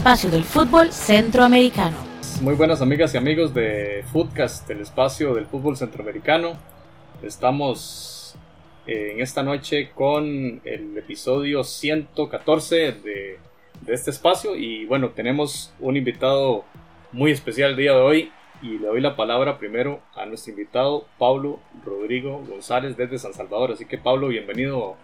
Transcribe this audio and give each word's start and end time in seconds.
espacio 0.00 0.30
del 0.30 0.44
fútbol 0.44 0.90
centroamericano. 0.92 1.94
Muy 2.40 2.54
buenas 2.54 2.80
amigas 2.80 3.12
y 3.12 3.18
amigos 3.18 3.52
de 3.52 4.02
Footcast, 4.10 4.70
el 4.70 4.80
espacio 4.80 5.34
del 5.34 5.44
fútbol 5.44 5.76
centroamericano. 5.76 6.54
Estamos 7.22 8.34
eh, 8.86 9.12
en 9.12 9.20
esta 9.20 9.42
noche 9.42 9.90
con 9.94 10.62
el 10.64 10.96
episodio 10.96 11.62
114 11.64 12.76
de, 12.92 13.38
de 13.82 13.92
este 13.92 14.10
espacio 14.10 14.56
y 14.56 14.86
bueno, 14.86 15.10
tenemos 15.10 15.70
un 15.80 15.98
invitado 15.98 16.64
muy 17.12 17.32
especial 17.32 17.72
el 17.72 17.76
día 17.76 17.92
de 17.92 18.00
hoy 18.00 18.32
y 18.62 18.78
le 18.78 18.86
doy 18.86 19.02
la 19.02 19.16
palabra 19.16 19.58
primero 19.58 20.00
a 20.16 20.24
nuestro 20.24 20.52
invitado 20.52 21.08
Pablo 21.18 21.60
Rodrigo 21.84 22.42
González 22.48 22.96
desde 22.96 23.18
San 23.18 23.34
Salvador. 23.34 23.72
Así 23.72 23.84
que 23.84 23.98
Pablo, 23.98 24.28
bienvenido. 24.28 24.96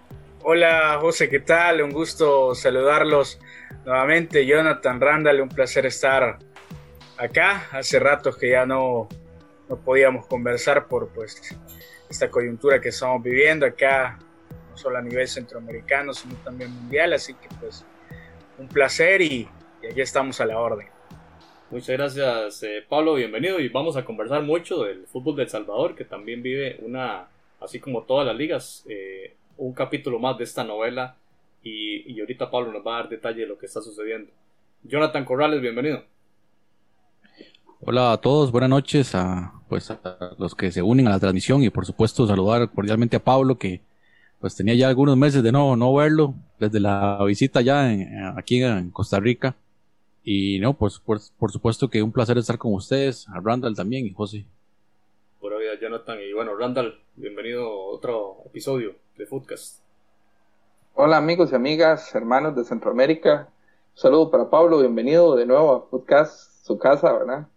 Hola 0.43 0.97
José, 1.03 1.29
¿qué 1.29 1.41
tal? 1.41 1.83
Un 1.83 1.91
gusto 1.91 2.55
saludarlos 2.55 3.39
nuevamente. 3.87 4.45
Jonathan 4.45 5.01
Randall, 5.01 5.41
un 5.41 5.49
placer 5.49 5.87
estar 5.87 6.39
acá. 7.17 7.69
Hace 7.71 7.99
rato 7.99 8.37
que 8.37 8.51
ya 8.51 8.67
no, 8.67 9.09
no 9.69 9.77
podíamos 9.77 10.27
conversar 10.27 10.89
por 10.89 11.09
pues 11.09 11.57
esta 12.11 12.29
coyuntura 12.29 12.81
que 12.81 12.91
estamos 12.91 13.23
viviendo 13.23 13.65
acá, 13.65 14.19
no 14.71 14.77
solo 14.77 14.99
a 14.99 15.03
nivel 15.03 15.27
centroamericano, 15.27 16.13
sino 16.13 16.35
también 16.45 16.71
mundial. 16.73 17.15
Así 17.15 17.33
que 17.33 17.49
pues 17.61 17.87
un 18.59 18.69
placer 18.69 19.23
y, 19.23 19.49
y 19.83 19.87
aquí 19.87 20.01
estamos 20.01 20.41
a 20.41 20.47
la 20.47 20.59
orden. 20.59 20.89
Muchas 21.71 21.97
gracias, 21.97 22.63
eh, 22.65 22.85
Pablo. 22.89 23.15
Bienvenido. 23.15 23.61
Y 23.61 23.69
vamos 23.69 23.97
a 23.97 24.05
conversar 24.05 24.43
mucho 24.43 24.85
del 24.85 25.07
fútbol 25.07 25.37
de 25.37 25.45
El 25.45 25.49
Salvador, 25.49 25.95
que 25.95 26.05
también 26.05 26.43
vive 26.43 26.79
una, 26.83 27.29
así 27.61 27.81
como 27.81 28.03
todas 28.03 28.27
las 28.27 28.37
ligas, 28.37 28.85
eh, 28.89 29.35
un 29.57 29.73
capítulo 29.73 30.19
más 30.19 30.39
de 30.39 30.45
esta 30.45 30.65
novela. 30.65 31.17
Y, 31.69 32.13
y, 32.13 32.21
ahorita 32.21 32.49
Pablo 32.49 32.71
nos 32.71 32.87
va 32.87 32.95
a 32.95 33.01
dar 33.01 33.09
detalle 33.09 33.41
de 33.41 33.49
lo 33.49 33.59
que 33.59 33.67
está 33.67 33.83
sucediendo. 33.83 34.31
Jonathan 34.85 35.25
Corrales, 35.25 35.61
bienvenido. 35.61 36.05
Hola 37.81 38.13
a 38.13 38.19
todos, 38.19 38.53
buenas 38.53 38.71
noches 38.71 39.17
a, 39.17 39.53
pues, 39.69 39.91
a 39.91 40.37
los 40.39 40.55
que 40.55 40.71
se 40.71 40.81
unen 40.81 41.09
a 41.09 41.11
la 41.11 41.19
transmisión 41.19 41.65
y 41.65 41.71
por 41.71 41.85
supuesto 41.85 42.25
saludar 42.25 42.71
cordialmente 42.71 43.17
a 43.17 43.25
Pablo 43.25 43.59
que 43.59 43.81
pues 44.39 44.55
tenía 44.55 44.75
ya 44.75 44.89
algunos 44.89 45.17
meses 45.17 45.43
de 45.43 45.51
no, 45.51 45.75
no 45.75 45.93
verlo 45.93 46.35
desde 46.61 46.79
la 46.79 47.19
visita 47.25 47.61
ya 47.63 47.93
en, 47.93 48.27
aquí 48.39 48.63
en 48.63 48.93
Costa 48.93 49.19
Rica 49.19 49.57
y 50.23 50.61
no, 50.61 50.75
pues 50.75 51.01
por, 51.01 51.19
por, 51.37 51.51
supuesto 51.51 51.91
que 51.91 52.01
un 52.01 52.13
placer 52.13 52.39
estar 52.39 52.59
con 52.59 52.75
ustedes, 52.75 53.29
a 53.29 53.41
Randall 53.41 53.75
también 53.75 54.07
y 54.07 54.13
José. 54.13 54.45
Pura 55.41 55.59
vida, 55.59 55.73
Jonathan. 55.81 56.19
Y 56.21 56.33
bueno, 56.33 56.55
Randall, 56.55 57.01
bienvenido 57.17 57.65
a 57.65 57.87
otro 57.87 58.37
episodio 58.47 58.95
de 59.17 59.27
Foodcast. 59.27 59.86
Hola 60.99 61.19
amigos 61.19 61.53
y 61.53 61.55
amigas, 61.55 62.15
hermanos 62.15 62.57
de 62.57 62.65
Centroamérica. 62.65 63.51
Un 63.95 64.01
saludo 64.01 64.31
para 64.31 64.49
Pablo, 64.49 64.79
bienvenido 64.79 65.37
de 65.37 65.45
nuevo 65.45 65.75
a 65.75 65.87
Foodcast, 65.91 66.65
su 66.65 66.79
casa, 66.79 67.13
¿verdad? 67.13 67.49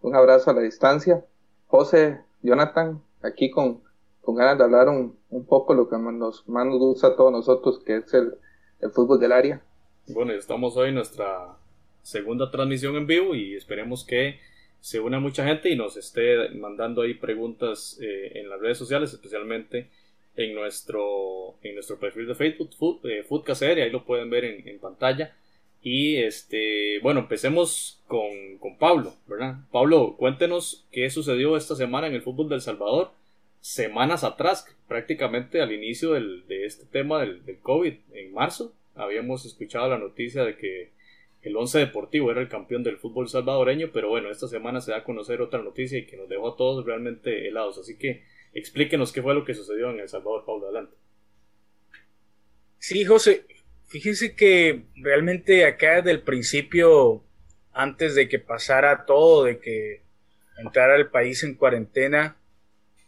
Un 0.00 0.16
abrazo 0.16 0.50
a 0.50 0.54
la 0.54 0.62
distancia. 0.62 1.22
José, 1.66 2.22
Jonathan, 2.40 3.02
aquí 3.20 3.50
con, 3.50 3.82
con 4.22 4.36
ganas 4.36 4.56
de 4.56 4.64
hablar 4.64 4.88
un, 4.88 5.18
un 5.28 5.44
poco 5.44 5.74
lo 5.74 5.86
que 5.90 5.98
nos, 5.98 6.48
más 6.48 6.64
nos 6.64 6.78
gusta 6.78 7.08
a 7.08 7.16
todos 7.16 7.30
nosotros, 7.30 7.78
que 7.84 7.96
es 7.96 8.14
el, 8.14 8.38
el 8.80 8.90
fútbol 8.90 9.20
del 9.20 9.32
área. 9.32 9.60
Bueno, 10.06 10.32
estamos 10.32 10.74
hoy 10.78 10.88
en 10.88 10.94
nuestra 10.94 11.58
segunda 12.00 12.50
transmisión 12.50 12.96
en 12.96 13.06
vivo 13.06 13.34
y 13.34 13.54
esperemos 13.54 14.02
que 14.06 14.40
se 14.80 14.98
una 14.98 15.20
mucha 15.20 15.44
gente 15.44 15.68
y 15.68 15.76
nos 15.76 15.98
esté 15.98 16.48
mandando 16.54 17.02
ahí 17.02 17.12
preguntas 17.12 17.98
eh, 18.00 18.40
en 18.40 18.48
las 18.48 18.58
redes 18.58 18.78
sociales, 18.78 19.12
especialmente 19.12 19.90
en 20.38 20.54
nuestro, 20.54 21.56
en 21.62 21.74
nuestro 21.74 21.98
perfil 21.98 22.28
de 22.28 22.34
Facebook, 22.36 22.70
Food, 22.78 23.04
eh, 23.06 23.24
Foodcast 23.24 23.62
ahí 23.62 23.90
lo 23.90 24.04
pueden 24.04 24.30
ver 24.30 24.44
en, 24.44 24.66
en, 24.66 24.78
pantalla. 24.78 25.36
Y 25.82 26.16
este, 26.16 27.00
bueno, 27.00 27.20
empecemos 27.20 28.00
con, 28.06 28.58
con, 28.60 28.78
Pablo, 28.78 29.14
¿verdad? 29.26 29.56
Pablo, 29.72 30.14
cuéntenos 30.16 30.86
qué 30.92 31.10
sucedió 31.10 31.56
esta 31.56 31.74
semana 31.74 32.06
en 32.06 32.14
el 32.14 32.22
fútbol 32.22 32.48
del 32.48 32.60
Salvador, 32.60 33.10
semanas 33.60 34.22
atrás, 34.22 34.66
prácticamente 34.86 35.60
al 35.60 35.72
inicio 35.72 36.12
del, 36.12 36.46
de 36.46 36.66
este 36.66 36.86
tema 36.86 37.20
del, 37.20 37.44
del 37.44 37.58
COVID, 37.58 37.94
en 38.12 38.32
marzo, 38.32 38.72
habíamos 38.94 39.44
escuchado 39.44 39.88
la 39.88 39.98
noticia 39.98 40.44
de 40.44 40.56
que 40.56 40.90
el 41.42 41.56
Once 41.56 41.78
Deportivo 41.78 42.30
era 42.30 42.40
el 42.40 42.48
campeón 42.48 42.84
del 42.84 42.98
fútbol 42.98 43.28
salvadoreño, 43.28 43.90
pero 43.92 44.08
bueno, 44.08 44.30
esta 44.30 44.46
semana 44.46 44.80
se 44.80 44.92
da 44.92 44.98
a 44.98 45.04
conocer 45.04 45.40
otra 45.40 45.62
noticia 45.62 45.98
y 45.98 46.06
que 46.06 46.16
nos 46.16 46.28
dejó 46.28 46.50
a 46.50 46.56
todos 46.56 46.84
realmente 46.84 47.48
helados. 47.48 47.78
Así 47.78 47.96
que 47.96 48.22
explíquenos 48.52 49.12
qué 49.12 49.22
fue 49.22 49.34
lo 49.34 49.44
que 49.44 49.54
sucedió 49.54 49.90
en 49.90 50.00
El 50.00 50.08
Salvador, 50.08 50.44
Pablo, 50.44 50.66
adelante. 50.66 50.96
Sí, 52.78 53.04
José, 53.04 53.46
fíjense 53.86 54.34
que 54.34 54.84
realmente 54.96 55.64
acá 55.66 55.96
desde 55.96 56.12
el 56.12 56.22
principio, 56.22 57.24
antes 57.72 58.14
de 58.14 58.28
que 58.28 58.38
pasara 58.38 59.04
todo, 59.04 59.44
de 59.44 59.58
que 59.58 60.02
entrara 60.58 60.96
el 60.96 61.10
país 61.10 61.42
en 61.42 61.54
cuarentena, 61.54 62.36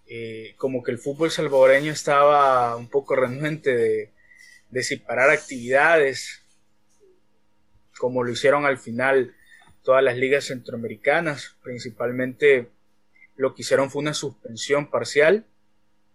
eh, 0.06 0.55
como 0.56 0.83
que 0.83 0.91
el 0.91 0.99
fútbol 0.99 1.31
salvadoreño 1.31 1.93
estaba 1.93 2.77
un 2.77 2.89
poco 2.89 3.15
renuente 3.15 3.77
de, 3.77 4.12
de 4.71 4.83
separar 4.83 5.31
actividades, 5.31 6.45
como 7.99 8.25
lo 8.25 8.33
hicieron 8.33 8.65
al 8.65 8.78
final 8.78 9.34
todas 9.83 10.03
las 10.03 10.17
ligas 10.17 10.47
centroamericanas. 10.47 11.57
Principalmente 11.62 12.71
lo 13.41 13.55
que 13.55 13.62
hicieron 13.62 13.91
fue 13.91 14.03
una 14.03 14.12
suspensión 14.12 14.91
parcial, 14.91 15.47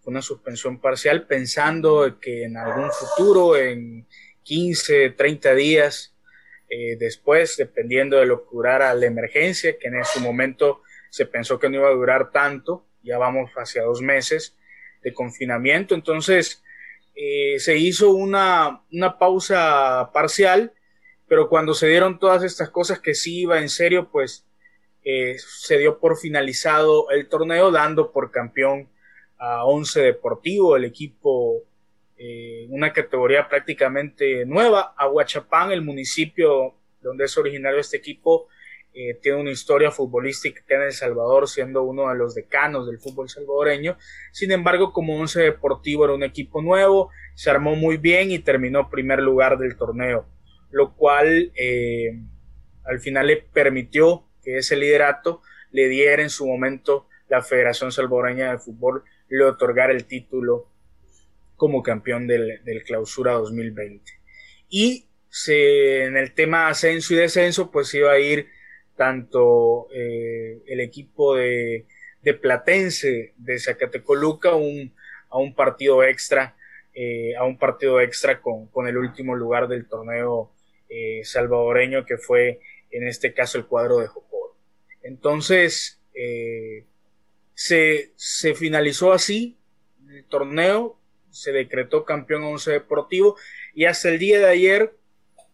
una 0.04 0.22
suspensión 0.22 0.80
parcial 0.80 1.26
pensando 1.26 2.20
que 2.20 2.44
en 2.44 2.56
algún 2.56 2.90
futuro, 2.92 3.56
en 3.56 4.06
15, 4.44 5.10
30 5.10 5.54
días 5.54 6.14
eh, 6.70 6.96
después, 6.96 7.56
dependiendo 7.56 8.16
de 8.18 8.26
lo 8.26 8.44
que 8.44 8.50
durara 8.52 8.94
la 8.94 9.06
emergencia, 9.06 9.76
que 9.76 9.88
en 9.88 9.96
ese 9.96 10.20
momento 10.20 10.82
se 11.10 11.26
pensó 11.26 11.58
que 11.58 11.68
no 11.68 11.78
iba 11.78 11.88
a 11.88 11.94
durar 11.94 12.30
tanto, 12.30 12.86
ya 13.02 13.18
vamos 13.18 13.50
hacia 13.56 13.82
dos 13.82 14.00
meses 14.00 14.56
de 15.02 15.12
confinamiento, 15.12 15.96
entonces 15.96 16.62
eh, 17.16 17.58
se 17.58 17.76
hizo 17.76 18.10
una, 18.10 18.82
una 18.92 19.18
pausa 19.18 20.10
parcial 20.12 20.72
pero 21.28 21.48
cuando 21.48 21.74
se 21.74 21.88
dieron 21.88 22.18
todas 22.18 22.42
estas 22.44 22.70
cosas 22.70 23.00
que 23.00 23.14
sí 23.14 23.40
iba 23.40 23.60
en 23.60 23.68
serio, 23.68 24.10
pues 24.10 24.45
eh, 25.08 25.36
se 25.38 25.78
dio 25.78 26.00
por 26.00 26.18
finalizado 26.18 27.12
el 27.12 27.28
torneo, 27.28 27.70
dando 27.70 28.10
por 28.10 28.32
campeón 28.32 28.88
a 29.38 29.64
Once 29.64 30.00
Deportivo, 30.00 30.74
el 30.74 30.84
equipo, 30.84 31.62
eh, 32.18 32.66
una 32.70 32.92
categoría 32.92 33.48
prácticamente 33.48 34.44
nueva. 34.46 34.94
Aguachapán, 34.96 35.70
el 35.70 35.82
municipio 35.82 36.74
donde 37.00 37.26
es 37.26 37.38
originario 37.38 37.78
este 37.78 37.98
equipo, 37.98 38.48
eh, 38.92 39.14
tiene 39.22 39.40
una 39.40 39.52
historia 39.52 39.92
futbolística 39.92 40.74
en 40.74 40.82
El 40.82 40.92
Salvador, 40.92 41.48
siendo 41.48 41.84
uno 41.84 42.08
de 42.08 42.16
los 42.16 42.34
decanos 42.34 42.88
del 42.88 42.98
fútbol 42.98 43.28
salvadoreño. 43.28 43.96
Sin 44.32 44.50
embargo, 44.50 44.92
como 44.92 45.20
Once 45.20 45.40
Deportivo 45.40 46.06
era 46.06 46.14
un 46.14 46.24
equipo 46.24 46.60
nuevo, 46.62 47.10
se 47.36 47.48
armó 47.48 47.76
muy 47.76 47.96
bien 47.96 48.32
y 48.32 48.40
terminó 48.40 48.90
primer 48.90 49.20
lugar 49.20 49.56
del 49.56 49.76
torneo 49.76 50.26
lo 50.72 50.94
cual 50.94 51.52
al 52.84 53.00
final 53.00 53.28
le 53.28 53.36
permitió 53.36 54.26
que 54.46 54.58
ese 54.58 54.76
liderato 54.76 55.42
le 55.72 55.88
diera 55.88 56.22
en 56.22 56.30
su 56.30 56.46
momento 56.46 57.08
la 57.28 57.42
Federación 57.42 57.90
Salvadoreña 57.90 58.52
de 58.52 58.58
Fútbol, 58.58 59.02
le 59.28 59.44
otorgara 59.44 59.92
el 59.92 60.04
título 60.04 60.70
como 61.56 61.82
campeón 61.82 62.28
del, 62.28 62.62
del 62.64 62.84
clausura 62.84 63.32
2020. 63.32 64.12
Y 64.68 65.08
en 65.48 66.16
el 66.16 66.32
tema 66.32 66.68
ascenso 66.68 67.12
y 67.12 67.16
descenso, 67.16 67.72
pues 67.72 67.92
iba 67.94 68.12
a 68.12 68.20
ir 68.20 68.46
tanto 68.94 69.88
eh, 69.92 70.62
el 70.66 70.80
equipo 70.80 71.34
de, 71.34 71.86
de, 72.22 72.34
Platense 72.34 73.34
de 73.36 73.58
Zacatecoluca 73.58 74.54
un, 74.54 74.94
a 75.28 75.38
un 75.38 75.54
partido 75.54 76.04
extra, 76.04 76.56
eh, 76.94 77.34
a 77.36 77.44
un 77.44 77.58
partido 77.58 78.00
extra 78.00 78.40
con, 78.40 78.68
con, 78.68 78.86
el 78.86 78.96
último 78.96 79.34
lugar 79.34 79.68
del 79.68 79.86
torneo 79.86 80.52
eh, 80.88 81.20
salvadoreño 81.24 82.06
que 82.06 82.16
fue 82.16 82.60
en 82.90 83.06
este 83.06 83.34
caso 83.34 83.58
el 83.58 83.66
cuadro 83.66 83.98
de. 83.98 84.08
Entonces 85.06 86.02
eh, 86.14 86.84
se, 87.54 88.12
se, 88.16 88.54
finalizó 88.54 89.12
así 89.12 89.56
el 90.08 90.24
torneo, 90.24 91.00
se 91.30 91.52
decretó 91.52 92.04
campeón 92.04 92.44
once 92.44 92.72
deportivo 92.72 93.36
y 93.74 93.84
hasta 93.84 94.08
el 94.08 94.18
día 94.18 94.38
de 94.38 94.46
ayer 94.46 94.96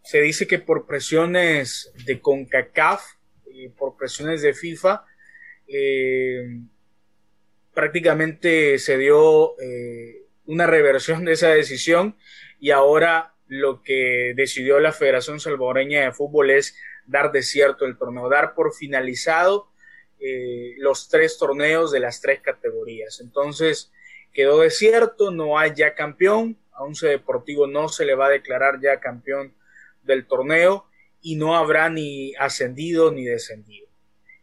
se 0.02 0.20
dice 0.20 0.46
que 0.46 0.58
por 0.58 0.86
presiones 0.86 1.92
de 2.06 2.20
CONCACAF 2.20 3.02
y 3.52 3.68
por 3.68 3.96
presiones 3.96 4.42
de 4.42 4.54
FIFA 4.54 5.04
eh, 5.68 6.60
prácticamente 7.74 8.78
se 8.78 8.98
dio 8.98 9.58
eh, 9.60 10.22
una 10.46 10.66
reversión 10.66 11.24
de 11.24 11.32
esa 11.32 11.50
decisión 11.50 12.16
y 12.58 12.70
ahora 12.70 13.34
lo 13.46 13.82
que 13.82 14.32
decidió 14.34 14.80
la 14.80 14.92
Federación 14.92 15.40
Salvadoreña 15.40 16.02
de 16.02 16.12
Fútbol 16.12 16.50
es 16.50 16.76
dar 17.06 17.32
desierto 17.32 17.84
el 17.84 17.96
torneo, 17.96 18.28
dar 18.28 18.54
por 18.54 18.74
finalizado 18.74 19.68
eh, 20.20 20.74
los 20.78 21.08
tres 21.08 21.38
torneos 21.38 21.90
de 21.90 22.00
las 22.00 22.20
tres 22.20 22.40
categorías. 22.40 23.20
Entonces 23.20 23.90
quedó 24.32 24.60
desierto, 24.60 25.30
no 25.30 25.58
hay 25.58 25.72
ya 25.74 25.94
campeón, 25.94 26.56
a 26.72 26.84
Once 26.84 27.06
Deportivo 27.06 27.66
no 27.66 27.88
se 27.88 28.04
le 28.04 28.14
va 28.14 28.26
a 28.26 28.30
declarar 28.30 28.80
ya 28.80 29.00
campeón 29.00 29.54
del 30.02 30.26
torneo 30.26 30.86
y 31.20 31.36
no 31.36 31.56
habrá 31.56 31.88
ni 31.88 32.34
ascendido 32.36 33.12
ni 33.12 33.24
descendido. 33.24 33.88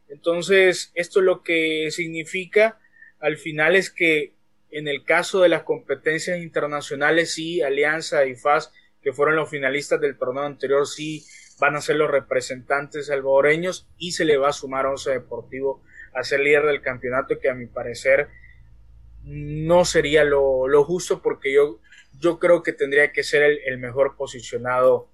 Entonces, 0.08 0.92
esto 0.96 1.22
lo 1.22 1.44
que 1.44 1.90
significa 1.92 2.80
al 3.20 3.38
final 3.38 3.76
es 3.76 3.90
que 3.90 4.34
en 4.72 4.88
el 4.88 5.04
caso 5.04 5.42
de 5.42 5.50
las 5.50 5.64
competencias 5.64 6.40
internacionales, 6.40 7.34
sí, 7.34 7.62
Alianza 7.62 8.26
y 8.26 8.36
FAS, 8.36 8.72
que 9.02 9.14
fueron 9.14 9.36
los 9.36 9.50
finalistas 9.50 10.00
del 10.00 10.18
torneo 10.18 10.44
anterior, 10.44 10.88
sí 10.88 11.26
van 11.60 11.76
a 11.76 11.82
ser 11.82 11.98
los 11.98 12.10
representantes 12.10 13.08
salvadoreños 13.08 13.88
y 13.98 14.12
se 14.12 14.26
le 14.26 14.38
va 14.38 14.50
a 14.50 14.54
sumar 14.54 14.86
Once 14.86 15.10
Deportivo 15.12 15.84
a 16.14 16.24
ser 16.24 16.40
líder 16.40 16.66
del 16.66 16.82
campeonato, 16.82 17.40
que 17.40 17.50
a 17.50 17.54
mi 17.54 17.68
parecer 17.68 18.30
no 19.24 19.86
sería 19.86 20.24
lo, 20.24 20.84
justo 20.84 21.22
porque 21.22 21.54
yo, 21.54 21.80
yo 22.20 22.40
creo 22.40 22.64
que 22.64 22.74
tendría 22.74 23.12
que 23.12 23.24
ser 23.24 23.60
el, 23.66 23.78
mejor 23.78 24.16
posicionado 24.16 25.10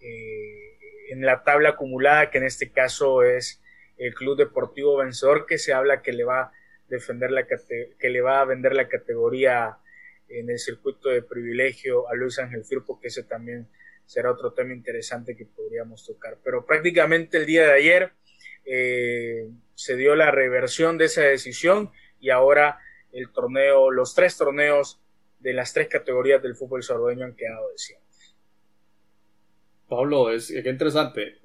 eh, 0.00 0.78
en 1.10 1.22
la 1.22 1.42
tabla 1.42 1.70
acumulada, 1.70 2.30
que 2.30 2.38
en 2.38 2.44
este 2.44 2.70
caso 2.70 3.22
es 3.22 3.60
el 3.98 4.14
Club 4.14 4.38
Deportivo 4.38 4.96
Vencedor, 4.96 5.46
que 5.46 5.58
se 5.58 5.72
habla 5.72 6.02
que 6.02 6.12
le 6.12 6.24
va 6.24 6.40
a 6.40 6.52
defender 6.88 7.30
la 7.30 7.46
que 7.46 8.10
le 8.10 8.20
va 8.20 8.40
a 8.40 8.44
vender 8.44 8.74
la 8.74 8.88
categoría 8.88 9.78
en 10.28 10.48
el 10.48 10.58
circuito 10.58 11.08
de 11.08 11.22
privilegio 11.22 12.08
a 12.08 12.14
Luis 12.14 12.38
Ángel 12.38 12.64
Firpo, 12.64 13.00
que 13.00 13.08
ese 13.08 13.24
también 13.24 13.68
será 14.10 14.32
otro 14.32 14.52
tema 14.52 14.72
interesante 14.74 15.36
que 15.36 15.46
podríamos 15.46 16.04
tocar. 16.04 16.36
Pero 16.42 16.66
prácticamente 16.66 17.36
el 17.36 17.46
día 17.46 17.64
de 17.64 17.72
ayer 17.74 18.12
eh, 18.64 19.48
se 19.76 19.94
dio 19.94 20.16
la 20.16 20.32
reversión 20.32 20.98
de 20.98 21.04
esa 21.04 21.22
decisión 21.22 21.92
y 22.18 22.30
ahora 22.30 22.80
el 23.12 23.30
torneo, 23.30 23.92
los 23.92 24.12
tres 24.16 24.36
torneos 24.36 25.00
de 25.38 25.52
las 25.52 25.72
tres 25.72 25.86
categorías 25.86 26.42
del 26.42 26.56
fútbol 26.56 26.82
salvadoreño 26.82 27.24
han 27.24 27.36
quedado 27.36 27.70
desiertos. 27.70 28.36
Pablo, 29.88 30.32
es 30.32 30.48
que 30.48 30.68
interesante. 30.68 31.38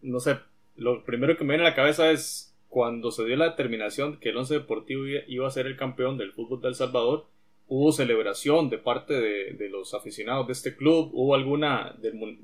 No 0.00 0.20
sé, 0.20 0.38
lo 0.76 1.04
primero 1.04 1.36
que 1.36 1.42
me 1.42 1.54
viene 1.54 1.66
a 1.66 1.70
la 1.70 1.74
cabeza 1.74 2.12
es 2.12 2.56
cuando 2.68 3.10
se 3.10 3.24
dio 3.24 3.34
la 3.34 3.50
determinación 3.50 4.20
que 4.20 4.28
el 4.28 4.36
Once 4.36 4.54
Deportivo 4.54 5.02
iba 5.26 5.48
a 5.48 5.50
ser 5.50 5.66
el 5.66 5.76
campeón 5.76 6.18
del 6.18 6.32
fútbol 6.32 6.60
de 6.60 6.68
El 6.68 6.76
Salvador, 6.76 7.26
hubo 7.68 7.92
celebración 7.92 8.70
de 8.70 8.78
parte 8.78 9.14
de, 9.14 9.68
los 9.68 9.94
aficionados 9.94 10.46
de 10.46 10.52
este 10.52 10.76
club, 10.76 11.10
hubo 11.12 11.34
alguna, 11.34 11.96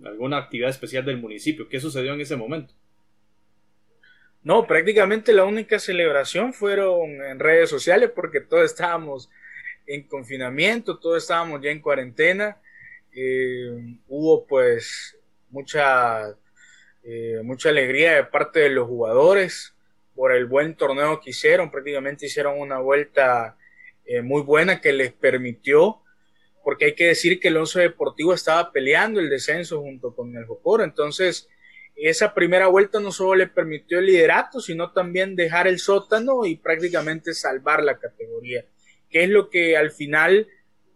alguna 0.05 0.39
actividad 0.39 0.71
especial 0.71 1.05
del 1.05 1.19
municipio. 1.19 1.69
¿Qué 1.69 1.81
sucedió 1.81 2.15
en 2.15 2.21
ese 2.21 2.37
momento? 2.37 2.75
No, 4.43 4.67
prácticamente 4.67 5.33
la 5.33 5.45
única 5.45 5.79
celebración 5.79 6.53
fueron 6.53 7.23
en 7.25 7.39
redes 7.39 7.71
sociales 7.71 8.11
porque 8.13 8.41
todos 8.41 8.65
estábamos 8.65 9.31
en 9.87 10.03
confinamiento, 10.09 10.99
todos 10.99 11.23
estábamos 11.23 11.61
ya 11.63 11.71
en 11.71 11.81
cuarentena. 11.81 12.61
Eh, 13.15 13.99
hubo 14.09 14.45
pues 14.47 15.17
mucha, 15.51 16.37
eh, 17.05 17.41
mucha 17.45 17.69
alegría 17.69 18.15
de 18.17 18.25
parte 18.25 18.61
de 18.61 18.71
los 18.71 18.89
jugadores 18.89 19.77
por 20.17 20.33
el 20.33 20.47
buen 20.47 20.75
torneo 20.75 21.21
que 21.21 21.31
hicieron. 21.31 21.71
Prácticamente 21.71 22.27
hicieron 22.27 22.59
una 22.59 22.79
vuelta 22.79 23.57
eh, 24.05 24.23
muy 24.23 24.43
buena 24.43 24.81
que 24.81 24.93
les 24.93 25.13
permitió, 25.13 26.03
porque 26.65 26.87
hay 26.87 26.95
que 26.95 27.09
decir 27.09 27.41
que 27.41 27.49
el 27.49 27.57
Once 27.57 27.81
Deportivo 27.81 28.35
estaba 28.35 28.73
peleando 28.73 29.21
el 29.21 29.31
descenso 29.31 29.81
junto 29.81 30.15
con 30.15 30.37
el 30.37 30.45
Jocoro. 30.47 30.85
Entonces, 30.85 31.49
esa 31.97 32.35
primera 32.35 32.69
vuelta 32.69 33.01
no 33.01 33.13
solo 33.13 33.35
le 33.35 33.47
permitió 33.47 33.99
el 33.99 34.07
liderato, 34.07 34.61
sino 34.61 34.93
también 34.93 35.37
dejar 35.37 35.67
el 35.67 35.79
sótano 35.79 36.47
y 36.47 36.57
prácticamente 36.57 37.35
salvar 37.35 37.83
la 37.83 37.99
categoría, 37.99 38.65
que 39.11 39.25
es 39.25 39.31
lo 39.31 39.51
que 39.51 39.77
al 39.77 39.91
final 39.91 40.49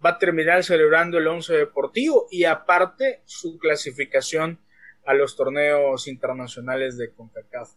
va 0.05 0.11
a 0.11 0.19
terminar 0.19 0.65
celebrando 0.65 1.19
el 1.19 1.27
Once 1.27 1.53
Deportivo 1.53 2.27
y 2.31 2.45
aparte 2.45 3.23
su 3.25 3.59
clasificación 3.59 4.61
a 5.05 5.15
los 5.15 5.37
torneos 5.37 6.09
internacionales 6.09 6.97
de 6.97 7.13
CONCACAF. 7.13 7.71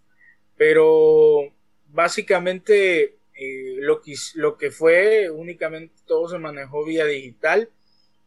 Pero 0.55 1.53
básicamente 1.87 3.18
lo, 3.77 4.01
que, 4.01 4.15
lo 4.35 4.57
que 4.57 4.71
fue 4.71 5.29
únicamente 5.29 5.93
todo 6.05 6.27
se 6.27 6.37
manejó 6.37 6.85
vía 6.85 7.05
digital, 7.05 7.69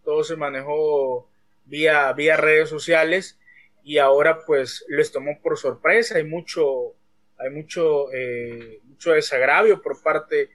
todo 0.05 0.25
se 0.25 0.37
manejó 0.37 1.29
vía, 1.67 2.12
vía 2.12 2.37
redes 2.37 2.69
sociales 2.69 3.38
y 3.85 3.99
ahora 3.99 4.44
pues 4.47 4.85
les 4.88 5.12
tomó 5.12 5.41
por 5.43 5.59
sorpresa, 5.59 6.17
hay 6.17 6.25
mucho, 6.25 6.94
hay 7.38 7.50
mucho, 7.50 8.12
eh, 8.12 8.81
mucho 8.85 9.12
desagravio 9.12 9.82
por 9.82 10.03
parte, 10.03 10.50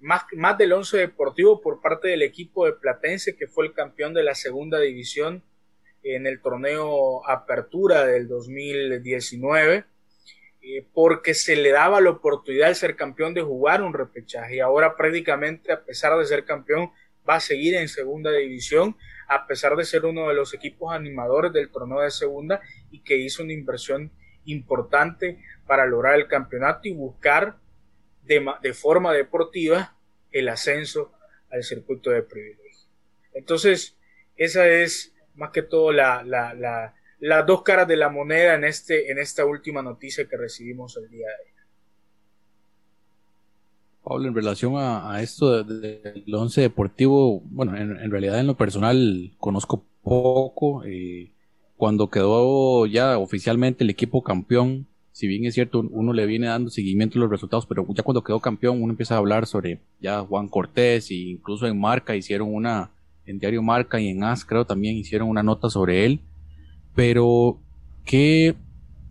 más, 0.00 0.24
más 0.32 0.58
del 0.58 0.72
once 0.72 0.98
deportivo 0.98 1.60
por 1.60 1.80
parte 1.80 2.08
del 2.08 2.22
equipo 2.22 2.66
de 2.66 2.72
Platense 2.72 3.36
que 3.36 3.46
fue 3.46 3.66
el 3.66 3.72
campeón 3.72 4.14
de 4.14 4.24
la 4.24 4.34
segunda 4.34 4.78
división 4.78 5.42
en 6.02 6.26
el 6.26 6.40
torneo 6.40 7.26
Apertura 7.28 8.04
del 8.04 8.26
2019, 8.28 9.84
eh, 10.62 10.86
porque 10.94 11.34
se 11.34 11.56
le 11.56 11.70
daba 11.70 12.00
la 12.00 12.10
oportunidad 12.10 12.68
al 12.68 12.76
ser 12.76 12.96
campeón 12.96 13.34
de 13.34 13.42
jugar 13.42 13.82
un 13.82 13.92
repechaje 13.92 14.56
y 14.56 14.60
ahora 14.60 14.96
prácticamente 14.96 15.72
a 15.72 15.84
pesar 15.84 16.16
de 16.16 16.24
ser 16.24 16.44
campeón 16.44 16.90
va 17.28 17.36
a 17.36 17.40
seguir 17.40 17.74
en 17.74 17.88
segunda 17.88 18.30
división 18.30 18.96
a 19.28 19.46
pesar 19.46 19.76
de 19.76 19.84
ser 19.84 20.04
uno 20.04 20.28
de 20.28 20.34
los 20.34 20.54
equipos 20.54 20.94
animadores 20.94 21.52
del 21.52 21.70
torneo 21.70 22.00
de 22.00 22.10
segunda 22.10 22.60
y 22.90 23.00
que 23.00 23.16
hizo 23.16 23.42
una 23.42 23.52
inversión 23.52 24.12
importante 24.44 25.38
para 25.66 25.86
lograr 25.86 26.14
el 26.14 26.28
campeonato 26.28 26.88
y 26.88 26.92
buscar 26.92 27.56
de, 28.24 28.72
forma 28.72 29.12
deportiva 29.12 29.96
el 30.30 30.48
ascenso 30.48 31.12
al 31.50 31.62
circuito 31.62 32.10
de 32.10 32.22
privilegio. 32.22 32.88
Entonces, 33.34 33.96
esa 34.36 34.68
es 34.68 35.14
más 35.34 35.50
que 35.50 35.62
todo 35.62 35.92
la, 35.92 36.94
las 37.22 37.46
dos 37.46 37.62
caras 37.62 37.86
de 37.86 37.96
la 37.96 38.08
moneda 38.08 38.54
en, 38.54 38.64
este, 38.64 39.12
en 39.12 39.18
esta 39.18 39.46
última 39.46 39.80
noticia 39.80 40.28
que 40.28 40.36
recibimos 40.36 40.96
el 40.96 41.08
día 41.08 41.28
de 41.28 41.34
ayer. 41.34 41.66
Pablo, 44.02 44.26
en 44.26 44.34
relación 44.34 44.74
a, 44.76 45.22
esto 45.22 45.62
del 45.62 46.34
once 46.34 46.60
deportivo, 46.60 47.40
bueno, 47.44 47.76
en, 47.76 48.10
realidad 48.10 48.40
en 48.40 48.48
lo 48.48 48.56
personal 48.56 49.30
conozco 49.38 49.84
poco. 50.02 50.82
Eh, 50.84 51.30
cuando 51.76 52.10
quedó 52.10 52.86
ya 52.86 53.16
oficialmente 53.18 53.84
el 53.84 53.90
equipo 53.90 54.24
campeón, 54.24 54.88
si 55.12 55.28
bien 55.28 55.44
es 55.44 55.54
cierto, 55.54 55.78
uno 55.92 56.12
le 56.12 56.26
viene 56.26 56.48
dando 56.48 56.70
seguimiento 56.70 57.20
a 57.20 57.22
los 57.22 57.30
resultados, 57.30 57.66
pero 57.66 57.86
ya 57.90 58.02
cuando 58.02 58.24
quedó 58.24 58.40
campeón 58.40 58.82
uno 58.82 58.94
empieza 58.94 59.14
a 59.14 59.18
hablar 59.18 59.46
sobre 59.46 59.80
ya 60.00 60.22
Juan 60.22 60.48
Cortés 60.48 61.08
e 61.12 61.14
incluso 61.14 61.68
en 61.68 61.78
Marca 61.78 62.16
hicieron 62.16 62.52
una, 62.52 62.90
en 63.26 63.38
Diario 63.38 63.62
Marca 63.62 64.00
y 64.00 64.08
en 64.08 64.24
AS 64.24 64.44
creo 64.44 64.64
también 64.64 64.96
hicieron 64.96 65.28
una 65.28 65.44
nota 65.44 65.70
sobre 65.70 66.04
él. 66.04 66.20
Pero, 66.94 67.58
¿qué 68.04 68.54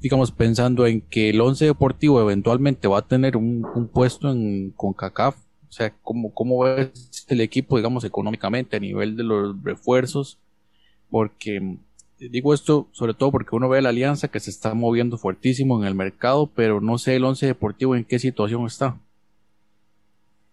digamos, 0.01 0.31
pensando 0.31 0.87
en 0.87 1.01
que 1.01 1.29
el 1.29 1.39
Once 1.39 1.63
Deportivo 1.63 2.19
eventualmente 2.19 2.87
va 2.87 2.99
a 2.99 3.07
tener 3.07 3.37
un, 3.37 3.89
puesto 3.93 4.31
en 4.31 4.71
CONCACAF, 4.71 5.35
o 5.37 5.71
sea, 5.71 5.93
¿cómo, 6.01 6.33
¿cómo 6.33 6.59
ves 6.63 7.25
el 7.29 7.39
equipo, 7.39 7.77
digamos, 7.77 8.03
económicamente 8.03 8.75
a 8.75 8.79
nivel 8.79 9.15
de 9.15 9.23
los 9.23 9.63
refuerzos? 9.63 10.39
Porque 11.09 11.77
digo 12.17 12.53
esto 12.53 12.87
sobre 12.91 13.13
todo 13.15 13.31
porque 13.31 13.55
uno 13.55 13.67
ve 13.67 13.81
la 13.81 13.89
alianza 13.89 14.27
que 14.27 14.39
se 14.39 14.51
está 14.51 14.73
moviendo 14.73 15.17
fuertísimo 15.17 15.79
en 15.79 15.87
el 15.87 15.95
mercado, 15.95 16.51
pero 16.53 16.81
no 16.81 16.97
sé 16.97 17.15
el 17.15 17.23
Once 17.23 17.45
Deportivo 17.45 17.95
en 17.95 18.03
qué 18.03 18.17
situación 18.17 18.65
está. 18.65 18.99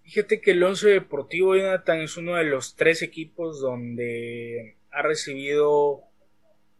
Fíjate 0.04 0.40
que 0.40 0.52
el 0.52 0.62
Once 0.62 0.88
Deportivo 0.88 1.56
Jonathan 1.56 2.00
es 2.00 2.16
uno 2.16 2.34
de 2.36 2.44
los 2.44 2.76
tres 2.76 3.02
equipos 3.02 3.60
donde 3.60 4.76
ha 4.90 5.02
recibido 5.02 6.07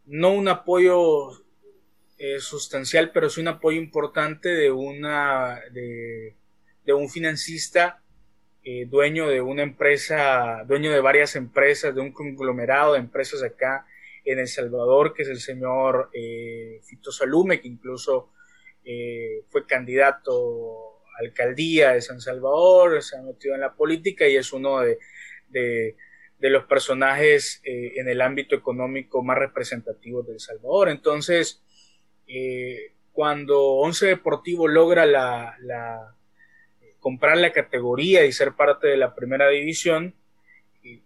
no 0.09 0.33
un 0.33 0.47
apoyo 0.47 1.29
eh, 2.17 2.39
sustancial, 2.39 3.11
pero 3.11 3.27
es 3.27 3.37
un 3.37 3.47
apoyo 3.47 3.79
importante 3.79 4.49
de 4.49 4.71
una 4.71 5.61
de, 5.71 6.35
un 6.87 7.07
financista 7.07 8.01
eh, 8.63 8.87
dueño 8.87 9.27
de 9.27 9.41
una 9.41 9.61
empresa, 9.61 10.63
dueño 10.67 10.91
de 10.91 10.99
varias 10.99 11.35
empresas, 11.35 11.93
de 11.93 12.01
un 12.01 12.11
conglomerado 12.11 12.93
de 12.93 12.99
empresas 12.99 13.43
acá 13.43 13.85
en 14.25 14.39
El 14.39 14.47
Salvador, 14.47 15.13
que 15.13 15.21
es 15.21 15.29
el 15.29 15.39
señor 15.39 16.09
eh, 16.13 16.79
Fito 16.83 17.11
Salume, 17.11 17.61
que 17.61 17.67
incluso 17.67 18.31
fue 19.49 19.67
candidato 19.67 21.03
a 21.15 21.23
alcaldía 21.23 21.91
de 21.91 22.01
San 22.01 22.19
Salvador, 22.19 23.03
se 23.03 23.15
ha 23.15 23.21
metido 23.21 23.53
en 23.53 23.61
la 23.61 23.75
política 23.75 24.27
y 24.27 24.35
es 24.35 24.51
uno 24.51 24.79
de, 24.79 24.97
de, 25.47 25.95
de 26.39 26.49
los 26.49 26.65
personajes 26.65 27.61
en 27.63 28.07
el 28.07 28.21
ámbito 28.21 28.55
económico 28.55 29.21
más 29.21 29.37
representativos 29.37 30.25
de 30.25 30.33
El 30.33 30.39
Salvador. 30.39 30.89
Entonces, 30.89 31.61
eh, 32.27 32.93
cuando 33.11 33.61
Once 33.61 34.05
Deportivo 34.05 34.67
logra 34.67 35.05
la, 35.05 36.15
comprar 36.99 37.37
la 37.37 37.51
categoría 37.51 38.25
y 38.25 38.31
ser 38.31 38.53
parte 38.53 38.87
de 38.87 38.97
la 38.97 39.15
primera 39.15 39.49
división, 39.49 40.15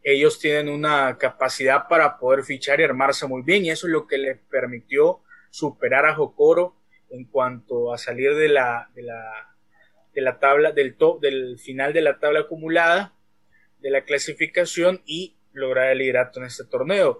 ellos 0.04 0.38
tienen 0.38 0.70
una 0.70 1.18
capacidad 1.18 1.88
para 1.88 2.20
poder 2.20 2.44
fichar 2.44 2.80
y 2.80 2.84
armarse 2.84 3.26
muy 3.26 3.42
bien 3.42 3.66
y 3.66 3.72
eso 3.72 3.88
es 3.88 3.94
lo 3.94 4.06
que 4.06 4.20
les 4.20 4.38
permitió 4.38 5.22
superar 5.50 6.06
a 6.06 6.14
Jocoro 6.14 6.76
en 7.10 7.26
cuanto 7.26 7.92
a 7.92 7.98
salir 7.98 8.36
de 8.36 8.50
la, 8.50 8.90
de 8.94 9.04
la, 9.04 9.56
de 10.14 10.22
la 10.22 10.40
tabla 10.40 10.72
del 10.72 10.96
top, 10.96 11.22
del 11.22 11.58
final 11.58 11.94
de 11.94 12.02
la 12.02 12.20
tabla 12.20 12.42
acumulada 12.42 13.14
de 13.84 13.92
la 13.92 14.04
clasificación 14.04 15.04
y 15.06 15.36
lograr 15.52 15.92
el 15.92 16.00
liderato 16.00 16.40
en 16.40 16.48
este 16.48 16.64
torneo. 16.64 17.20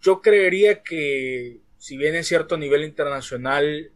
Yo 0.00 0.20
creería 0.20 0.82
que 0.82 1.58
si 1.78 1.96
bien 1.96 2.14
es 2.14 2.28
cierto 2.28 2.56
a 2.56 2.58
nivel 2.58 2.84
internacional, 2.84 3.90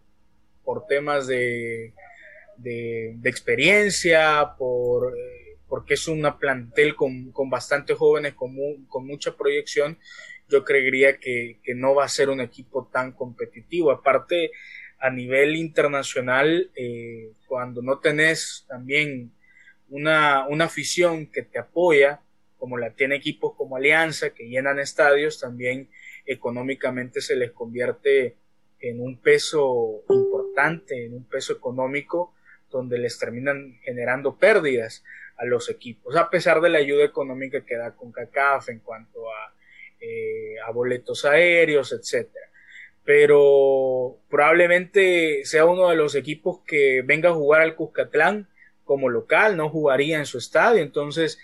por 0.64 0.86
temas 0.86 1.26
de, 1.26 1.92
de, 2.56 3.18
experiencia, 3.24 4.54
por, 4.56 5.12
porque 5.68 5.94
es 5.94 6.08
una 6.08 6.38
plantel 6.38 6.94
con, 6.94 7.32
con 7.32 7.50
bastantes 7.50 7.96
jóvenes, 7.96 8.34
con, 8.34 8.56
con, 8.86 9.06
mucha 9.06 9.36
proyección, 9.36 9.98
yo 10.48 10.64
creería 10.64 11.18
que, 11.18 11.58
que, 11.62 11.74
no 11.74 11.94
va 11.94 12.04
a 12.04 12.08
ser 12.08 12.30
un 12.30 12.40
equipo 12.40 12.88
tan 12.92 13.12
competitivo. 13.12 13.90
Aparte, 13.90 14.52
a 15.00 15.10
nivel 15.10 15.56
internacional, 15.56 16.70
eh, 16.76 17.32
cuando 17.48 17.82
no 17.82 17.98
tenés 17.98 18.64
también 18.68 19.32
una, 19.92 20.46
una 20.48 20.64
afición 20.64 21.26
que 21.26 21.42
te 21.42 21.58
apoya, 21.58 22.20
como 22.58 22.78
la 22.78 22.94
tiene 22.94 23.16
equipos 23.16 23.54
como 23.56 23.76
Alianza, 23.76 24.30
que 24.30 24.48
llenan 24.48 24.78
estadios, 24.78 25.38
también 25.38 25.90
económicamente 26.24 27.20
se 27.20 27.36
les 27.36 27.52
convierte 27.52 28.36
en 28.80 29.00
un 29.00 29.20
peso 29.20 30.04
importante, 30.08 31.04
en 31.04 31.14
un 31.14 31.24
peso 31.24 31.52
económico, 31.52 32.34
donde 32.70 32.98
les 32.98 33.18
terminan 33.18 33.78
generando 33.82 34.38
pérdidas 34.38 35.04
a 35.36 35.44
los 35.44 35.68
equipos, 35.68 36.16
a 36.16 36.30
pesar 36.30 36.60
de 36.60 36.70
la 36.70 36.78
ayuda 36.78 37.04
económica 37.04 37.64
que 37.64 37.76
da 37.76 37.94
con 37.94 38.12
CACAF 38.12 38.70
en 38.70 38.80
cuanto 38.80 39.30
a, 39.30 39.54
eh, 40.00 40.56
boletos 40.72 41.24
aéreos, 41.24 41.92
etcétera. 41.92 42.46
Pero 43.04 44.18
probablemente 44.30 45.44
sea 45.44 45.66
uno 45.66 45.90
de 45.90 45.96
los 45.96 46.14
equipos 46.14 46.60
que 46.66 47.02
venga 47.04 47.28
a 47.28 47.34
jugar 47.34 47.60
al 47.60 47.74
Cuscatlán 47.74 48.48
como 48.84 49.08
local, 49.08 49.56
no 49.56 49.68
jugaría 49.68 50.18
en 50.18 50.26
su 50.26 50.38
estadio, 50.38 50.82
entonces 50.82 51.38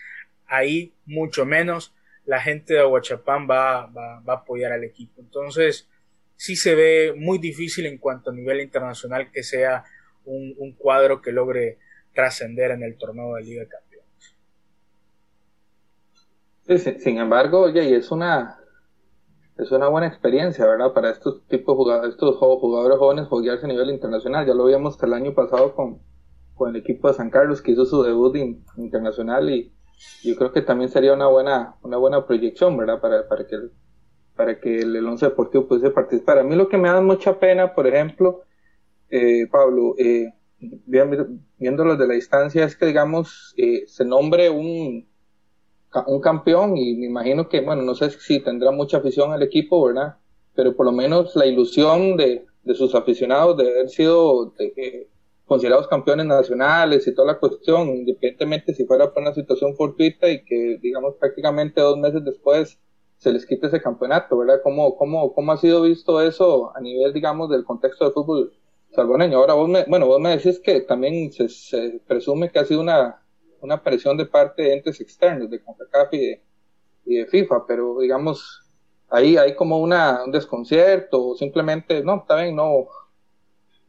ahí 0.46 0.92
mucho 1.06 1.44
menos 1.44 1.94
la 2.24 2.40
gente 2.40 2.74
de 2.74 2.80
Aguachapán 2.80 3.48
va, 3.48 3.86
va, 3.86 4.22
a 4.26 4.32
apoyar 4.32 4.72
al 4.72 4.84
equipo. 4.84 5.20
Entonces, 5.20 5.88
sí 6.36 6.56
se 6.56 6.74
ve 6.74 7.14
muy 7.16 7.38
difícil 7.38 7.86
en 7.86 7.98
cuanto 7.98 8.30
a 8.30 8.34
nivel 8.34 8.60
internacional 8.60 9.30
que 9.32 9.42
sea 9.42 9.84
un, 10.24 10.74
cuadro 10.76 11.22
que 11.22 11.32
logre 11.32 11.78
trascender 12.14 12.72
en 12.72 12.82
el 12.82 12.98
torneo 12.98 13.34
de 13.34 13.42
Liga 13.42 13.62
de 13.62 13.68
Campeones. 16.66 17.02
sin 17.02 17.18
embargo, 17.18 17.62
oye, 17.62 17.96
es 17.96 18.10
una 18.10 18.58
es 19.56 19.72
una 19.72 19.88
buena 19.88 20.06
experiencia, 20.06 20.64
¿verdad? 20.66 20.92
Para 20.92 21.10
estos 21.10 21.44
tipos 21.48 21.74
jugadores, 21.74 22.10
estos 22.10 22.36
jugadores 22.36 22.98
jóvenes 22.98 23.26
jugarse 23.26 23.64
a 23.64 23.68
nivel 23.68 23.90
internacional. 23.90 24.46
Ya 24.46 24.54
lo 24.54 24.66
vimos 24.66 25.02
el 25.02 25.12
año 25.12 25.34
pasado 25.34 25.74
con, 25.74 26.00
con 26.58 26.70
el 26.70 26.76
equipo 26.76 27.08
de 27.08 27.14
San 27.14 27.30
Carlos 27.30 27.62
que 27.62 27.72
hizo 27.72 27.86
su 27.86 28.02
debut 28.02 28.36
internacional 28.76 29.48
y, 29.48 29.72
yo 30.22 30.36
creo 30.36 30.52
que 30.52 30.62
también 30.62 30.90
sería 30.90 31.12
una 31.12 31.26
buena, 31.26 31.76
una 31.82 31.96
buena 31.96 32.24
proyección, 32.26 32.76
¿verdad? 32.76 33.00
Para, 33.00 33.26
para 33.28 33.46
que, 33.46 33.56
para 34.36 34.60
que 34.60 34.78
el, 34.78 35.04
Once 35.04 35.26
Deportivo 35.26 35.66
pudiese 35.66 35.90
participar. 35.90 36.38
A 36.38 36.44
mí 36.44 36.54
lo 36.54 36.68
que 36.68 36.78
me 36.78 36.88
da 36.88 37.00
mucha 37.00 37.38
pena, 37.40 37.74
por 37.74 37.86
ejemplo, 37.86 38.42
eh, 39.10 39.48
Pablo, 39.50 39.94
eh, 39.98 40.32
viéndolo 40.58 41.96
de 41.96 42.06
la 42.06 42.14
distancia, 42.14 42.64
es 42.64 42.76
que, 42.76 42.86
digamos, 42.86 43.54
eh, 43.56 43.84
se 43.86 44.04
nombre 44.04 44.50
un, 44.50 45.08
un 46.06 46.20
campeón 46.20 46.76
y 46.76 46.96
me 46.96 47.06
imagino 47.06 47.48
que, 47.48 47.60
bueno, 47.60 47.82
no 47.82 47.94
sé 47.94 48.10
si 48.10 48.40
tendrá 48.40 48.70
mucha 48.70 48.98
afición 48.98 49.32
al 49.32 49.42
equipo, 49.42 49.84
¿verdad? 49.84 50.18
Pero 50.54 50.76
por 50.76 50.86
lo 50.86 50.92
menos 50.92 51.34
la 51.34 51.46
ilusión 51.46 52.16
de, 52.16 52.44
de 52.62 52.74
sus 52.74 52.94
aficionados 52.94 53.56
de 53.56 53.70
haber 53.70 53.88
sido 53.88 54.52
de, 54.58 55.08
considerados 55.48 55.88
campeones 55.88 56.26
nacionales 56.26 57.06
y 57.06 57.14
toda 57.14 57.32
la 57.32 57.38
cuestión, 57.40 57.88
independientemente 57.88 58.74
si 58.74 58.84
fuera 58.84 59.12
por 59.12 59.22
una 59.22 59.34
situación 59.34 59.74
fortuita 59.74 60.28
y 60.28 60.44
que, 60.44 60.78
digamos, 60.80 61.16
prácticamente 61.16 61.80
dos 61.80 61.98
meses 61.98 62.24
después 62.24 62.78
se 63.16 63.32
les 63.32 63.46
quite 63.46 63.66
ese 63.66 63.80
campeonato, 63.80 64.38
¿verdad? 64.38 64.60
¿Cómo, 64.62 64.96
cómo, 64.96 65.34
cómo 65.34 65.52
ha 65.52 65.56
sido 65.56 65.82
visto 65.82 66.20
eso 66.20 66.70
a 66.76 66.80
nivel, 66.80 67.12
digamos, 67.12 67.50
del 67.50 67.64
contexto 67.64 68.04
del 68.04 68.14
fútbol 68.14 68.52
salvadoreño? 68.92 69.38
Ahora 69.38 69.54
vos 69.54 69.68
me, 69.68 69.84
bueno, 69.86 70.06
vos 70.06 70.20
me 70.20 70.36
decís 70.36 70.60
que 70.60 70.82
también 70.82 71.32
se, 71.32 71.48
se 71.48 72.00
presume 72.06 72.50
que 72.50 72.60
ha 72.60 72.64
sido 72.64 72.80
una, 72.80 73.24
una 73.60 73.82
presión 73.82 74.16
de 74.16 74.26
parte 74.26 74.62
de 74.62 74.74
entes 74.74 75.00
externos, 75.00 75.50
de 75.50 75.62
CONCACAF 75.62 76.12
y 76.12 76.18
de, 76.18 76.42
y 77.06 77.14
de 77.16 77.26
FIFA, 77.26 77.64
pero 77.66 77.98
digamos, 78.00 78.62
ahí 79.08 79.36
hay 79.36 79.56
como 79.56 79.78
una, 79.78 80.24
un 80.24 80.30
desconcierto, 80.30 81.28
o 81.28 81.34
simplemente, 81.34 82.04
no, 82.04 82.16
está 82.16 82.36
bien, 82.36 82.54
no, 82.54 82.86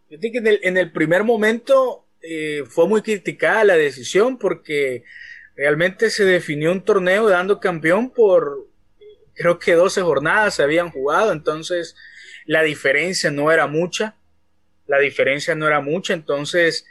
yo 0.09 0.19
que 0.19 0.37
en 0.37 0.47
el, 0.47 0.59
en 0.63 0.77
el 0.77 0.91
primer 0.91 1.23
momento 1.23 2.05
eh, 2.21 2.63
fue 2.67 2.87
muy 2.87 3.01
criticada 3.01 3.63
la 3.63 3.77
decisión 3.77 4.37
porque 4.37 5.03
realmente 5.55 6.09
se 6.09 6.25
definió 6.25 6.71
un 6.71 6.83
torneo 6.83 7.29
dando 7.29 7.59
campeón 7.59 8.09
por 8.09 8.67
creo 9.35 9.57
que 9.57 9.73
12 9.73 10.01
jornadas 10.01 10.55
se 10.55 10.63
habían 10.63 10.89
jugado, 10.91 11.31
entonces 11.31 11.95
la 12.45 12.61
diferencia 12.61 13.31
no 13.31 13.51
era 13.51 13.67
mucha, 13.67 14.17
la 14.85 14.99
diferencia 14.99 15.55
no 15.55 15.65
era 15.65 15.79
mucha, 15.79 16.13
entonces 16.13 16.85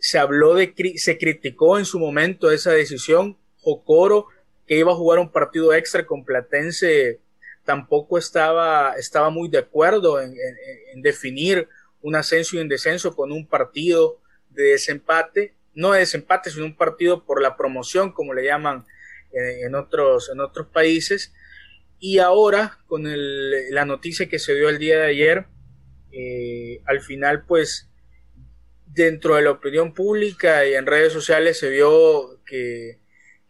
se 0.00 0.18
habló 0.18 0.54
de, 0.54 0.74
se 0.96 1.16
criticó 1.16 1.78
en 1.78 1.84
su 1.84 2.00
momento 2.00 2.50
esa 2.50 2.72
decisión, 2.72 3.36
Jocoro, 3.60 4.26
que 4.66 4.78
iba 4.78 4.90
a 4.90 4.96
jugar 4.96 5.20
un 5.20 5.30
partido 5.30 5.72
extra 5.74 6.06
con 6.06 6.24
Platense, 6.24 7.20
tampoco 7.64 8.18
estaba, 8.18 8.94
estaba 8.98 9.30
muy 9.30 9.48
de 9.48 9.58
acuerdo 9.58 10.20
en, 10.20 10.34
en 10.92 11.02
definir 11.02 11.68
un 12.02 12.16
ascenso 12.16 12.56
y 12.56 12.60
un 12.60 12.68
descenso 12.68 13.14
con 13.14 13.32
un 13.32 13.46
partido 13.46 14.20
de 14.50 14.64
desempate, 14.64 15.54
no 15.74 15.92
de 15.92 16.00
desempate, 16.00 16.50
sino 16.50 16.64
un 16.64 16.76
partido 16.76 17.24
por 17.24 17.42
la 17.42 17.56
promoción, 17.56 18.12
como 18.12 18.34
le 18.34 18.44
llaman 18.44 18.86
eh, 19.32 19.62
en, 19.66 19.74
otros, 19.74 20.30
en 20.32 20.40
otros 20.40 20.68
países. 20.68 21.32
Y 21.98 22.18
ahora, 22.18 22.78
con 22.86 23.04
la 23.04 23.84
noticia 23.84 24.28
que 24.28 24.38
se 24.38 24.54
dio 24.54 24.68
el 24.68 24.78
día 24.78 24.98
de 24.98 25.06
ayer, 25.06 25.46
eh, 26.12 26.80
al 26.86 27.00
final, 27.00 27.44
pues, 27.44 27.90
dentro 28.86 29.36
de 29.36 29.42
la 29.42 29.50
opinión 29.50 29.92
pública 29.92 30.66
y 30.66 30.74
en 30.74 30.86
redes 30.86 31.12
sociales 31.12 31.58
se 31.58 31.68
vio 31.68 32.42
que, 32.46 32.98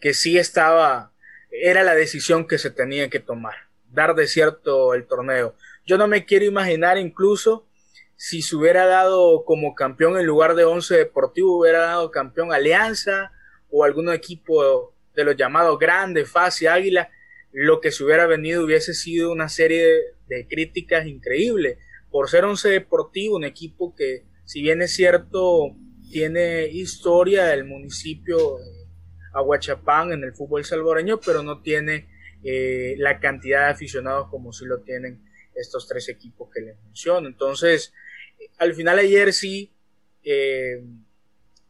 que 0.01 0.15
sí 0.15 0.39
estaba, 0.39 1.13
era 1.51 1.85
la 1.85 1.95
decisión 1.95 2.49
que 2.49 2.59
se 2.59 2.71
tenía 2.71 3.09
que 3.09 3.21
tomar, 3.21 3.55
dar 3.93 4.15
de 4.17 4.27
cierto 4.27 4.95
el 4.95 5.07
torneo. 5.07 5.55
Yo 5.87 5.99
no 5.99 6.09
me 6.09 6.25
quiero 6.25 6.45
imaginar 6.45 6.99
incluso 6.99 7.69
si 8.17 8.43
se 8.43 8.57
hubiera 8.57 8.87
dado 8.87 9.45
como 9.45 9.75
campeón 9.75 10.19
en 10.19 10.27
lugar 10.27 10.55
de 10.55 10.65
Once 10.65 10.95
Deportivo, 10.97 11.59
hubiera 11.59 11.81
dado 11.81 12.11
campeón 12.11 12.53
Alianza 12.53 13.33
o 13.71 13.85
algún 13.85 14.11
equipo 14.11 14.95
de 15.15 15.25
los 15.25 15.37
llamados 15.37 15.79
grandes, 15.79 16.31
Fácil, 16.31 16.69
Águila, 16.69 17.11
lo 17.53 17.81
que 17.81 17.91
se 17.91 18.05
hubiera 18.05 18.27
venido 18.27 18.65
hubiese 18.65 18.95
sido 18.95 19.33
una 19.33 19.49
serie 19.49 19.87
de, 20.29 20.47
críticas 20.49 21.07
increíbles. 21.07 21.79
Por 22.11 22.29
ser 22.29 22.45
Once 22.45 22.69
Deportivo, 22.69 23.37
un 23.37 23.45
equipo 23.45 23.95
que, 23.95 24.25
si 24.45 24.63
bien 24.63 24.81
es 24.83 24.93
cierto, 24.95 25.75
tiene 26.11 26.69
historia 26.69 27.47
del 27.47 27.65
municipio 27.65 28.59
Aguachapán 29.35 30.13
en 30.13 30.25
el 30.25 30.33
fútbol 30.33 30.65
salvadoreño, 30.65 31.21
pero 31.21 31.43
no 31.43 31.61
tiene 31.61 32.09
eh, 32.43 32.95
la 32.99 33.21
cantidad 33.21 33.67
de 33.67 33.73
aficionados 33.73 34.29
como 34.31 34.53
si 34.53 34.65
lo 34.65 34.81
tienen 34.81 35.23
estos 35.55 35.89
tres 35.89 36.09
equipos 36.09 36.49
que 36.53 36.61
les 36.61 36.83
menciono. 36.85 37.29
Entonces, 37.29 37.93
al 38.59 38.75
final 38.75 38.99
ayer 38.99 39.33
sí 39.33 39.73
eh, 40.25 40.83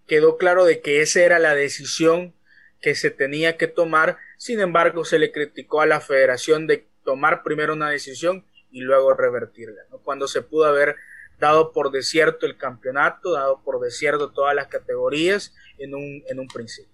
quedó 0.07 0.37
claro 0.37 0.65
de 0.65 0.81
que 0.81 1.03
esa 1.03 1.21
era 1.21 1.39
la 1.39 1.55
decisión 1.55 2.35
que 2.81 2.95
se 2.95 3.11
tenía 3.11 3.57
que 3.57 3.67
tomar. 3.67 4.19
Sin 4.37 4.61
embargo, 4.61 5.05
se 5.05 5.19
le 5.19 5.33
criticó 5.33 5.81
a 5.81 5.87
la 5.87 6.01
federación 6.01 6.67
de 6.67 6.87
tomar 7.05 7.43
primero 7.43 7.73
una 7.73 7.91
decisión 7.91 8.45
y 8.71 8.81
luego 8.81 9.15
revertirla, 9.15 9.83
cuando 10.03 10.29
se 10.29 10.43
pudo 10.43 10.67
haber 10.67 10.97
dado 11.39 11.73
por 11.73 11.91
desierto 11.91 12.47
el 12.47 12.57
campeonato, 12.57 13.33
dado 13.33 13.63
por 13.63 13.81
desierto 13.81 14.33
todas 14.33 14.55
las 14.55 14.69
categorías 14.69 15.55
en 15.79 15.95
un, 15.95 16.23
en 16.29 16.41
un 16.41 16.49
principio. 16.49 16.93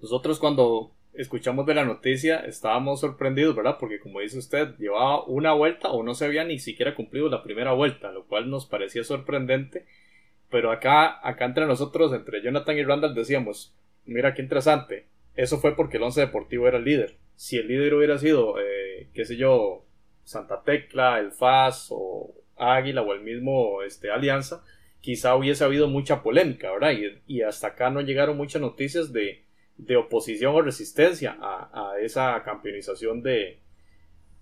Nosotros 0.00 0.38
cuando 0.38 0.92
escuchamos 1.16 1.66
de 1.66 1.74
la 1.74 1.84
noticia 1.84 2.40
estábamos 2.40 3.00
sorprendidos, 3.00 3.54
¿verdad? 3.54 3.76
Porque 3.78 4.00
como 4.00 4.20
dice 4.20 4.38
usted, 4.38 4.76
llevaba 4.78 5.24
una 5.24 5.52
vuelta 5.52 5.90
o 5.90 6.02
no 6.02 6.14
se 6.14 6.24
había 6.24 6.44
ni 6.44 6.58
siquiera 6.58 6.94
cumplido 6.94 7.28
la 7.28 7.42
primera 7.42 7.72
vuelta, 7.72 8.10
lo 8.10 8.26
cual 8.26 8.50
nos 8.50 8.66
parecía 8.66 9.04
sorprendente. 9.04 9.86
Pero 10.50 10.70
acá, 10.70 11.26
acá 11.26 11.44
entre 11.46 11.66
nosotros, 11.66 12.12
entre 12.12 12.42
Jonathan 12.42 12.76
y 12.76 12.84
Randall, 12.84 13.14
decíamos, 13.14 13.74
mira 14.04 14.34
qué 14.34 14.42
interesante, 14.42 15.06
eso 15.34 15.58
fue 15.58 15.74
porque 15.74 15.96
el 15.96 16.04
Once 16.04 16.20
Deportivo 16.20 16.68
era 16.68 16.78
el 16.78 16.84
líder. 16.84 17.16
Si 17.36 17.56
el 17.56 17.68
líder 17.68 17.94
hubiera 17.94 18.18
sido, 18.18 18.60
eh, 18.60 19.08
qué 19.12 19.24
sé 19.24 19.36
yo, 19.36 19.84
Santa 20.24 20.62
Tecla, 20.62 21.18
el 21.18 21.32
FAS 21.32 21.88
o 21.90 22.34
Águila 22.56 23.02
o 23.02 23.12
el 23.12 23.20
mismo 23.22 23.82
este, 23.82 24.10
Alianza, 24.10 24.64
quizá 25.00 25.36
hubiese 25.36 25.64
habido 25.64 25.88
mucha 25.88 26.22
polémica, 26.22 26.72
¿verdad? 26.72 26.92
y 27.26 27.42
hasta 27.42 27.68
acá 27.68 27.90
no 27.90 28.00
llegaron 28.00 28.36
muchas 28.36 28.62
noticias 28.62 29.12
de, 29.12 29.43
de 29.76 29.96
oposición 29.96 30.54
o 30.54 30.62
resistencia 30.62 31.36
a, 31.40 31.94
esa 32.00 32.42
campeonización 32.44 33.22
de, 33.22 33.60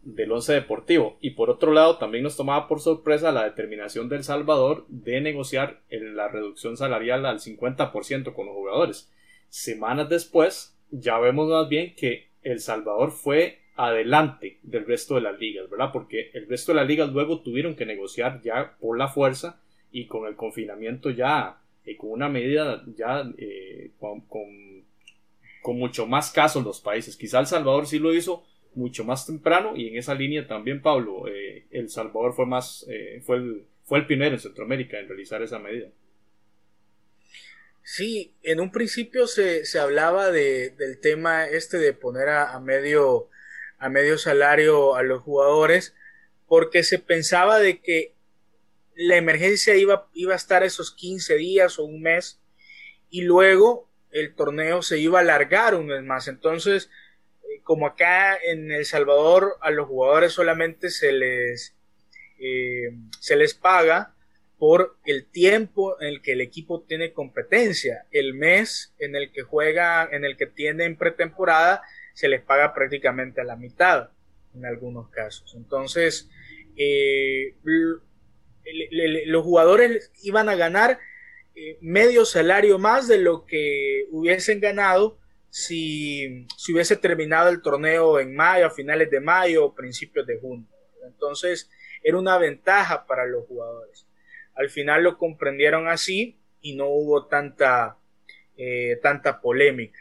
del 0.03 0.33
once 0.33 0.53
deportivo. 0.53 1.17
Y 1.21 1.31
por 1.31 1.51
otro 1.51 1.73
lado, 1.73 1.99
también 1.99 2.25
nos 2.25 2.37
tomaba 2.37 2.69
por 2.69 2.81
sorpresa 2.81 3.33
la 3.33 3.45
determinación 3.45 4.09
del 4.09 4.25
Salvador 4.25 4.85
de 4.89 5.21
negociar 5.21 5.81
la 5.91 6.29
reducción 6.29 6.77
salarial 6.77 7.25
al 7.27 7.41
50% 7.41 8.35
con 8.35 8.47
los 8.47 8.55
jugadores. 8.55 9.11
Semanas 9.49 10.09
después, 10.09 10.79
ya 10.91 11.19
vemos 11.19 11.49
más 11.49 11.69
bien 11.69 11.95
que 11.95 12.29
El 12.43 12.61
Salvador 12.61 13.13
fue 13.13 13.63
adelante 13.77 14.59
del 14.63 14.87
resto 14.87 15.15
de 15.15 15.23
las 15.23 15.39
ligas, 15.39 15.69
¿verdad? 15.71 15.91
Porque 15.93 16.31
el 16.35 16.49
resto 16.49 16.73
de 16.73 16.77
las 16.77 16.87
ligas 16.87 17.11
luego 17.11 17.41
tuvieron 17.41 17.75
que 17.75 17.87
negociar 17.87 18.41
ya 18.43 18.77
por 18.81 18.99
la 18.99 19.09
fuerza 19.09 19.61
y 19.91 20.07
con 20.07 20.27
el 20.27 20.37
confinamiento 20.37 21.11
ya, 21.11 21.59
eh, 21.85 21.97
con 21.97 22.11
una 22.11 22.29
medida 22.29 22.85
ya 22.97 23.31
eh, 23.39 23.91
con, 23.99 24.23
mucho 25.65 26.07
más 26.07 26.31
casos 26.31 26.65
los 26.65 26.81
países. 26.81 27.17
Quizá 27.17 27.41
El 27.41 27.47
Salvador 27.47 27.87
sí 27.87 27.99
lo 27.99 28.13
hizo 28.13 28.45
mucho 28.75 29.05
más 29.05 29.27
temprano 29.27 29.77
y 29.77 29.89
en 29.89 29.97
esa 29.97 30.15
línea 30.15 30.47
también, 30.47 30.83
Pablo, 30.83 31.29
eh, 31.29 31.67
El 31.71 31.89
Salvador 31.89 32.35
fue 32.35 32.47
más, 32.47 32.87
fue, 33.25 33.37
el, 33.37 33.65
fue 33.85 33.99
el 33.99 34.07
primero 34.07 34.35
en 34.35 34.41
Centroamérica 34.41 34.99
en 34.99 35.09
realizar 35.09 35.43
esa 35.43 35.59
medida. 35.59 35.89
Sí, 37.85 38.35
en 38.43 38.61
un 38.61 38.71
principio 38.71 39.27
se, 39.27 39.65
se 39.65 39.79
hablaba 39.79 40.31
de, 40.31 40.71
del 40.71 41.01
tema 41.01 41.47
este 41.47 41.79
de 41.79 41.93
poner 41.93 42.29
a, 42.29 42.59
medio, 42.61 43.29
a 43.79 43.89
medio 43.89 44.19
salario 44.19 44.95
a 44.95 45.03
los 45.03 45.23
jugadores, 45.23 45.95
porque 46.47 46.85
se 46.85 46.99
pensaba 46.99 47.59
de 47.59 47.81
que 47.81 48.15
la 48.95 49.17
emergencia 49.17 49.75
iba, 49.75 50.09
iba 50.15 50.33
a 50.33 50.37
estar 50.37 50.63
esos 50.63 50.93
15 50.95 51.37
días 51.37 51.79
o 51.79 51.85
un 51.85 52.03
mes 52.03 52.41
y 53.11 53.23
luego 53.23 53.89
el 54.13 54.35
torneo 54.35 54.83
se 54.83 54.99
iba 54.99 55.19
a 55.19 55.23
alargar 55.23 55.75
un 55.75 55.87
mes 55.87 56.03
más. 56.03 56.29
Entonces, 56.29 56.91
eh, 57.43 57.61
como 57.65 57.87
acá 57.87 58.37
en 58.37 58.71
El 58.71 58.85
Salvador 58.85 59.57
a 59.61 59.71
los 59.71 59.89
jugadores 59.89 60.33
solamente 60.33 60.91
se 60.91 61.13
les, 61.13 61.75
eh, 62.39 62.95
se 63.19 63.37
les 63.37 63.55
paga 63.55 64.15
por 64.59 64.97
el 65.07 65.27
tiempo 65.27 66.01
en 66.01 66.09
el 66.09 66.23
que 66.23 66.33
el 66.33 66.41
equipo 66.41 66.83
tiene 66.83 67.13
competencia. 67.13 68.07
El 68.13 68.35
mes 68.35 68.95
en 68.99 69.17
el 69.17 69.33
que 69.33 69.43
juega, 69.43 70.09
en 70.13 70.25
el 70.25 70.37
que 70.37 70.47
tienen 70.47 70.97
pretemporada, 70.97 71.83
se 72.15 72.29
les 72.29 72.43
paga 72.43 72.73
prácticamente 72.75 73.41
a 73.41 73.45
la 73.45 73.57
mitad 73.57 74.11
en 74.55 74.65
algunos 74.67 75.09
casos. 75.09 75.55
Entonces, 75.57 76.31
eh, 76.77 77.55
los 79.27 79.43
jugadores 79.43 80.13
iban 80.23 80.49
a 80.49 80.55
ganar 80.55 81.01
eh, 81.55 81.79
medio 81.81 82.25
salario 82.25 82.79
más 82.79 83.09
de 83.09 83.19
lo 83.19 83.45
que 83.45 84.07
hubiesen 84.11 84.61
ganado 84.61 85.19
si, 85.51 86.47
si 86.57 86.73
hubiese 86.73 86.97
terminado 86.97 87.51
el 87.51 87.61
torneo 87.61 88.19
en 88.21 88.35
mayo, 88.35 88.67
a 88.67 88.71
finales 88.71 89.11
de 89.11 89.21
mayo 89.21 89.67
o 89.67 89.75
principios 89.75 90.27
de 90.27 90.39
junio. 90.41 90.67
Entonces, 91.07 91.71
era 92.03 92.19
una 92.19 92.39
ventaja 92.39 93.07
para 93.07 93.27
los 93.27 93.47
jugadores. 93.47 94.07
Al 94.55 94.71
final 94.71 95.03
lo 95.03 95.19
comprendieron 95.19 95.89
así 95.89 96.39
y 96.61 96.75
no 96.75 96.87
hubo 96.87 97.27
tanta, 97.27 97.99
eh, 98.57 98.99
tanta 99.03 99.41
polémica. 99.41 99.99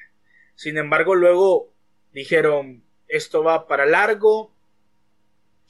Sin 0.55 0.77
embargo, 0.77 1.15
luego 1.15 1.74
dijeron, 2.13 2.84
esto 3.08 3.43
va 3.43 3.67
para 3.67 3.86
largo, 3.86 4.55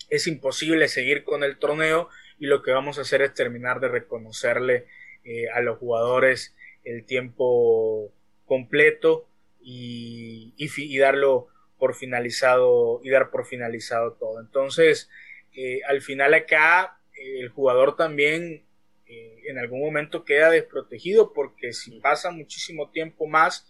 es 0.10 0.28
imposible 0.28 0.88
seguir 0.88 1.24
con 1.24 1.44
el 1.44 1.58
torneo 1.58 2.10
y 2.38 2.48
lo 2.48 2.62
que 2.62 2.72
vamos 2.72 2.98
a 2.98 3.02
hacer 3.02 3.22
es 3.22 3.34
terminar 3.34 3.80
de 3.80 3.88
reconocerle 3.88 4.88
eh, 5.24 5.50
a 5.50 5.62
los 5.62 5.78
jugadores 5.78 6.56
el 6.84 7.06
tiempo 7.06 8.12
completo 8.46 9.28
y, 9.62 10.54
y, 10.58 10.98
darlo 10.98 11.48
por 11.78 11.96
finalizado 11.96 13.00
y 13.04 13.10
dar 13.10 13.30
por 13.30 13.46
finalizado 13.46 14.14
todo. 14.14 14.40
Entonces, 14.40 15.10
eh, 15.56 15.82
al 15.88 16.02
final 16.02 16.34
acá 16.34 16.98
el 17.14 17.50
jugador 17.50 17.96
también 17.96 18.64
eh, 19.08 19.42
en 19.48 19.60
algún 19.60 19.82
momento 19.82 20.24
queda 20.24 20.50
desprotegido 20.50 21.34
porque 21.34 21.74
si 21.74 22.00
pasa 22.00 22.32
muchísimo 22.32 22.90
tiempo 22.90 23.28
más 23.28 23.68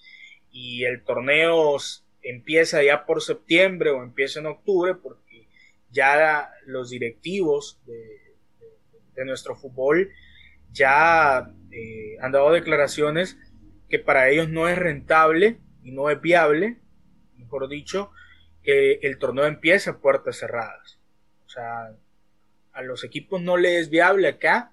y 0.52 0.86
el 0.86 1.04
torneo 1.04 1.78
empieza 2.22 2.84
ya 2.84 3.06
por 3.06 3.22
septiembre 3.22 3.90
o 3.90 4.04
empieza 4.04 4.40
en 4.40 4.46
octubre, 4.48 4.96
porque 4.96 5.48
ya 5.90 6.52
los 6.66 6.90
directivos 6.90 7.80
de, 7.86 8.20
nuestro 9.24 9.56
fútbol 9.56 10.12
ya 10.72 11.52
eh, 11.72 12.18
han 12.22 12.32
dado 12.32 12.52
declaraciones 12.52 13.38
que 13.90 14.00
para 14.00 14.30
ellos 14.30 14.50
no 14.50 14.68
es 14.68 14.78
rentable 14.78 15.58
y 15.84 15.92
no 15.92 16.10
es 16.10 16.22
viable, 16.22 16.78
mejor 17.38 17.68
dicho, 17.68 18.12
que 18.64 19.00
el 19.02 19.18
torneo 19.18 19.46
empiece 19.46 19.90
a 19.90 19.98
puertas 19.98 20.38
cerradas. 20.38 21.00
O 21.46 21.50
sea, 21.50 21.94
a 22.74 22.82
los 22.84 23.04
equipos 23.04 23.42
no 23.42 23.58
les 23.58 23.82
es 23.82 23.90
viable 23.90 24.28
acá 24.28 24.72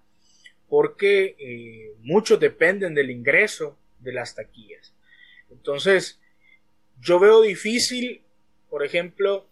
porque 0.68 1.36
eh, 1.38 1.96
muchos 2.00 2.38
dependen 2.38 2.94
del 2.94 3.10
ingreso 3.10 3.78
de 3.98 4.12
las 4.12 4.34
taquillas. 4.34 4.94
Entonces, 5.50 6.20
yo 7.00 7.18
veo 7.18 7.40
difícil, 7.40 8.22
por 8.68 8.84
ejemplo, 8.84 9.48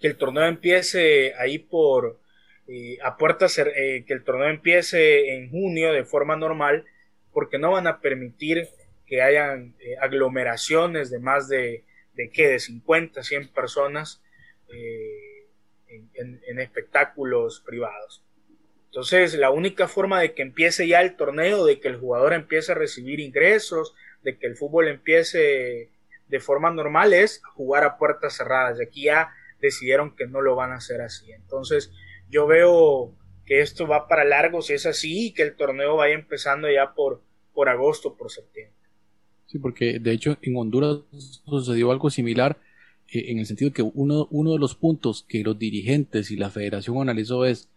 que 0.00 0.08
el 0.08 0.16
torneo 0.16 0.46
empiece 0.46 1.34
ahí 1.34 1.58
por 1.58 2.20
eh, 2.68 2.98
a 3.02 3.16
eh, 3.18 4.04
que 4.06 4.12
el 4.12 4.24
torneo 4.24 4.48
empiece 4.48 5.34
en 5.34 5.50
junio 5.50 5.92
de 5.92 6.04
forma 6.04 6.36
normal, 6.36 6.84
porque 7.32 7.58
no 7.58 7.72
van 7.72 7.86
a 7.86 8.00
permitir 8.00 8.68
que 9.06 9.22
hayan 9.22 9.74
aglomeraciones 10.02 11.10
de 11.10 11.18
más 11.18 11.48
de, 11.48 11.84
de 12.14 12.30
qué, 12.30 12.48
de 12.48 12.58
50, 12.58 13.22
100 13.22 13.48
personas 13.48 14.22
en 15.88 16.58
espectáculos 16.58 17.62
privados. 17.64 18.22
Entonces, 18.86 19.34
la 19.34 19.50
única 19.50 19.86
forma 19.86 20.20
de 20.20 20.34
que 20.34 20.42
empiece 20.42 20.88
ya 20.88 21.00
el 21.02 21.16
torneo, 21.16 21.64
de 21.64 21.78
que 21.78 21.88
el 21.88 21.98
jugador 21.98 22.32
empiece 22.32 22.72
a 22.72 22.74
recibir 22.74 23.20
ingresos, 23.20 23.94
de 24.22 24.38
que 24.38 24.46
el 24.46 24.56
fútbol 24.56 24.88
empiece 24.88 25.90
de 26.26 26.40
forma 26.40 26.70
normal 26.70 27.12
es 27.12 27.42
jugar 27.54 27.84
a 27.84 27.98
puertas 27.98 28.36
cerradas. 28.36 28.78
Y 28.78 28.82
aquí 28.82 29.04
ya 29.04 29.30
decidieron 29.60 30.16
que 30.16 30.26
no 30.26 30.40
lo 30.40 30.54
van 30.54 30.72
a 30.72 30.76
hacer 30.76 31.00
así. 31.00 31.32
Entonces, 31.32 31.92
yo 32.30 32.46
veo 32.46 33.14
que 33.44 33.60
esto 33.62 33.86
va 33.86 34.08
para 34.08 34.24
largo 34.24 34.62
si 34.62 34.74
es 34.74 34.86
así 34.86 35.28
y 35.28 35.32
que 35.32 35.42
el 35.42 35.56
torneo 35.56 35.96
vaya 35.96 36.14
empezando 36.14 36.70
ya 36.70 36.94
por, 36.94 37.22
por 37.54 37.68
agosto, 37.68 38.14
por 38.16 38.30
septiembre. 38.30 38.74
Sí, 39.46 39.58
porque 39.58 39.98
de 39.98 40.12
hecho 40.12 40.36
en 40.42 40.56
Honduras 40.56 40.98
sucedió 41.46 41.90
algo 41.90 42.10
similar 42.10 42.58
eh, 43.08 43.26
en 43.28 43.38
el 43.38 43.46
sentido 43.46 43.72
que 43.72 43.82
uno, 43.82 44.28
uno 44.30 44.52
de 44.52 44.58
los 44.58 44.74
puntos 44.74 45.24
que 45.26 45.42
los 45.42 45.58
dirigentes 45.58 46.30
y 46.30 46.36
la 46.36 46.50
federación 46.50 47.00
analizó 47.00 47.46
es 47.46 47.70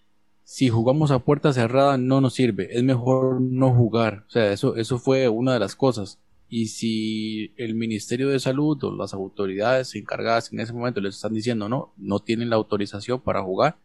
si 0.43 0.67
jugamos 0.67 1.11
a 1.11 1.19
puerta 1.19 1.53
cerrada 1.53 1.97
no 1.97 2.19
nos 2.19 2.33
sirve, 2.33 2.67
es 2.71 2.83
mejor 2.83 3.39
no 3.39 3.73
jugar. 3.73 4.25
O 4.27 4.31
sea, 4.31 4.51
eso, 4.51 4.75
eso 4.75 4.99
fue 4.99 5.29
una 5.29 5.53
de 5.53 5.59
las 5.59 5.75
cosas. 5.75 6.19
Y 6.49 6.65
si 6.65 7.53
el 7.55 7.75
Ministerio 7.75 8.27
de 8.27 8.39
Salud 8.39 8.83
o 8.83 8.93
las 8.93 9.13
autoridades 9.13 9.95
encargadas 9.95 10.51
en 10.51 10.59
ese 10.59 10.73
momento 10.73 10.99
les 10.99 11.15
están 11.15 11.33
diciendo 11.33 11.69
no, 11.69 11.93
no 11.95 12.19
tienen 12.19 12.49
la 12.49 12.57
autorización 12.57 13.21
para 13.21 13.41
jugar, 13.41 13.77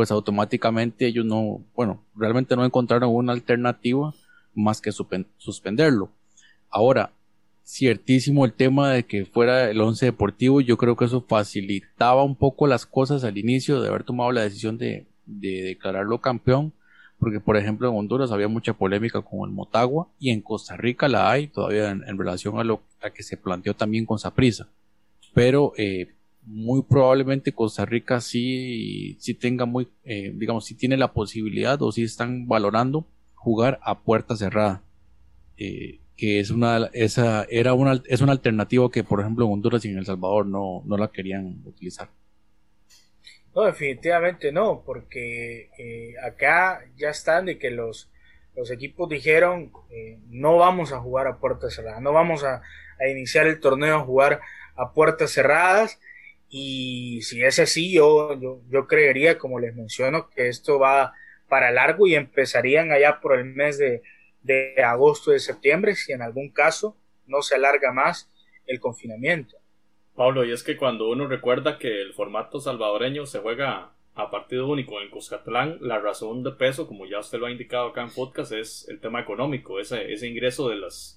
pues 0.00 0.10
automáticamente 0.10 1.06
ellos 1.06 1.26
no, 1.26 1.62
bueno, 1.74 2.02
realmente 2.16 2.56
no 2.56 2.64
encontraron 2.64 3.14
una 3.14 3.34
alternativa 3.34 4.14
más 4.54 4.80
que 4.80 4.92
suspenderlo. 4.92 6.08
Ahora, 6.70 7.12
ciertísimo 7.66 8.46
el 8.46 8.54
tema 8.54 8.92
de 8.92 9.04
que 9.04 9.26
fuera 9.26 9.70
el 9.70 9.78
once 9.78 10.06
deportivo, 10.06 10.62
yo 10.62 10.78
creo 10.78 10.96
que 10.96 11.04
eso 11.04 11.20
facilitaba 11.20 12.24
un 12.24 12.34
poco 12.34 12.66
las 12.66 12.86
cosas 12.86 13.24
al 13.24 13.36
inicio 13.36 13.82
de 13.82 13.88
haber 13.88 14.04
tomado 14.04 14.32
la 14.32 14.40
decisión 14.40 14.78
de, 14.78 15.06
de 15.26 15.64
declararlo 15.64 16.18
campeón, 16.22 16.72
porque 17.18 17.38
por 17.38 17.58
ejemplo 17.58 17.90
en 17.90 17.94
Honduras 17.98 18.32
había 18.32 18.48
mucha 18.48 18.72
polémica 18.72 19.20
con 19.20 19.46
el 19.46 19.54
Motagua 19.54 20.08
y 20.18 20.30
en 20.30 20.40
Costa 20.40 20.78
Rica 20.78 21.08
la 21.08 21.30
hay 21.30 21.48
todavía 21.48 21.90
en, 21.90 22.16
relación 22.16 22.58
a 22.58 22.64
lo 22.64 22.80
que 23.14 23.22
se 23.22 23.36
planteó 23.36 23.74
también 23.74 24.06
con 24.06 24.18
Saprisa. 24.18 24.66
Pero 25.34 25.74
eh, 25.76 26.08
muy 26.42 26.82
probablemente 26.82 27.52
Costa 27.52 27.84
Rica 27.84 28.20
sí, 28.20 29.16
sí 29.20 29.34
tenga 29.34 29.66
muy, 29.66 29.88
eh, 30.04 30.32
digamos, 30.34 30.64
sí 30.64 30.74
tiene 30.74 30.96
la 30.96 31.12
posibilidad 31.12 31.80
o 31.82 31.92
sí 31.92 32.02
están 32.02 32.48
valorando 32.48 33.06
jugar 33.34 33.78
a 33.82 34.00
puerta 34.00 34.36
cerrada. 34.36 34.82
Eh, 35.56 36.00
que 36.16 36.38
es 36.38 36.50
una, 36.50 36.90
esa 36.92 37.46
era 37.48 37.72
una, 37.72 38.02
es 38.06 38.20
una 38.20 38.32
alternativa 38.32 38.90
que 38.90 39.02
por 39.02 39.20
ejemplo 39.20 39.46
en 39.46 39.52
Honduras 39.52 39.82
y 39.86 39.88
en 39.88 39.96
El 39.96 40.04
Salvador 40.04 40.44
no, 40.44 40.82
no 40.84 40.98
la 40.98 41.08
querían 41.08 41.62
utilizar. 41.64 42.10
No, 43.54 43.62
definitivamente 43.62 44.52
no, 44.52 44.82
porque 44.84 45.70
eh, 45.78 46.14
acá 46.22 46.84
ya 46.96 47.08
están 47.08 47.46
de 47.46 47.58
que 47.58 47.70
los, 47.70 48.10
los 48.54 48.70
equipos 48.70 49.08
dijeron 49.08 49.72
eh, 49.90 50.18
no 50.28 50.56
vamos 50.56 50.92
a 50.92 51.00
jugar 51.00 51.26
a 51.26 51.38
puertas 51.38 51.74
cerradas, 51.74 52.00
no 52.00 52.12
vamos 52.12 52.44
a, 52.44 52.62
iniciar 53.10 53.46
el 53.46 53.60
torneo 53.60 53.96
a 53.96 54.04
jugar 54.04 54.42
a 54.76 54.92
puertas 54.92 55.30
cerradas 55.30 55.98
y 56.50 57.22
si 57.22 57.42
es 57.42 57.60
así 57.60 57.92
yo, 57.92 58.60
yo, 58.68 58.86
creería, 58.88 59.38
como 59.38 59.60
les 59.60 59.74
menciono, 59.74 60.28
que 60.30 60.48
esto 60.48 60.80
va 60.80 61.14
para 61.48 61.70
largo 61.70 62.08
y 62.08 62.16
empezarían 62.16 62.90
allá 62.90 63.20
por 63.20 63.38
el 63.38 63.44
mes 63.44 63.78
de, 63.78 64.02
de 64.42 64.82
agosto, 64.82 65.30
de 65.30 65.38
septiembre, 65.38 65.94
si 65.94 66.12
en 66.12 66.22
algún 66.22 66.50
caso 66.50 66.96
no 67.26 67.40
se 67.42 67.54
alarga 67.54 67.92
más 67.92 68.30
el 68.66 68.80
confinamiento. 68.80 69.56
Pablo, 70.16 70.44
y 70.44 70.50
es 70.50 70.64
que 70.64 70.76
cuando 70.76 71.08
uno 71.08 71.28
recuerda 71.28 71.78
que 71.78 72.02
el 72.02 72.12
formato 72.14 72.60
salvadoreño 72.60 73.26
se 73.26 73.38
juega 73.38 73.92
a 74.14 74.30
partido 74.30 74.66
único 74.66 75.00
en 75.00 75.08
Cuscatlán, 75.08 75.78
la 75.80 76.00
razón 76.00 76.42
de 76.42 76.50
peso, 76.50 76.88
como 76.88 77.06
ya 77.06 77.20
usted 77.20 77.38
lo 77.38 77.46
ha 77.46 77.52
indicado 77.52 77.88
acá 77.88 78.02
en 78.02 78.10
podcast, 78.10 78.52
es 78.52 78.88
el 78.88 79.00
tema 79.00 79.20
económico, 79.20 79.78
ese, 79.78 80.12
ese 80.12 80.26
ingreso 80.26 80.68
de 80.68 80.76
las 80.76 81.16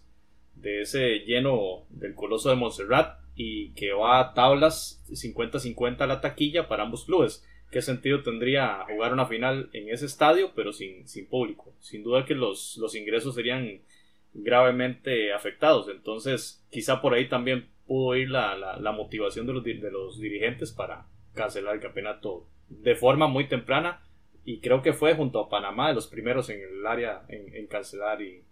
de 0.55 0.81
ese 0.81 1.19
lleno 1.25 1.87
del 1.89 2.13
coloso 2.13 2.51
de 2.51 2.55
Montserrat 2.55 3.22
y 3.35 3.73
que 3.73 3.93
va 3.93 4.19
a 4.19 4.33
tablas 4.33 5.03
50-50 5.09 6.01
a 6.01 6.07
la 6.07 6.21
taquilla 6.21 6.67
para 6.67 6.83
ambos 6.83 7.05
clubes. 7.05 7.45
¿Qué 7.71 7.81
sentido 7.81 8.21
tendría 8.21 8.85
jugar 8.87 9.13
una 9.13 9.25
final 9.25 9.69
en 9.73 9.89
ese 9.89 10.05
estadio 10.05 10.51
pero 10.55 10.73
sin, 10.73 11.07
sin 11.07 11.27
público? 11.27 11.73
Sin 11.79 12.03
duda 12.03 12.25
que 12.25 12.35
los, 12.35 12.77
los 12.77 12.95
ingresos 12.95 13.33
serían 13.33 13.81
gravemente 14.33 15.33
afectados. 15.33 15.89
Entonces, 15.89 16.63
quizá 16.69 17.01
por 17.01 17.13
ahí 17.13 17.27
también 17.27 17.69
pudo 17.87 18.15
ir 18.15 18.29
la, 18.29 18.55
la, 18.55 18.91
motivación 18.91 19.45
de 19.45 19.53
los, 19.53 19.63
de 19.63 19.91
los 19.91 20.19
dirigentes 20.19 20.71
para 20.71 21.07
cancelar 21.33 21.75
el 21.75 21.81
campeonato 21.81 22.47
de 22.69 22.95
forma 22.95 23.27
muy 23.27 23.47
temprana. 23.47 24.03
Y 24.45 24.59
creo 24.59 24.81
que 24.81 24.93
fue 24.93 25.15
junto 25.15 25.39
a 25.39 25.49
Panamá 25.49 25.89
de 25.89 25.95
los 25.95 26.07
primeros 26.07 26.49
en 26.49 26.61
el 26.61 26.85
área 26.85 27.23
en, 27.29 27.65
cancelar 27.67 28.21
y 28.21 28.43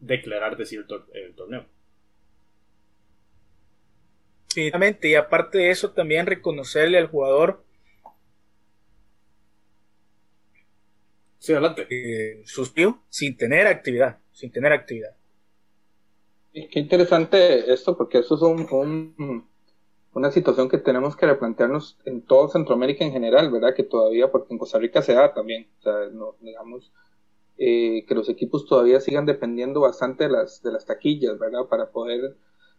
declarar 0.00 0.56
decir 0.56 0.84
el, 1.14 1.34
torneo. 1.34 1.66
Y 4.56 5.14
aparte 5.14 5.58
de 5.58 5.70
eso, 5.70 5.90
también 5.92 6.26
reconocerle 6.26 6.98
al 6.98 7.08
jugador. 7.08 7.64
Sí, 11.38 11.52
adelante. 11.52 11.86
Eh, 11.90 12.42
sin 13.08 13.36
tener 13.36 13.66
actividad, 13.66 14.18
sin 14.32 14.50
tener 14.50 14.72
actividad. 14.72 15.16
Qué 16.52 16.80
interesante 16.80 17.70
esto, 17.72 17.96
porque 17.96 18.18
eso 18.18 18.34
es 18.34 18.42
un, 18.42 19.46
una 20.14 20.30
situación 20.30 20.70
que 20.70 20.78
tenemos 20.78 21.14
que 21.14 21.26
replantearnos 21.26 21.98
en 22.06 22.22
todo 22.22 22.48
Centroamérica 22.48 23.04
en 23.04 23.12
general, 23.12 23.50
¿verdad? 23.50 23.74
Que 23.74 23.82
todavía, 23.82 24.30
porque 24.32 24.54
en 24.54 24.58
Costa 24.58 24.78
Rica 24.78 25.02
se 25.02 25.12
da 25.12 25.34
también, 25.34 25.68
o 25.80 25.82
sea, 25.82 25.92
no, 26.12 26.36
digamos, 26.40 26.90
eh, 27.58 28.06
que 28.08 28.14
los 28.14 28.30
equipos 28.30 28.66
todavía 28.66 29.00
sigan 29.00 29.26
dependiendo 29.26 29.80
bastante 29.80 30.24
de 30.24 30.30
las, 30.30 30.62
de 30.62 30.72
las 30.72 30.86
taquillas, 30.86 31.38
¿verdad? 31.38 31.66
Para 31.68 31.90
poder, 31.90 32.36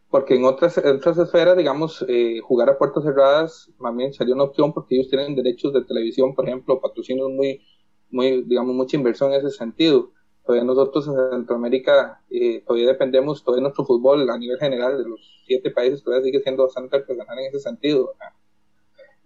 porque 0.10 0.36
en 0.36 0.46
otras, 0.46 0.78
otras 0.78 1.18
esferas, 1.18 1.58
digamos, 1.58 2.06
eh, 2.08 2.40
jugar 2.42 2.70
a 2.70 2.78
puertas 2.78 3.04
cerradas, 3.04 3.70
bien 3.96 4.14
sería 4.14 4.36
una 4.36 4.46
opción 4.46 4.74
porque 4.74 4.96
ellos 4.96 5.10
tienen 5.10 5.36
derechos 5.36 5.74
de 5.74 5.84
televisión, 5.84 6.34
por 6.34 6.46
ejemplo, 6.46 6.80
patrocinios 6.80 7.30
muy, 7.30 7.62
muy, 8.10 8.44
digamos, 8.44 8.74
mucha 8.76 8.98
inversión 8.98 9.34
en 9.34 9.46
ese 9.46 9.52
sentido 9.52 10.12
todavía 10.48 10.64
nosotros 10.64 11.08
en 11.08 11.30
Centroamérica 11.40 12.24
eh, 12.30 12.64
todavía 12.66 12.88
dependemos, 12.88 13.44
todavía 13.44 13.64
nuestro 13.64 13.86
fútbol 13.86 14.28
a 14.30 14.38
nivel 14.38 14.58
general 14.58 14.98
de 14.98 15.10
los 15.10 15.20
siete 15.46 15.70
países 15.70 16.02
todavía 16.02 16.26
sigue 16.26 16.42
siendo 16.42 16.64
bastante 16.64 16.96
artesanal 16.96 17.38
en 17.40 17.48
ese 17.48 17.60
sentido. 17.60 18.14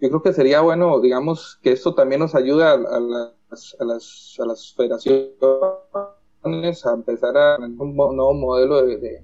Yo 0.01 0.09
creo 0.09 0.21
que 0.23 0.33
sería 0.33 0.61
bueno, 0.61 0.99
digamos, 0.99 1.59
que 1.61 1.71
esto 1.71 1.93
también 1.93 2.19
nos 2.21 2.33
ayuda 2.33 2.73
a, 2.73 2.99
las, 2.99 3.77
a, 3.79 3.85
las, 3.85 4.35
a 4.39 4.45
las 4.45 4.73
federaciones 4.75 5.35
a 6.85 6.93
empezar 6.93 7.37
a 7.37 7.57
un 7.59 7.95
nuevo 7.95 8.33
modelo 8.33 8.83
de, 8.83 8.97
de, 8.97 9.23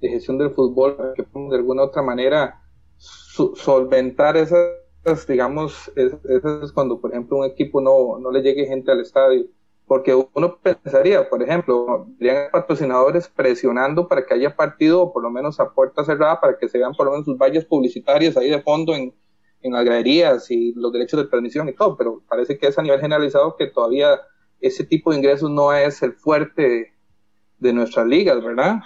gestión 0.00 0.38
del 0.38 0.50
fútbol, 0.50 0.96
que 1.14 1.22
de 1.22 1.56
alguna 1.56 1.84
otra 1.84 2.02
manera 2.02 2.62
solventar 2.96 4.36
esas, 4.36 5.26
digamos, 5.26 5.90
esas 5.96 6.72
cuando, 6.72 7.00
por 7.00 7.10
ejemplo, 7.10 7.38
un 7.38 7.44
equipo 7.46 7.80
no, 7.80 8.18
no 8.18 8.30
le 8.30 8.42
llegue 8.42 8.66
gente 8.66 8.92
al 8.92 9.00
estadio 9.00 9.46
porque 9.86 10.14
uno 10.14 10.58
pensaría, 10.62 11.28
por 11.28 11.42
ejemplo, 11.42 12.06
habrían 12.16 12.50
patrocinadores 12.50 13.28
presionando 13.28 14.08
para 14.08 14.24
que 14.24 14.34
haya 14.34 14.56
partido, 14.56 15.02
o 15.02 15.12
por 15.12 15.22
lo 15.22 15.30
menos 15.30 15.60
a 15.60 15.70
puerta 15.70 16.04
cerrada, 16.04 16.40
para 16.40 16.58
que 16.58 16.68
se 16.68 16.78
vean 16.78 16.94
por 16.94 17.06
lo 17.06 17.12
menos 17.12 17.26
sus 17.26 17.36
vallas 17.36 17.64
publicitarias 17.64 18.36
ahí 18.36 18.48
de 18.48 18.62
fondo 18.62 18.94
en, 18.94 19.14
en 19.60 19.72
las 19.72 20.50
y 20.50 20.72
los 20.74 20.92
derechos 20.92 21.20
de 21.20 21.28
transmisión 21.28 21.68
y 21.68 21.74
todo, 21.74 21.96
pero 21.96 22.22
parece 22.28 22.58
que 22.58 22.68
es 22.68 22.78
a 22.78 22.82
nivel 22.82 23.00
generalizado 23.00 23.56
que 23.56 23.66
todavía 23.66 24.20
ese 24.60 24.84
tipo 24.84 25.10
de 25.10 25.18
ingresos 25.18 25.50
no 25.50 25.72
es 25.72 26.02
el 26.02 26.14
fuerte 26.14 26.94
de 27.58 27.72
nuestras 27.72 28.06
ligas, 28.06 28.42
¿verdad? 28.42 28.80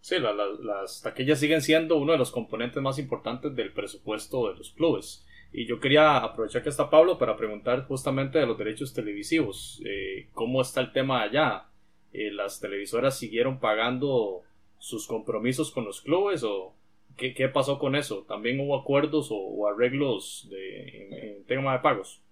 Sí, 0.00 0.16
las 0.18 1.02
taquillas 1.02 1.38
siguen 1.38 1.60
siendo 1.60 1.96
uno 1.96 2.12
de 2.12 2.18
los 2.18 2.30
componentes 2.30 2.82
más 2.82 2.98
importantes 2.98 3.54
del 3.54 3.72
presupuesto 3.72 4.48
de 4.48 4.56
los 4.56 4.70
clubes. 4.70 5.26
Y 5.52 5.66
yo 5.66 5.80
quería 5.80 6.18
aprovechar 6.18 6.62
que 6.62 6.68
está 6.68 6.88
Pablo 6.88 7.18
para 7.18 7.36
preguntar 7.36 7.86
justamente 7.86 8.38
de 8.38 8.46
los 8.46 8.56
derechos 8.56 8.94
televisivos. 8.94 9.82
Eh, 9.84 10.28
¿Cómo 10.32 10.62
está 10.62 10.80
el 10.80 10.92
tema 10.92 11.22
allá? 11.22 11.66
Eh, 12.12 12.30
¿Las 12.30 12.60
televisoras 12.60 13.18
siguieron 13.18 13.58
pagando 13.58 14.42
sus 14.78 15.06
compromisos 15.06 15.70
con 15.70 15.84
los 15.84 16.00
clubes 16.00 16.42
o 16.44 16.72
qué, 17.16 17.34
qué 17.34 17.48
pasó 17.48 17.78
con 17.78 17.96
eso? 17.96 18.24
¿También 18.26 18.60
hubo 18.60 18.78
acuerdos 18.78 19.28
o, 19.30 19.68
arreglos 19.68 20.48
de, 20.50 21.36
en, 21.36 21.44
tema 21.44 21.72
de 21.72 21.80
pagos? 21.80 22.22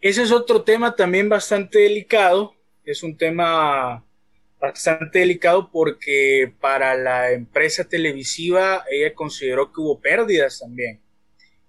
Ese 0.00 0.22
es 0.22 0.30
otro 0.30 0.62
tema 0.62 0.94
también 0.94 1.28
bastante 1.28 1.80
delicado. 1.80 2.54
Es 2.84 3.02
un 3.02 3.16
tema 3.16 4.04
bastante 4.60 5.20
delicado 5.20 5.70
porque 5.70 6.52
para 6.60 6.96
la 6.96 7.32
empresa 7.32 7.88
televisiva 7.88 8.84
ella 8.90 9.14
consideró 9.14 9.72
que 9.72 9.80
hubo 9.80 10.00
pérdidas 10.00 10.60
también. 10.60 11.00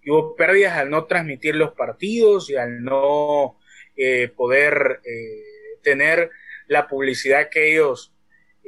hubo 0.07 0.35
pérdidas 0.35 0.77
al 0.77 0.89
no 0.89 1.05
transmitir 1.05 1.55
los 1.55 1.73
partidos 1.73 2.49
y 2.49 2.55
al 2.55 2.83
no 2.83 3.59
eh, 3.95 4.29
poder 4.29 5.01
eh, 5.05 5.79
tener 5.83 6.31
la 6.67 6.87
publicidad 6.87 7.49
que 7.49 7.73
ellos, 7.73 8.13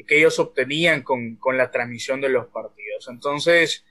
que 0.08 0.18
ellos 0.18 0.40
obtenían 0.40 1.04
con, 1.04 1.38
la 1.56 1.72
transmisión 1.72 2.22
de 2.22 2.30
los 2.30 2.48
partidos. 2.48 3.08
Entonces, 3.10 3.86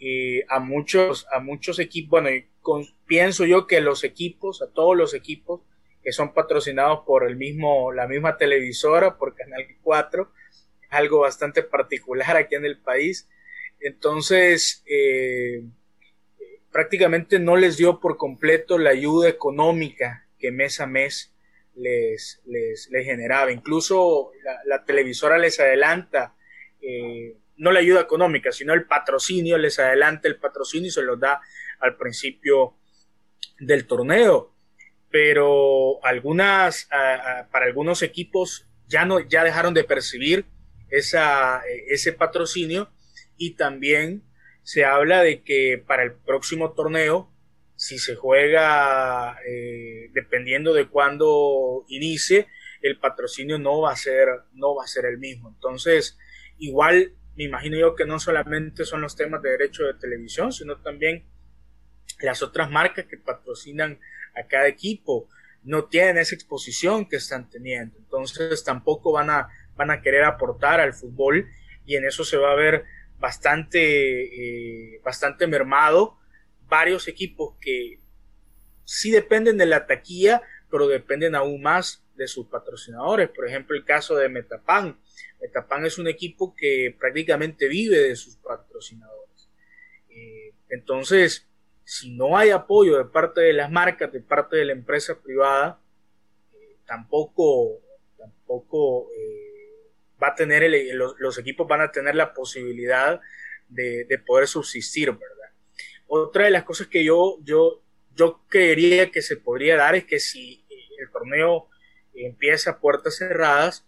eh, 0.00 0.44
a 0.48 0.58
muchos, 0.58 1.26
a 1.32 1.40
muchos 1.40 1.78
equipos, 1.78 2.22
bueno, 2.22 2.30
pienso 3.06 3.44
yo 3.44 3.66
que 3.66 3.80
los 3.80 4.04
equipos, 4.04 4.62
a 4.62 4.72
todos 4.72 4.96
los 4.96 5.14
equipos, 5.14 5.60
que 6.02 6.12
son 6.12 6.32
patrocinados 6.32 7.00
por 7.06 7.26
el 7.26 7.36
mismo, 7.36 7.92
la 7.92 8.06
misma 8.06 8.36
televisora, 8.36 9.18
por 9.18 9.34
Canal 9.34 9.64
4, 9.82 10.32
algo 10.90 11.20
bastante 11.20 11.62
particular 11.62 12.36
aquí 12.36 12.54
en 12.54 12.64
el 12.64 12.78
país. 12.78 13.28
Entonces, 13.80 14.82
eh, 14.86 15.64
prácticamente 16.70 17.38
no 17.38 17.56
les 17.56 17.76
dio 17.76 18.00
por 18.00 18.16
completo 18.16 18.78
la 18.78 18.90
ayuda 18.90 19.28
económica 19.28 20.26
que 20.38 20.50
mes 20.50 20.80
a 20.80 20.86
mes 20.86 21.34
les, 21.74 22.40
les, 22.46 22.88
generaba. 22.90 23.52
Incluso 23.52 24.32
la, 24.64 24.84
televisora 24.84 25.38
les 25.38 25.60
adelanta, 25.60 26.34
eh, 26.80 27.36
no 27.56 27.72
la 27.72 27.80
ayuda 27.80 28.00
económica, 28.00 28.52
sino 28.52 28.74
el 28.74 28.86
patrocinio, 28.86 29.58
les 29.58 29.78
adelanta 29.78 30.28
el 30.28 30.36
patrocinio 30.36 30.88
y 30.88 30.92
se 30.92 31.02
los 31.02 31.18
da 31.18 31.40
al 31.80 31.96
principio 31.96 32.76
del 33.58 33.86
torneo 33.86 34.54
pero 35.10 36.04
algunas, 36.04 36.88
para 37.50 37.66
algunos 37.66 38.02
equipos 38.02 38.66
ya, 38.86 39.04
no, 39.04 39.20
ya 39.20 39.44
dejaron 39.44 39.74
de 39.74 39.84
percibir 39.84 40.46
esa, 40.90 41.62
ese 41.88 42.12
patrocinio 42.12 42.90
y 43.36 43.54
también 43.54 44.22
se 44.62 44.84
habla 44.84 45.22
de 45.22 45.42
que 45.42 45.82
para 45.86 46.02
el 46.02 46.12
próximo 46.12 46.72
torneo, 46.72 47.32
si 47.74 47.98
se 47.98 48.16
juega 48.16 49.38
eh, 49.46 50.10
dependiendo 50.12 50.74
de 50.74 50.88
cuándo 50.88 51.84
inicie, 51.88 52.48
el 52.82 52.98
patrocinio 52.98 53.58
no 53.58 53.80
va 53.80 53.92
a 53.92 53.96
ser, 53.96 54.28
no 54.52 54.74
va 54.74 54.84
a 54.84 54.88
ser 54.88 55.06
el 55.06 55.18
mismo. 55.18 55.48
Entonces, 55.48 56.18
igual 56.58 57.14
me 57.36 57.44
imagino 57.44 57.78
yo 57.78 57.94
que 57.94 58.04
no 58.04 58.18
solamente 58.18 58.84
son 58.84 59.00
los 59.00 59.16
temas 59.16 59.42
de 59.42 59.50
derecho 59.50 59.84
de 59.84 59.94
televisión, 59.94 60.52
sino 60.52 60.80
también 60.82 61.24
las 62.20 62.42
otras 62.42 62.70
marcas 62.70 63.06
que 63.06 63.16
patrocinan 63.16 63.98
a 64.34 64.46
cada 64.46 64.68
equipo 64.68 65.28
no 65.62 65.84
tienen 65.84 66.18
esa 66.18 66.34
exposición 66.34 67.08
que 67.08 67.16
están 67.16 67.50
teniendo. 67.50 67.96
Entonces 67.98 68.64
tampoco 68.64 69.12
van 69.12 69.30
a, 69.30 69.48
van 69.76 69.90
a 69.90 70.00
querer 70.00 70.24
aportar 70.24 70.80
al 70.80 70.94
fútbol 70.94 71.48
y 71.84 71.96
en 71.96 72.06
eso 72.06 72.24
se 72.24 72.36
va 72.36 72.52
a 72.52 72.56
ver 72.56 72.84
bastante, 73.18 74.94
eh, 74.94 75.00
bastante 75.02 75.46
mermado 75.46 76.18
varios 76.68 77.08
equipos 77.08 77.54
que 77.60 78.00
sí 78.84 79.10
dependen 79.10 79.58
de 79.58 79.66
la 79.66 79.86
taquilla, 79.86 80.42
pero 80.70 80.86
dependen 80.86 81.34
aún 81.34 81.62
más 81.62 82.04
de 82.14 82.28
sus 82.28 82.46
patrocinadores. 82.46 83.28
Por 83.30 83.48
ejemplo, 83.48 83.76
el 83.76 83.84
caso 83.84 84.16
de 84.16 84.28
Metapan. 84.28 84.98
Metapan 85.40 85.86
es 85.86 85.98
un 85.98 86.08
equipo 86.08 86.54
que 86.54 86.94
prácticamente 86.98 87.68
vive 87.68 87.98
de 87.98 88.16
sus 88.16 88.36
patrocinadores. 88.36 89.48
Eh, 90.10 90.52
entonces, 90.68 91.47
si 91.88 92.10
no 92.10 92.36
hay 92.36 92.50
apoyo 92.50 92.98
de 92.98 93.06
parte 93.06 93.40
de 93.40 93.54
las 93.54 93.70
marcas, 93.70 94.12
de 94.12 94.20
parte 94.20 94.56
de 94.56 94.66
la 94.66 94.72
empresa 94.74 95.18
privada, 95.22 95.80
eh, 96.52 96.76
tampoco, 96.84 97.80
tampoco 98.18 99.08
eh, 99.16 99.86
va 100.22 100.28
a 100.28 100.34
tener 100.34 100.70
los, 100.92 101.38
equipos 101.38 101.66
van 101.66 101.80
a 101.80 101.90
tener 101.90 102.14
la 102.14 102.34
posibilidad 102.34 103.22
de, 103.70 104.06
poder 104.26 104.46
subsistir, 104.46 105.12
¿verdad? 105.12 105.50
Otra 106.06 106.44
de 106.44 106.50
las 106.50 106.64
cosas 106.64 106.88
que 106.88 107.02
yo, 107.02 107.38
yo, 107.40 107.82
yo 108.14 108.42
creería 108.48 109.10
que 109.10 109.22
se 109.22 109.38
podría 109.38 109.76
dar 109.76 109.94
es 109.94 110.04
que 110.04 110.20
si 110.20 110.66
el 110.98 111.10
torneo 111.10 111.70
empieza 112.12 112.72
a 112.72 112.80
puertas 112.80 113.16
cerradas, 113.16 113.86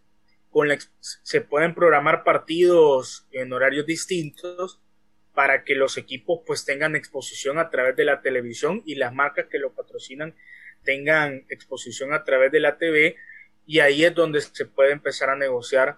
con 0.48 0.70
se 1.00 1.40
pueden 1.42 1.74
programar 1.74 2.24
partidos 2.24 3.26
en 3.30 3.52
horarios 3.52 3.84
distintos 3.84 4.80
para 5.40 5.64
que 5.64 5.74
los 5.74 5.96
equipos 5.96 6.40
pues 6.46 6.66
tengan 6.66 6.94
exposición 6.94 7.58
a 7.58 7.70
través 7.70 7.96
de 7.96 8.04
la 8.04 8.20
televisión 8.20 8.82
y 8.84 8.96
las 8.96 9.14
marcas 9.14 9.46
que 9.50 9.58
lo 9.58 9.72
patrocinan 9.72 10.34
tengan 10.84 11.46
exposición 11.48 12.12
a 12.12 12.24
través 12.24 12.52
de 12.52 12.60
la 12.60 12.76
TV 12.76 13.16
y 13.64 13.78
ahí 13.78 14.04
es 14.04 14.14
donde 14.14 14.42
se 14.42 14.66
puede 14.66 14.92
empezar 14.92 15.30
a 15.30 15.36
negociar 15.36 15.96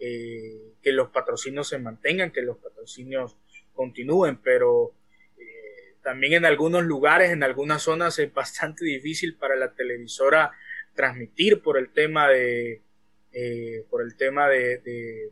eh, 0.00 0.74
que 0.82 0.90
los 0.90 1.10
patrocinios 1.10 1.68
se 1.68 1.78
mantengan, 1.78 2.32
que 2.32 2.42
los 2.42 2.56
patrocinios 2.56 3.36
continúen, 3.74 4.38
pero 4.42 4.92
eh, 5.38 5.94
también 6.02 6.32
en 6.32 6.44
algunos 6.44 6.82
lugares, 6.82 7.30
en 7.30 7.44
algunas 7.44 7.82
zonas 7.82 8.18
es 8.18 8.34
bastante 8.34 8.84
difícil 8.84 9.36
para 9.36 9.54
la 9.54 9.72
televisora 9.72 10.50
transmitir 10.96 11.62
por 11.62 11.78
el 11.78 11.92
tema 11.92 12.28
de 12.28 12.82
eh, 13.30 13.84
por 13.88 14.02
el 14.02 14.16
tema 14.16 14.48
de, 14.48 15.30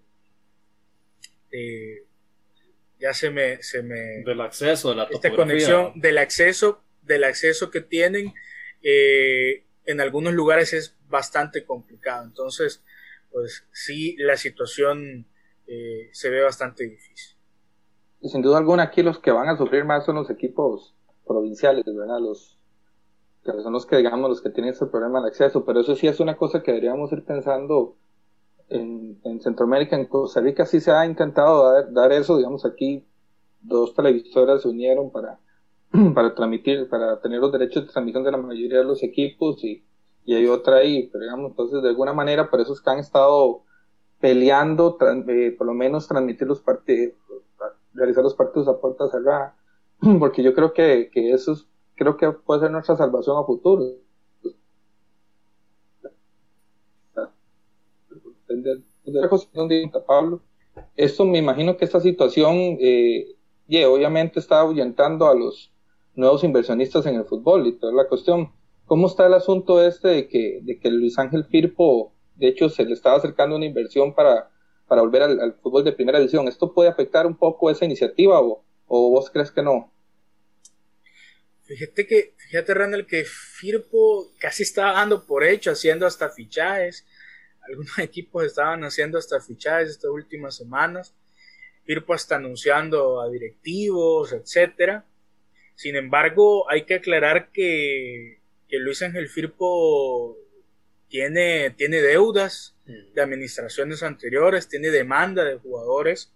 ya 2.98 3.14
se 3.14 3.30
me, 3.30 3.62
se 3.62 3.82
me 3.82 4.22
del 4.24 4.40
acceso 4.40 4.90
de 4.90 4.96
la 4.96 5.04
esta 5.04 5.30
conexión 5.34 5.92
del 5.96 6.18
acceso 6.18 6.82
del 7.02 7.24
acceso 7.24 7.70
que 7.70 7.80
tienen 7.80 8.34
en 8.82 10.00
algunos 10.00 10.34
lugares 10.34 10.72
es 10.72 10.96
bastante 11.08 11.64
complicado 11.64 12.24
entonces 12.24 12.82
pues 13.30 13.66
sí, 13.72 14.16
la 14.18 14.36
situación 14.36 15.26
eh, 15.66 16.08
se 16.12 16.30
ve 16.30 16.42
bastante 16.42 16.84
difícil. 16.84 17.36
Y 18.20 18.28
sin 18.28 18.42
duda 18.42 18.58
alguna 18.58 18.84
aquí 18.84 19.02
los 19.02 19.18
que 19.18 19.30
van 19.30 19.48
a 19.48 19.56
sufrir 19.56 19.84
más 19.84 20.04
son 20.04 20.16
los 20.16 20.30
equipos 20.30 20.94
provinciales, 21.26 21.84
¿verdad? 21.84 22.20
Los 22.20 22.58
que 23.44 23.52
son 23.62 23.72
los 23.72 23.86
que 23.86 23.96
digamos 23.96 24.28
los 24.28 24.42
que 24.42 24.50
tienen 24.50 24.72
ese 24.72 24.86
problema 24.86 25.22
de 25.22 25.28
acceso, 25.28 25.64
pero 25.64 25.80
eso 25.80 25.94
sí 25.94 26.08
es 26.08 26.20
una 26.20 26.36
cosa 26.36 26.62
que 26.62 26.72
deberíamos 26.72 27.12
ir 27.12 27.24
pensando 27.24 27.96
en, 28.70 29.40
Centroamérica, 29.40 29.96
en 29.96 30.06
Costa 30.06 30.40
Rica 30.40 30.66
sí 30.66 30.80
se 30.80 30.90
ha 30.90 31.06
intentado 31.06 31.72
dar, 31.72 31.92
dar, 31.92 32.12
eso, 32.12 32.36
digamos 32.36 32.64
aquí 32.64 33.06
dos 33.60 33.94
televisoras 33.94 34.62
se 34.62 34.68
unieron 34.68 35.10
para, 35.10 35.38
para 36.14 36.34
transmitir, 36.34 36.88
para 36.88 37.20
tener 37.20 37.40
los 37.40 37.52
derechos 37.52 37.86
de 37.86 37.92
transmisión 37.92 38.24
de 38.24 38.32
la 38.32 38.38
mayoría 38.38 38.78
de 38.78 38.84
los 38.84 39.02
equipos 39.02 39.62
y 39.64 39.82
y 40.28 40.34
hay 40.34 40.46
otra 40.46 40.76
ahí, 40.76 41.08
pero 41.10 41.24
digamos, 41.24 41.52
entonces 41.52 41.80
de 41.80 41.88
alguna 41.88 42.12
manera 42.12 42.50
por 42.50 42.60
eso 42.60 42.74
es 42.74 42.82
que 42.82 42.90
han 42.90 42.98
estado 42.98 43.62
peleando, 44.20 44.98
eh, 45.26 45.54
por 45.56 45.66
lo 45.66 45.72
menos 45.72 46.06
transmitir 46.06 46.46
los 46.46 46.60
partidos, 46.60 47.14
realizar 47.94 48.22
los 48.22 48.34
partidos 48.34 48.68
a 48.68 48.78
puerta 48.78 49.08
cerrada, 49.08 49.56
porque 50.18 50.42
yo 50.42 50.52
creo 50.52 50.74
que, 50.74 51.08
que 51.10 51.30
eso 51.32 51.52
es, 51.52 51.66
creo 51.94 52.18
que 52.18 52.30
puede 52.30 52.60
ser 52.60 52.70
nuestra 52.70 52.94
salvación 52.94 53.38
a 53.38 53.44
futuro. 53.44 53.84
Pablo, 60.06 60.42
esto 60.96 61.24
me 61.24 61.38
imagino 61.38 61.76
que 61.76 61.84
esta 61.84 62.00
situación, 62.00 62.76
eh, 62.80 63.36
y 63.66 63.82
obviamente 63.84 64.40
está 64.40 64.60
ahuyentando 64.60 65.26
a 65.26 65.34
los 65.34 65.72
nuevos 66.14 66.42
inversionistas 66.44 67.06
en 67.06 67.16
el 67.16 67.24
fútbol 67.24 67.66
y 67.66 67.72
toda 67.72 67.92
la 67.92 68.08
cuestión 68.08 68.52
¿Cómo 68.88 69.06
está 69.06 69.26
el 69.26 69.34
asunto 69.34 69.86
este 69.86 70.08
de 70.08 70.28
que, 70.28 70.60
de 70.62 70.80
que 70.80 70.90
Luis 70.90 71.18
Ángel 71.18 71.44
Firpo, 71.44 72.14
de 72.36 72.48
hecho, 72.48 72.70
se 72.70 72.86
le 72.86 72.94
estaba 72.94 73.18
acercando 73.18 73.54
una 73.54 73.66
inversión 73.66 74.14
para, 74.14 74.50
para 74.86 75.02
volver 75.02 75.20
al, 75.20 75.58
fútbol 75.62 75.84
de 75.84 75.92
primera 75.92 76.18
división? 76.18 76.48
¿Esto 76.48 76.72
puede 76.72 76.88
afectar 76.88 77.26
un 77.26 77.36
poco 77.36 77.70
esa 77.70 77.84
iniciativa 77.84 78.40
o, 78.40 78.64
o 78.86 79.10
vos 79.10 79.28
crees 79.30 79.50
que 79.50 79.60
no? 79.60 79.92
Fíjate 81.64 82.06
que, 82.06 82.32
fíjate 82.38 82.72
Randall, 82.72 83.06
que 83.06 83.24
Firpo 83.26 84.32
casi 84.38 84.62
estaba 84.62 84.92
dando 84.92 85.26
por 85.26 85.44
hecho, 85.44 85.70
haciendo 85.70 86.06
hasta 86.06 86.30
fichajes. 86.30 87.04
Algunos 87.68 87.98
equipos 87.98 88.44
estaban 88.44 88.82
haciendo 88.84 89.18
hasta 89.18 89.40
fichajes 89.40 89.90
estas 89.90 90.10
últimas 90.10 90.56
semanas. 90.56 91.14
Firpo 91.84 92.14
está 92.14 92.36
anunciando 92.36 93.20
a 93.20 93.30
directivos, 93.30 94.32
etcétera. 94.32 95.06
Sin 95.74 95.96
embargo, 95.96 96.68
hay 96.70 96.84
que 96.84 96.94
aclarar 96.94 97.50
que 97.52 98.38
que 98.68 98.78
Luis 98.78 99.02
Ángel 99.02 99.28
Firpo 99.28 100.36
tiene, 101.08 101.70
tiene 101.70 102.02
deudas 102.02 102.76
mm. 102.84 103.14
de 103.14 103.22
administraciones 103.22 104.02
anteriores, 104.02 104.68
tiene 104.68 104.90
demanda 104.90 105.44
de 105.44 105.56
jugadores 105.56 106.32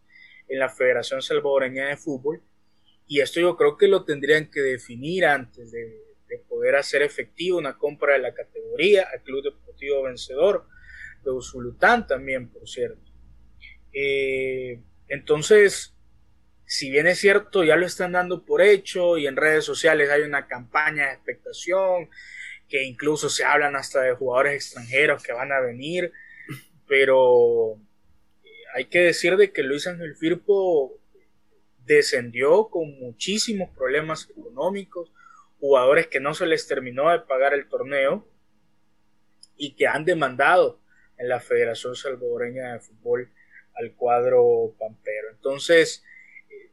en 0.49 0.59
la 0.59 0.71
Federación 0.71 1.23
Salvadoreña 1.23 1.89
de 1.89 1.97
Fútbol 1.97 2.43
y 3.07 3.21
esto 3.21 3.41
yo 3.41 3.57
creo 3.57 3.77
que 3.77 3.89
lo 3.89 4.05
tendrían 4.05 4.51
que 4.51 4.61
definir 4.61 5.27
antes 5.27 5.71
de, 5.71 6.01
poder 6.49 6.77
hacer 6.77 7.03
efectivo 7.03 7.59
una 7.59 7.77
compra 7.77 8.15
de 8.15 8.21
la 8.21 8.33
categoría 8.33 9.07
al 9.13 9.23
Club 9.23 9.43
Deportivo 9.43 10.05
Vencedor 10.05 10.67
de 11.25 11.31
Usulután 11.31 12.07
también, 12.07 12.49
por 12.49 12.69
cierto. 12.69 13.11
Eh, 13.93 14.81
entonces, 15.09 15.95
si 16.65 16.91
bien 16.91 17.07
es 17.07 17.19
cierto, 17.19 17.65
ya 17.65 17.77
lo 17.77 17.87
están 17.87 18.13
dando 18.13 18.45
por 18.45 18.63
hecho 18.63 19.19
y 19.19 19.27
en 19.27 19.37
redes 19.37 19.65
sociales 19.65 20.11
hay 20.11 20.23
una 20.23 20.47
campaña 20.47 21.07
de 21.07 21.15
expectación, 21.15 22.09
que 22.69 22.85
incluso 22.85 23.29
se 23.29 23.45
hablan 23.45 23.77
hasta 23.77 24.01
de 24.01 24.15
jugadores 24.15 24.55
extranjeros 24.55 25.23
que 25.23 25.35
van 25.35 25.53
a 25.53 25.61
venir, 25.61 26.13
pero 26.89 27.75
eh, 28.43 28.49
hay 28.75 28.87
que 28.87 29.01
decir 29.01 29.37
de 29.37 29.53
que 29.53 29.63
Luis 29.63 29.87
Ángel 29.87 30.17
Firpo 30.17 30.99
descendió 31.85 32.69
con 32.69 32.99
muchísimos 32.99 33.69
problemas 33.77 34.29
económicos, 34.31 35.13
jugadores 35.61 36.07
que 36.07 36.21
no 36.21 36.33
se 36.33 36.47
les 36.47 36.67
terminó 36.67 37.11
de 37.11 37.21
pagar 37.21 37.55
el 37.55 37.69
torneo 37.69 38.27
y 39.57 39.75
que 39.75 39.87
han 39.87 40.05
demandado 40.05 40.82
en 41.23 41.29
la 41.29 41.39
Federación 41.39 41.95
Salvadoreña 41.95 42.73
de 42.73 42.81
Fútbol 42.81 43.31
al 43.77 43.93
cuadro 43.95 44.75
pampero. 44.77 45.31
Entonces, 45.31 46.05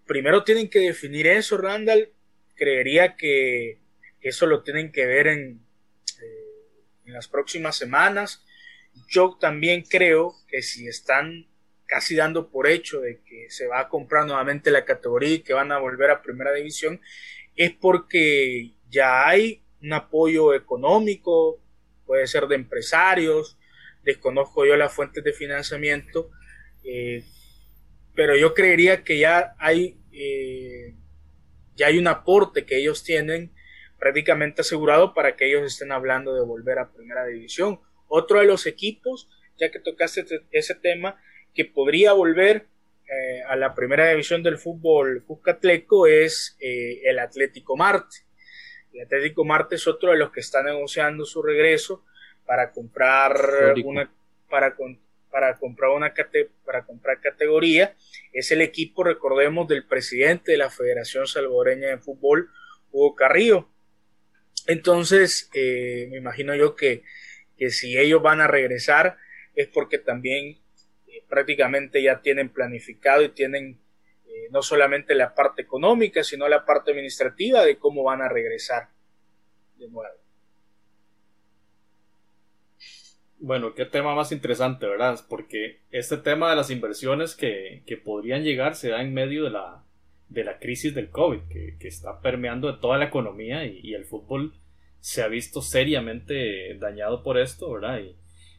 primero 0.08 0.44
tienen 0.44 0.70
que 0.70 0.80
definir 0.80 1.28
eso, 1.28 1.56
Randall. 1.58 2.12
Creería 2.56 3.16
que 3.16 3.78
eso 4.22 4.48
lo 4.48 4.64
tienen 4.64 4.92
que 4.92 5.06
ver 5.06 5.28
en, 5.28 5.62
eh, 6.20 6.76
en 7.06 7.14
las 7.14 7.28
próximas 7.28 7.78
semanas. 7.78 8.44
Yo 9.08 9.38
también 9.40 9.84
creo 9.84 10.34
que 10.48 10.64
si 10.64 10.88
están 10.88 11.48
casi 11.86 12.16
dando 12.16 12.50
por 12.50 12.68
hecho 12.68 13.02
de 13.02 13.22
que 13.22 13.52
se 13.52 13.68
va 13.68 13.82
a 13.82 13.90
comprar 13.90 14.26
nuevamente 14.26 14.72
la 14.72 14.84
categoría 14.84 15.36
y 15.36 15.40
que 15.42 15.54
van 15.54 15.72
a 15.72 15.78
volver 15.78 16.10
a 16.10 16.24
primera 16.24 16.54
división, 16.54 17.02
es 17.56 17.72
porque 17.72 18.72
ya 18.90 19.28
hay 19.28 19.62
un 19.84 19.94
apoyo 19.94 20.56
económico, 20.56 21.62
puede 22.08 22.26
ser 22.26 22.48
de 22.48 22.56
empresarios, 22.56 23.59
desconozco 24.04 24.66
yo 24.66 24.76
las 24.76 24.94
fuentes 24.94 25.24
de 25.24 25.34
financiamiento, 25.34 26.30
eh, 26.84 27.24
pero 28.16 28.36
yo 28.36 28.54
creería 28.54 29.04
que 29.04 29.20
ya 29.20 29.56
hay 29.58 29.98
eh, 30.12 30.96
ya 31.76 31.88
hay 31.88 31.98
un 31.98 32.08
aporte 32.08 32.66
que 32.66 32.78
ellos 32.78 33.04
tienen 33.04 33.52
prácticamente 33.98 34.62
asegurado 34.62 35.14
para 35.14 35.36
que 35.36 35.48
ellos 35.48 35.64
estén 35.64 35.92
hablando 35.92 36.36
de 36.36 36.42
volver 36.42 36.78
a 36.78 36.92
primera 36.92 37.26
división. 37.26 37.80
Otro 38.08 38.40
de 38.40 38.46
los 38.46 38.66
equipos, 38.66 39.30
ya 39.58 39.72
que 39.72 39.80
tocaste 39.80 40.26
ese 40.52 40.76
tema, 40.76 41.22
que 41.54 41.66
podría 41.66 42.14
volver 42.14 42.68
eh, 43.10 43.42
a 43.48 43.56
la 43.56 43.74
primera 43.74 44.10
división 44.10 44.44
del 44.44 44.58
fútbol 44.58 45.24
Cuscatleco 45.26 46.06
es 46.06 46.58
eh, 46.60 47.02
el 47.06 47.18
Atlético 47.20 47.76
Marte. 47.78 48.18
El 48.94 49.06
Atlético 49.06 49.46
Marte 49.46 49.76
es 49.76 49.88
otro 49.88 50.12
de 50.12 50.18
los 50.18 50.32
que 50.32 50.42
está 50.42 50.62
negociando 50.64 51.26
su 51.26 51.42
regreso 51.42 52.04
para 52.50 52.72
comprar 52.72 53.76
una, 53.86 54.12
para, 54.50 54.76
para 55.30 55.56
comprar 55.60 55.92
una 55.92 56.12
para 56.66 56.84
comprar 56.84 57.22
categoría 57.22 57.94
es 58.34 58.50
el 58.50 58.62
equipo 58.62 59.04
recordemos 59.04 59.68
del 59.68 59.86
presidente 59.86 60.54
de 60.54 60.58
la 60.58 60.72
Federación 60.72 61.28
Salvadoreña 61.28 61.90
de 61.90 62.00
Fútbol 62.00 62.50
Hugo 62.92 63.16
Carrillo. 63.16 63.70
Entonces 64.66 65.52
eh, 65.54 66.08
me 66.10 66.18
imagino 66.18 66.56
yo 66.56 66.76
que, 66.76 67.04
que, 67.56 67.70
si 67.70 67.96
ellos 67.96 68.24
van 68.24 68.42
a 68.42 68.48
regresar 68.48 69.18
es 69.54 69.68
porque 69.68 70.00
también 70.00 70.58
eh, 71.08 71.24
prácticamente 71.30 72.02
ya 72.02 72.20
tienen 72.20 72.50
planificado 72.50 73.22
y 73.22 73.30
tienen 73.30 73.80
eh, 74.26 74.48
no 74.50 74.64
solamente 74.64 75.14
la 75.14 75.36
parte 75.36 75.62
económica 75.62 76.24
sino 76.24 76.48
la 76.48 76.66
parte 76.66 76.90
administrativa 76.90 77.64
de 77.64 77.78
cómo 77.78 78.02
van 78.02 78.24
a 78.24 78.28
regresar 78.28 78.90
de 79.78 79.88
nuevo 79.88 80.29
Bueno, 83.42 83.74
qué 83.74 83.86
tema 83.86 84.14
más 84.16 84.34
interesante, 84.34 84.86
¿verdad? 84.86 85.18
Porque 85.30 85.80
este 85.92 86.18
tema 86.18 86.50
de 86.50 86.58
las 86.58 86.70
inversiones 86.72 87.36
que, 87.36 87.84
que 87.86 87.96
podrían 87.96 88.44
llegar 88.44 88.76
se 88.76 88.90
da 88.90 89.02
en 89.02 89.14
medio 89.14 89.46
de 89.46 89.52
la, 89.52 89.82
de 90.28 90.44
la 90.44 90.60
crisis 90.60 90.94
del 90.94 91.10
COVID, 91.10 91.48
que, 91.50 91.78
que 91.80 91.88
está 91.88 92.20
permeando 92.20 92.80
toda 92.80 92.98
la 92.98 93.06
economía 93.06 93.66
y, 93.66 93.94
el 93.94 94.04
fútbol 94.04 94.56
se 95.00 95.22
ha 95.22 95.30
visto 95.30 95.62
seriamente 95.62 96.76
dañado 96.80 97.24
por 97.24 97.38
esto, 97.40 97.72
¿verdad? 97.72 98.00
Y 98.00 98.16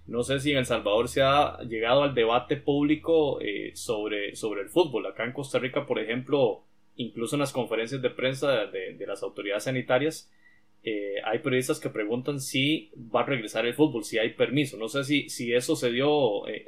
no 0.07 0.23
sé 0.23 0.41
si 0.41 0.53
en 0.53 0.59
El 0.59 0.67
Salvador 0.67 1.09
se 1.09 1.21
ha 1.21 1.59
llegado 1.59 2.03
al 2.03 2.15
debate 2.15 2.57
público 2.57 3.39
eh, 3.43 3.73
sobre, 3.75 4.35
sobre 4.35 4.63
el 4.63 4.71
fútbol. 4.71 5.05
Acá 5.05 5.25
en 5.25 5.33
Costa 5.33 5.59
Rica, 5.59 5.87
por 5.87 5.99
ejemplo, 5.99 6.65
incluso 6.97 7.37
en 7.37 7.41
las 7.41 7.53
conferencias 7.53 8.01
de 8.01 8.09
prensa 8.09 8.65
de, 8.65 8.95
de 8.95 9.07
las 9.07 9.23
autoridades 9.23 9.65
sanitarias, 9.65 10.31
eh, 10.83 11.17
hay 11.25 11.41
periodistas 11.41 11.79
que 11.79 11.91
preguntan 11.91 12.41
si 12.41 12.91
va 13.15 13.21
a 13.21 13.27
regresar 13.27 13.67
el 13.67 13.75
fútbol, 13.75 14.05
si 14.05 14.19
hay 14.19 14.31
permiso. 14.31 14.79
No 14.79 14.89
sé 14.89 15.05
si, 15.05 15.29
si 15.29 15.53
eso 15.53 15.77
se 15.77 15.91
dio 15.91 16.49
eh, 16.49 16.67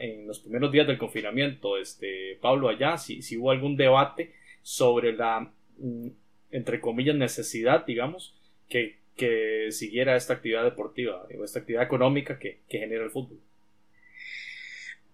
en 0.00 0.26
los 0.26 0.40
primeros 0.40 0.72
días 0.72 0.86
del 0.86 0.98
confinamiento, 0.98 1.76
este, 1.76 2.38
Pablo, 2.40 2.68
allá, 2.68 2.96
si, 2.96 3.20
si 3.20 3.36
hubo 3.36 3.50
algún 3.50 3.76
debate 3.76 4.32
sobre 4.62 5.12
la, 5.12 5.52
mm, 5.78 6.08
entre 6.52 6.80
comillas, 6.80 7.16
necesidad, 7.16 7.84
digamos, 7.84 8.34
que, 8.68 8.96
que 9.14 9.66
siguiera 9.70 10.16
esta 10.16 10.34
actividad 10.34 10.64
deportiva 10.64 11.26
o 11.38 11.44
esta 11.44 11.58
actividad 11.58 11.84
económica 11.84 12.38
que, 12.38 12.60
que 12.68 12.78
genera 12.78 13.04
el 13.04 13.10
fútbol. 13.10 13.40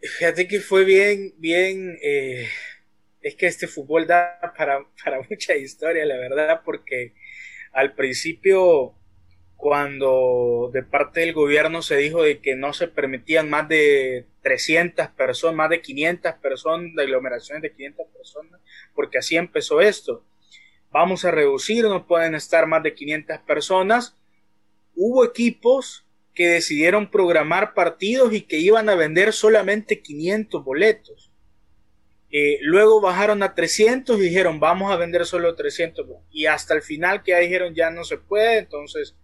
Fíjate 0.00 0.46
que 0.46 0.60
fue 0.60 0.84
bien, 0.84 1.34
bien, 1.36 1.98
eh, 2.00 2.46
es 3.20 3.34
que 3.34 3.46
este 3.46 3.66
fútbol 3.66 4.06
da 4.06 4.38
para, 4.56 4.86
para 5.04 5.20
mucha 5.28 5.56
historia, 5.56 6.06
la 6.06 6.16
verdad, 6.16 6.62
porque 6.64 7.12
al 7.72 7.94
principio, 7.94 8.94
cuando 9.56 10.70
de 10.72 10.82
parte 10.82 11.20
del 11.20 11.34
gobierno 11.34 11.82
se 11.82 11.96
dijo 11.96 12.22
de 12.22 12.40
que 12.40 12.56
no 12.56 12.72
se 12.72 12.88
permitían 12.88 13.50
más 13.50 13.68
de 13.68 14.26
300 14.42 15.08
personas, 15.08 15.56
más 15.56 15.70
de 15.70 15.82
500 15.82 16.34
personas, 16.34 16.94
de 16.94 17.02
aglomeraciones 17.02 17.62
de 17.62 17.72
500 17.72 18.06
personas, 18.16 18.60
porque 18.94 19.18
así 19.18 19.36
empezó 19.36 19.80
esto. 19.80 20.24
Vamos 20.90 21.24
a 21.24 21.30
reducir, 21.30 21.84
no 21.84 22.06
pueden 22.06 22.34
estar 22.34 22.66
más 22.66 22.82
de 22.82 22.94
500 22.94 23.38
personas. 23.40 24.16
Hubo 24.96 25.24
equipos 25.24 26.04
que 26.34 26.48
decidieron 26.48 27.10
programar 27.10 27.74
partidos 27.74 28.32
y 28.32 28.42
que 28.42 28.58
iban 28.58 28.88
a 28.88 28.94
vender 28.94 29.32
solamente 29.32 30.00
500 30.00 30.64
boletos. 30.64 31.29
Eh, 32.30 32.58
luego 32.62 33.00
bajaron 33.00 33.42
a 33.42 33.54
300 33.54 34.18
y 34.18 34.22
dijeron 34.22 34.60
vamos 34.60 34.92
a 34.92 34.96
vender 34.96 35.26
solo 35.26 35.56
300 35.56 36.06
y 36.30 36.46
hasta 36.46 36.74
el 36.74 36.82
final 36.82 37.24
que 37.24 37.32
ya 37.32 37.38
dijeron 37.38 37.74
ya 37.74 37.90
no 37.90 38.04
se 38.04 38.18
puede, 38.18 38.58
entonces 38.58 39.16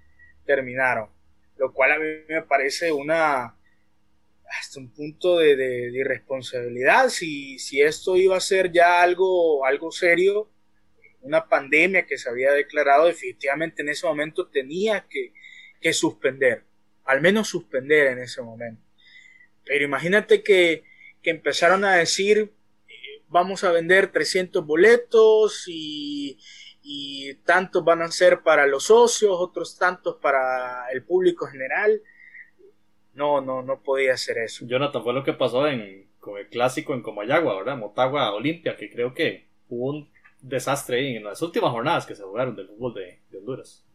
terminaron. 0.45 1.09
Lo 1.57 1.73
cual 1.73 1.93
a 1.93 1.99
mí 1.99 2.07
me 2.29 2.43
parece 2.43 2.93
una 2.93 3.57
hasta 4.49 4.79
un 4.79 4.93
punto 4.93 5.39
de, 5.39 5.91
irresponsabilidad. 5.93 7.09
Si, 7.09 7.59
si, 7.59 7.81
esto 7.81 8.17
iba 8.17 8.37
a 8.37 8.41
ser 8.41 8.71
ya 8.71 9.03
algo, 9.03 9.65
algo 9.65 9.91
serio, 9.91 10.51
una 11.23 11.49
pandemia 11.49 12.07
que 12.07 12.19
se 12.19 12.29
había 12.29 12.53
declarado, 12.53 13.07
definitivamente 13.07 13.83
en 13.83 13.89
ese 13.89 14.07
momento 14.07 14.49
tenía 14.49 15.07
que, 15.09 15.33
que 15.81 15.93
suspender 15.93 16.65
al 17.07 17.21
menos 17.21 17.49
suspender 17.49 18.09
en 18.09 18.19
ese 18.19 18.43
momento. 18.43 18.83
Pero 19.65 19.85
imagínate 19.85 20.43
que, 20.43 20.85
empezaron 21.23 21.85
a 21.85 21.97
decir, 21.97 22.53
vamos 23.29 23.65
a 23.65 23.73
vender 23.73 24.13
300 24.13 24.65
boletos 24.65 25.65
y, 25.67 26.39
y 26.83 27.35
tantos 27.45 27.85
van 27.85 28.03
a 28.03 28.11
ser 28.11 28.43
para 28.43 28.67
los 28.67 28.85
socios, 28.85 29.37
otros 29.39 29.79
tantos 29.79 30.17
para 30.17 30.91
el 30.93 31.05
público 31.05 31.47
general. 31.47 32.03
No, 33.15 33.41
no, 33.41 33.63
no 33.63 33.83
podía 33.83 34.15
hacer 34.15 34.39
eso. 34.39 34.67
Jonathan, 34.67 35.03
fue 35.03 35.15
lo 35.15 35.25
que 35.25 35.33
pasó 35.33 35.67
en, 35.67 36.11
con 36.21 36.39
el 36.39 36.49
clásico 36.49 36.93
en 36.95 37.03
Comayagua, 37.03 37.57
¿verdad? 37.57 37.79
Motagua 37.79 38.35
Olimpia, 38.35 38.77
que 38.77 38.91
creo 38.91 39.15
que 39.15 39.49
hubo 39.69 39.91
un 39.91 40.11
desastre 40.41 41.17
en 41.17 41.25
las 41.25 41.41
últimas 41.41 41.71
jornadas 41.71 42.05
que 42.05 42.15
se 42.15 42.23
jugaron 42.23 42.55
del 42.55 42.69
fútbol 42.69 42.95
de 42.95 43.39
Honduras. 43.39 43.86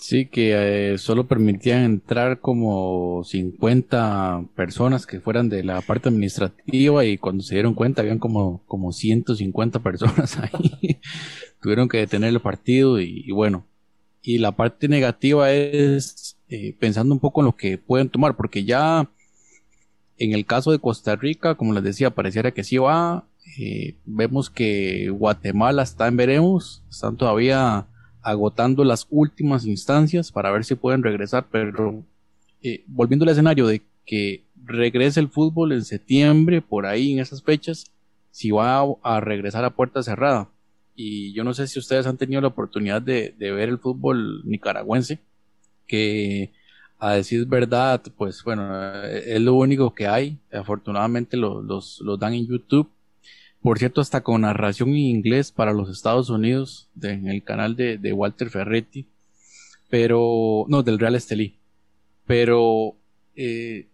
Sí, 0.00 0.26
que 0.26 0.94
eh, 0.94 0.98
solo 0.98 1.28
permitían 1.28 1.82
entrar 1.84 2.40
como 2.40 3.22
50 3.22 4.46
personas 4.56 5.06
que 5.06 5.20
fueran 5.20 5.50
de 5.50 5.62
la 5.62 5.82
parte 5.82 6.08
administrativa 6.08 7.04
y 7.04 7.18
cuando 7.18 7.42
se 7.42 7.54
dieron 7.54 7.74
cuenta 7.74 8.00
habían 8.00 8.18
como, 8.18 8.64
como 8.66 8.92
150 8.92 9.80
personas 9.80 10.38
ahí. 10.40 10.98
Tuvieron 11.60 11.88
que 11.88 11.98
detener 11.98 12.30
el 12.30 12.40
partido 12.40 12.98
y, 12.98 13.30
bueno. 13.30 13.66
Y 14.22 14.38
la 14.38 14.52
parte 14.52 14.88
negativa 14.88 15.52
es 15.52 16.38
eh, 16.48 16.74
pensando 16.80 17.14
un 17.14 17.20
poco 17.20 17.42
en 17.42 17.46
lo 17.46 17.56
que 17.56 17.76
pueden 17.76 18.08
tomar, 18.08 18.36
porque 18.36 18.64
ya 18.64 19.10
en 20.16 20.32
el 20.32 20.46
caso 20.46 20.72
de 20.72 20.78
Costa 20.78 21.14
Rica, 21.14 21.56
como 21.56 21.74
les 21.74 21.84
decía, 21.84 22.10
pareciera 22.10 22.52
que 22.52 22.64
sí 22.64 22.78
va. 22.78 23.26
Eh, 23.58 23.96
vemos 24.06 24.48
que 24.48 25.10
Guatemala 25.10 25.82
está 25.82 26.08
en 26.08 26.16
veremos, 26.16 26.82
están 26.88 27.16
todavía 27.18 27.86
agotando 28.22 28.84
las 28.84 29.06
últimas 29.10 29.64
instancias 29.66 30.32
para 30.32 30.50
ver 30.50 30.64
si 30.64 30.74
pueden 30.74 31.02
regresar, 31.02 31.46
pero 31.50 32.04
eh, 32.62 32.84
volviendo 32.86 33.24
al 33.24 33.30
escenario 33.30 33.66
de 33.66 33.82
que 34.04 34.44
regrese 34.64 35.20
el 35.20 35.28
fútbol 35.28 35.72
en 35.72 35.84
septiembre, 35.84 36.62
por 36.62 36.86
ahí 36.86 37.12
en 37.12 37.20
esas 37.20 37.42
fechas, 37.42 37.86
si 38.30 38.50
va 38.50 38.84
a, 39.02 39.20
regresar 39.20 39.64
a 39.64 39.70
puerta 39.70 40.02
cerrada. 40.02 40.48
Y 40.94 41.32
yo 41.32 41.44
no 41.44 41.54
sé 41.54 41.66
si 41.66 41.78
ustedes 41.78 42.06
han 42.06 42.18
tenido 42.18 42.40
la 42.40 42.48
oportunidad 42.48 43.00
de, 43.00 43.34
ver 43.38 43.68
el 43.68 43.78
fútbol 43.78 44.42
nicaragüense, 44.44 45.18
que 45.86 46.52
a 46.98 47.14
decir 47.14 47.46
verdad, 47.46 48.02
pues 48.16 48.44
bueno, 48.44 49.02
es 49.04 49.40
lo 49.40 49.54
único 49.54 49.94
que 49.94 50.06
hay. 50.06 50.38
Afortunadamente 50.52 51.36
los, 51.36 52.00
los 52.00 52.18
dan 52.18 52.34
en 52.34 52.46
YouTube 52.46 52.90
por 53.62 53.78
cierto, 53.78 54.00
hasta 54.00 54.22
con 54.22 54.42
narración 54.42 54.90
en 54.90 54.96
inglés 54.96 55.52
para 55.52 55.72
los 55.72 55.90
Estados 55.90 56.30
Unidos, 56.30 56.88
en 57.02 57.28
el 57.28 57.42
canal 57.42 57.76
de, 57.76 58.12
Walter 58.12 58.48
Ferretti, 58.48 59.06
pero, 59.90 60.64
no, 60.68 60.82
del 60.82 60.98
Real 60.98 61.14
Estelí, 61.14 61.58
pero 62.26 62.96
eh, 63.36 63.88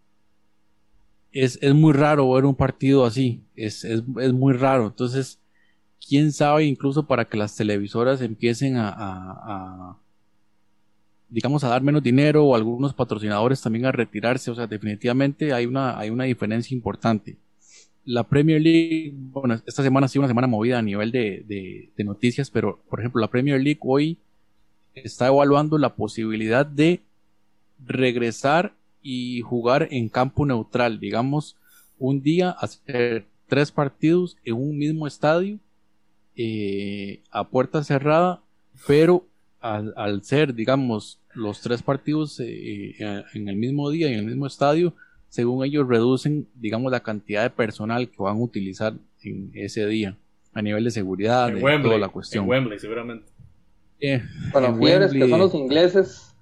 es, 1.32 1.60
muy 1.74 1.92
raro 1.92 2.30
ver 2.32 2.44
un 2.44 2.54
partido 2.54 3.04
así, 3.04 3.42
es, 3.56 3.84
muy 4.06 4.54
raro, 4.54 4.86
entonces, 4.86 5.40
quién 6.06 6.32
sabe 6.32 6.64
incluso 6.64 7.06
para 7.06 7.24
que 7.24 7.36
las 7.36 7.56
televisoras 7.56 8.20
empiecen 8.20 8.76
a, 8.76 8.94
a, 8.96 9.98
digamos, 11.28 11.64
a 11.64 11.68
dar 11.68 11.82
menos 11.82 12.04
dinero 12.04 12.44
o 12.44 12.54
algunos 12.54 12.94
patrocinadores 12.94 13.60
también 13.60 13.86
a 13.86 13.92
retirarse, 13.92 14.48
o 14.48 14.54
sea, 14.54 14.68
definitivamente 14.68 15.52
hay 15.52 15.66
una, 15.66 15.98
hay 15.98 16.10
una 16.10 16.24
diferencia 16.24 16.72
importante 16.72 17.36
la 18.06 18.22
Premier 18.22 18.62
League, 18.62 19.12
bueno, 19.14 19.60
esta 19.66 19.82
semana 19.82 20.06
ha 20.06 20.08
sido 20.08 20.20
una 20.20 20.28
semana 20.28 20.46
movida 20.46 20.78
a 20.78 20.82
nivel 20.82 21.10
de, 21.10 21.90
noticias, 21.98 22.50
pero 22.50 22.80
por 22.88 23.00
ejemplo, 23.00 23.20
la 23.20 23.28
Premier 23.28 23.60
League 23.60 23.80
hoy 23.82 24.18
está 24.94 25.26
evaluando 25.26 25.76
la 25.76 25.96
posibilidad 25.96 26.64
de 26.64 27.00
regresar 27.84 28.74
y 29.02 29.40
jugar 29.40 29.88
en 29.90 30.08
campo 30.08 30.46
neutral, 30.46 31.00
digamos, 31.00 31.56
un 31.98 32.22
día 32.22 32.50
hacer 32.50 33.26
tres 33.48 33.72
partidos 33.72 34.36
en 34.44 34.54
un 34.54 34.78
mismo 34.78 35.06
estadio 35.06 35.58
eh, 36.36 37.22
a 37.30 37.48
puerta 37.48 37.82
cerrada, 37.82 38.40
pero 38.86 39.26
al, 39.60 40.22
ser, 40.22 40.54
digamos, 40.54 41.18
los 41.34 41.60
tres 41.60 41.82
partidos 41.82 42.38
eh, 42.38 42.94
eh, 42.98 43.24
en 43.34 43.48
el 43.48 43.56
mismo 43.56 43.90
día 43.90 44.08
y 44.08 44.12
en 44.12 44.20
el 44.20 44.26
mismo 44.26 44.46
estadio, 44.46 44.94
según 45.28 45.64
ellos 45.64 45.86
reducen, 45.88 46.48
digamos, 46.54 46.92
la 46.92 47.00
cantidad 47.00 47.42
de 47.42 47.50
personal 47.50 48.08
que 48.08 48.16
van 48.18 48.36
a 48.36 48.40
utilizar 48.40 48.94
en 49.22 49.50
ese 49.54 49.86
día, 49.86 50.16
a 50.54 50.62
nivel 50.62 50.84
de 50.84 50.90
seguridad, 50.90 51.52
de 51.52 51.60
toda 51.60 51.98
la 51.98 52.08
cuestión. 52.08 52.44
En 52.44 52.50
Wembley, 52.50 52.78
seguramente. 52.78 53.30
Eh, 54.00 54.22
bueno, 54.52 54.78
que 55.10 55.28
son 55.28 55.38
los 55.38 55.54
ingleses. 55.54 56.34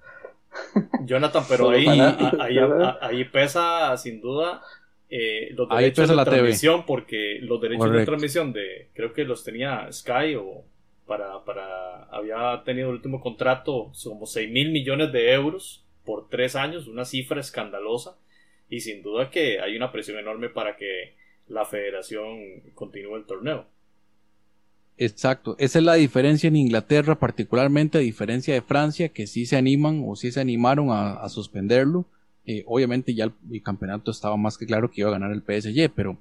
Jonathan, 1.05 1.43
pero 1.49 1.69
ahí, 1.71 1.85
ahí, 3.01 3.25
pesa 3.25 3.95
sin 3.97 4.21
duda 4.21 4.61
eh, 5.09 5.49
los 5.53 5.69
derechos 5.69 6.09
de 6.09 6.23
transmisión, 6.23 6.85
porque 6.85 7.39
los 7.41 7.61
derechos 7.61 7.91
de 7.91 8.05
transmisión 8.05 8.53
de, 8.53 8.89
creo 8.93 9.13
que 9.13 9.23
los 9.25 9.43
tenía 9.43 9.91
Sky 9.91 10.35
o 10.35 10.63
para, 11.05 11.43
para, 11.45 12.03
había 12.05 12.63
tenido 12.63 12.89
el 12.89 12.95
último 12.95 13.21
contrato, 13.21 13.91
como 14.03 14.25
6 14.25 14.49
mil 14.49 14.71
millones 14.71 15.11
de 15.11 15.33
euros 15.33 15.85
por 16.03 16.29
tres 16.29 16.55
años, 16.55 16.87
una 16.87 17.05
cifra 17.05 17.39
escandalosa 17.39 18.17
y 18.69 18.79
sin 18.79 19.01
duda 19.03 19.29
que 19.29 19.59
hay 19.59 19.75
una 19.75 19.91
presión 19.91 20.17
enorme 20.17 20.49
para 20.49 20.75
que 20.75 21.15
la 21.47 21.65
federación 21.65 22.61
continúe 22.73 23.15
el 23.17 23.25
torneo. 23.25 23.67
Exacto, 24.97 25.55
esa 25.59 25.79
es 25.79 25.85
la 25.85 25.95
diferencia 25.95 26.47
en 26.47 26.55
Inglaterra, 26.55 27.19
particularmente 27.19 27.97
a 27.97 28.01
diferencia 28.01 28.53
de 28.53 28.61
Francia, 28.61 29.09
que 29.09 29.27
sí 29.27 29.45
se 29.45 29.57
animan 29.57 30.01
o 30.05 30.15
sí 30.15 30.31
se 30.31 30.39
animaron 30.39 30.87
a, 30.91 31.27
suspenderlo. 31.27 32.05
Eh, 32.45 32.63
obviamente 32.65 33.13
ya 33.13 33.25
el, 33.51 33.61
campeonato 33.61 34.11
estaba 34.11 34.37
más 34.37 34.57
que 34.57 34.65
claro 34.65 34.89
que 34.91 35.01
iba 35.01 35.09
a 35.09 35.13
ganar 35.13 35.31
el 35.31 35.41
PSG, 35.41 35.91
pero, 35.93 36.17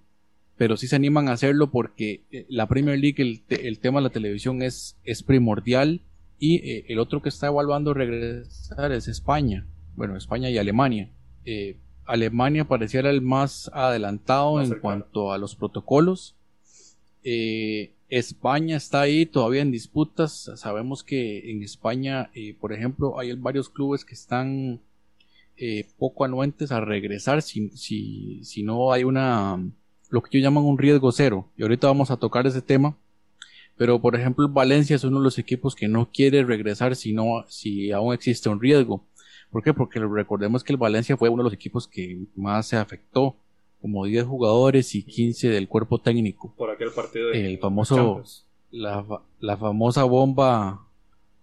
pero 0.57 0.77
sí 0.77 0.88
se 0.88 0.97
animan 0.97 1.29
a 1.29 1.33
hacerlo 1.33 1.71
porque 1.71 2.23
eh, 2.33 2.47
la 2.49 2.67
Premier 2.67 2.99
League, 2.99 3.23
el, 3.49 3.79
tema 3.79 4.01
de 4.01 4.05
la 4.05 4.11
televisión 4.11 4.61
es, 4.63 4.97
es 5.05 5.23
primordial 5.23 6.01
y 6.40 6.57
eh, 6.69 6.87
el 6.88 6.99
otro 6.99 7.23
que 7.23 7.29
está 7.29 7.47
evaluando 7.47 7.95
regresar 7.95 8.90
es 8.90 9.07
España, 9.07 9.67
bueno, 9.95 10.17
España 10.17 10.51
y 10.51 10.59
Alemania. 10.59 11.11
Alemania 12.07 12.67
pareciera 12.67 13.11
el 13.11 13.23
más 13.23 13.71
adelantado 13.73 14.61
en 14.61 14.79
cuanto 14.81 15.33
a 15.33 15.38
los 15.38 15.55
protocolos. 15.55 16.35
Eh, 17.23 17.92
España 18.09 18.77
está 18.77 19.00
ahí 19.00 19.27
todavía 19.27 19.63
en 19.63 19.71
disputas. 19.71 20.50
Sabemos 20.57 21.02
que 21.02 21.50
en 21.50 21.63
España, 21.63 22.31
eh, 22.35 22.55
por 22.61 22.73
ejemplo, 22.73 23.19
hay 23.19 23.33
varios 23.35 23.69
clubes 23.69 24.05
que 24.05 24.15
están 24.15 24.81
eh, 25.57 25.88
poco 25.98 26.25
anuentes 26.25 26.73
a 26.73 26.81
regresar 26.81 27.42
si, 27.42 27.71
si, 27.71 28.44
si 28.44 28.63
no 28.63 28.92
hay 28.92 29.05
una, 29.05 29.59
lo 30.11 30.23
que 30.23 30.37
ellos 30.37 30.46
llaman 30.46 30.65
un 30.65 30.79
riesgo 30.79 31.11
cero. 31.13 31.48
Y 31.57 31.63
ahorita 31.63 31.87
vamos 31.87 32.11
a 32.11 32.17
tocar 32.17 32.46
ese 32.46 32.63
tema. 32.63 32.96
Pero 33.77 34.00
por 34.00 34.15
ejemplo, 34.15 34.48
Valencia 34.48 34.94
es 34.96 35.05
uno 35.05 35.19
de 35.19 35.25
los 35.25 35.38
equipos 35.38 35.75
que 35.75 35.88
no 35.88 36.11
quiere 36.13 36.44
regresar 36.44 36.94
si, 36.94 37.13
no, 37.13 37.44
si 37.48 37.90
aún 37.90 38.15
existe 38.15 38.48
un 38.48 38.61
riesgo. 38.61 39.05
¿Por 39.55 39.63
qué? 39.63 39.73
Porque 39.73 40.00
recordemos 40.00 40.65
que 40.65 40.73
el 40.73 40.79
Valencia 40.79 41.17
fue 41.17 41.29
uno 41.29 41.44
de 41.44 41.50
los 41.50 41.52
equipos 41.52 41.87
que 41.87 42.19
más 42.35 42.67
se 42.67 42.77
afectó, 42.77 43.37
como 43.81 44.05
10 44.05 44.25
jugadores 44.25 44.96
y 44.96 45.05
15 45.05 45.48
del 45.48 45.69
cuerpo 45.69 46.00
técnico. 46.00 46.52
Por 46.57 46.71
aquel 46.71 46.90
partido 46.90 47.29
de 47.29 47.52
El 47.52 47.59
famoso, 47.61 48.25
la, 48.73 49.07
la, 49.38 49.57
famosa 49.57 50.02
bomba, 50.02 50.85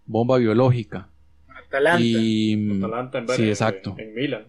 bomba 0.06 0.40
biológica. 0.40 1.08
Atalanta. 1.48 2.02
Y, 2.04 2.80
Atalanta 2.80 3.20
en, 3.20 3.30
sí, 3.30 3.48
exacto. 3.48 3.96
en 3.98 4.14
Milan. 4.14 4.44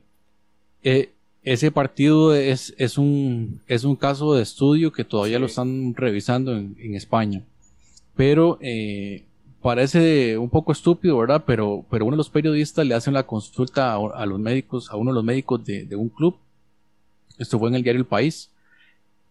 Eh, 0.83 1.13
ese 1.45 1.71
partido 1.71 2.35
es, 2.35 2.75
es, 2.79 2.99
un, 2.99 3.61
es 3.69 3.85
un 3.85 3.95
caso 3.95 4.35
de 4.35 4.43
estudio 4.43 4.91
que 4.91 5.05
todavía 5.05 5.39
lo 5.39 5.47
están 5.47 5.95
revisando 5.95 6.57
en, 6.57 6.97
España. 6.97 7.45
Pero 8.17 8.59
eh, 8.61 9.23
parece 9.63 10.37
un 10.37 10.51
poco 10.51 10.73
estúpido, 10.73 11.19
¿verdad? 11.19 11.45
Pero, 11.47 11.85
pero 11.91 12.05
uno 12.05 12.17
de 12.17 12.19
los 12.19 12.31
periodistas 12.31 12.87
le 12.87 12.95
hace 12.95 13.11
la 13.11 13.27
consulta 13.27 13.95
a, 13.95 14.27
los 14.27 14.39
médicos, 14.39 14.91
a 14.91 14.97
uno 14.97 15.13
de 15.13 15.15
los 15.15 15.25
médicos 15.25 15.65
de, 15.65 15.97
un 15.97 16.09
club. 16.09 16.37
Esto 17.39 17.59
fue 17.59 17.69
en 17.71 17.77
el 17.77 17.83
diario 17.83 18.01
El 18.01 18.07
País. 18.07 18.51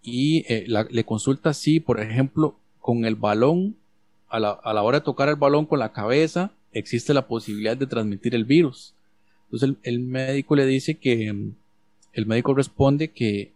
Y 0.01 0.45
eh, 0.51 0.65
le 0.67 1.03
consulta 1.03 1.53
si, 1.53 1.79
por 1.79 1.99
ejemplo, 1.99 2.55
con 2.79 3.05
el 3.05 3.15
balón, 3.15 3.75
a 4.29 4.39
la, 4.39 4.51
a 4.51 4.73
la 4.73 4.82
hora 4.82 4.99
de 4.99 5.05
tocar 5.05 5.29
el 5.29 5.36
balón 5.36 5.65
con 5.65 5.77
la 5.77 5.91
cabeza, 5.91 6.51
existe 6.71 7.13
la 7.13 7.27
posibilidad 7.27 7.77
de 7.77 7.88
transmitir 7.88 8.34
el 8.34 8.45
virus. 8.45 8.93
Entonces 9.51 9.77
el, 9.84 9.99
médico 9.99 10.55
le 10.55 10.65
dice 10.65 10.95
que 10.95 11.27
el 12.13 12.25
médico 12.25 12.53
responde 12.53 13.09
que 13.09 13.51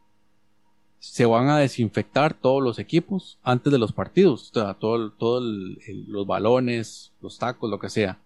se 1.12 1.26
van 1.26 1.49
a 1.49 1.60
desinfectar 1.60 2.34
todos 2.34 2.64
los 2.64 2.80
equipos 2.80 3.38
antes 3.43 3.72
de 3.72 3.78
los 3.78 3.93
partidos, 3.93 4.51
o 4.56 4.76
todos 4.76 5.14
todo 5.18 5.39
los 5.39 6.26
balones, 6.26 7.12
los 7.22 7.38
tacos, 7.38 7.70
lo 7.70 7.80
que 7.80 7.89
sea, 7.89 8.20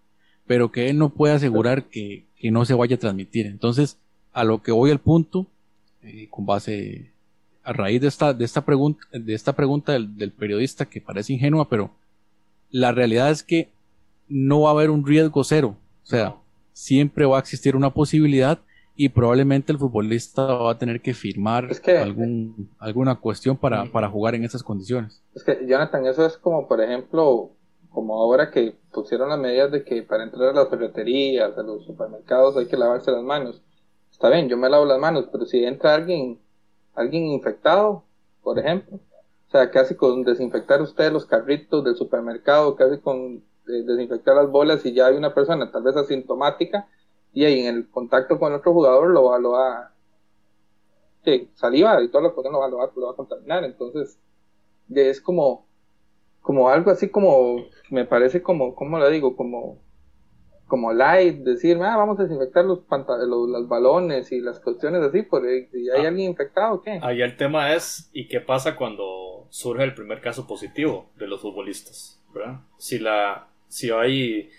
pero 0.46 0.72
que 0.72 0.88
él 0.88 0.96
no 0.96 1.10
puede 1.10 1.34
asegurar 1.34 1.84
que, 1.84 2.26
no 2.42 2.64
se 2.64 2.72
vaya 2.72 2.96
a 2.96 2.98
transmitir. 2.98 3.46
Entonces, 3.46 3.98
a 4.32 4.44
lo 4.44 4.62
que 4.62 4.72
voy 4.72 4.90
al 4.90 4.98
punto, 4.98 5.46
eh, 6.02 6.28
con 6.30 6.46
base 6.46 7.12
a 7.62 7.74
raíz 7.74 8.00
de 8.00 8.08
esta, 8.08 8.32
de 8.32 8.46
esta 8.46 8.64
pregunta, 8.64 9.06
de 9.12 9.34
esta 9.34 9.54
pregunta 9.54 9.92
del, 9.92 10.16
del 10.16 10.32
periodista 10.32 10.86
que 10.86 11.02
parece 11.02 11.34
ingenua, 11.34 11.68
pero 11.68 11.90
la 12.70 12.92
realidad 12.92 13.30
es 13.30 13.42
que 13.42 13.68
no 14.26 14.62
va 14.62 14.70
a 14.70 14.72
haber 14.72 14.88
un 14.88 15.06
riesgo 15.06 15.44
cero. 15.44 15.76
O 16.02 16.06
sea, 16.06 16.34
siempre 16.72 17.26
va 17.26 17.36
a 17.36 17.40
existir 17.40 17.76
una 17.76 17.90
posibilidad 17.90 18.58
y 19.02 19.08
probablemente 19.08 19.72
el 19.72 19.78
futbolista 19.78 20.44
va 20.44 20.72
a 20.72 20.78
tener 20.78 21.00
que 21.00 21.14
firmar 21.14 21.70
algún, 22.02 22.68
alguna 22.78 23.14
cuestión 23.14 23.56
para, 23.56 23.90
para 23.90 24.10
jugar 24.10 24.34
en 24.34 24.44
esas 24.44 24.62
condiciones. 24.62 25.22
Es 25.34 25.42
que, 25.42 25.66
Jonathan, 25.66 26.04
eso 26.04 26.26
es 26.26 26.36
como, 26.36 26.68
por 26.68 26.82
ejemplo, 26.82 27.52
como 27.88 28.20
ahora 28.20 28.50
que 28.50 28.76
pusieron 28.92 29.30
las 29.30 29.38
medidas 29.38 29.72
de 29.72 29.84
que 29.84 30.02
para 30.02 30.24
entrar 30.24 30.50
a 30.50 30.52
las 30.52 30.68
ferreterías, 30.68 31.56
a 31.56 31.62
los 31.62 31.86
supermercados 31.86 32.58
hay 32.58 32.66
que 32.66 32.76
lavarse 32.76 33.10
las 33.10 33.22
manos. 33.22 33.62
Está 34.12 34.28
bien, 34.28 34.50
yo 34.50 34.58
me 34.58 34.68
lavo 34.68 34.84
las 34.84 34.98
manos, 34.98 35.30
pero 35.32 35.46
si 35.46 35.64
entra 35.64 35.94
alguien, 35.94 36.38
alguien 36.94 37.24
infectado, 37.24 38.04
por 38.42 38.58
ejemplo, 38.58 38.96
o 38.96 39.50
sea, 39.50 39.70
casi 39.70 39.94
con 39.94 40.24
desinfectar 40.24 40.82
usted 40.82 41.10
los 41.10 41.24
carritos 41.24 41.82
del 41.84 41.96
supermercado, 41.96 42.76
casi 42.76 42.98
con 42.98 43.42
desinfectar 43.64 44.36
las 44.36 44.50
bolas 44.50 44.84
y 44.84 44.92
ya 44.92 45.06
hay 45.06 45.16
una 45.16 45.32
persona 45.32 45.72
tal 45.72 45.84
vez 45.84 45.96
asintomática 45.96 46.86
y 47.32 47.44
ahí 47.44 47.60
en 47.60 47.76
el 47.76 47.88
contacto 47.88 48.38
con 48.38 48.52
otro 48.52 48.72
jugador 48.72 49.10
lo 49.10 49.24
va, 49.24 49.38
lo 49.38 49.50
va 49.52 49.92
sí, 51.24 51.48
saliva 51.54 52.02
y 52.02 52.08
todo 52.08 52.22
lo, 52.22 52.28
lo, 52.50 52.58
va, 52.58 52.68
lo, 52.68 52.78
va, 52.78 52.90
lo 52.94 53.06
va 53.06 53.12
a 53.12 53.16
contaminar 53.16 53.64
entonces 53.64 54.18
es 54.94 55.20
como 55.20 55.66
como 56.40 56.68
algo 56.68 56.90
así 56.90 57.08
como 57.08 57.64
me 57.90 58.04
parece 58.04 58.42
como 58.42 58.74
¿cómo 58.74 58.98
lo 58.98 59.08
digo? 59.08 59.36
como 59.36 59.78
como 60.66 60.92
light, 60.92 61.38
decir, 61.38 61.76
ah, 61.82 61.96
vamos 61.96 62.20
a 62.20 62.22
desinfectar 62.22 62.64
los, 62.64 62.84
los, 62.88 63.48
los, 63.48 63.68
balones 63.68 64.30
y 64.30 64.40
las 64.40 64.60
cuestiones 64.60 65.02
así, 65.02 65.26
si 65.72 65.90
hay 65.90 66.04
ah. 66.04 66.08
alguien 66.08 66.30
infectado, 66.30 66.80
¿qué? 66.80 67.00
Ahí 67.02 67.20
el 67.20 67.36
tema 67.36 67.74
es, 67.74 68.08
¿y 68.12 68.28
qué 68.28 68.40
pasa 68.40 68.76
cuando 68.76 69.48
surge 69.50 69.82
el 69.82 69.94
primer 69.94 70.20
caso 70.20 70.46
positivo 70.46 71.10
de 71.18 71.26
los 71.26 71.40
futbolistas? 71.40 72.20
¿verdad? 72.32 72.60
Si 72.78 72.98
la, 72.98 73.48
si 73.68 73.90
hay 73.90 74.50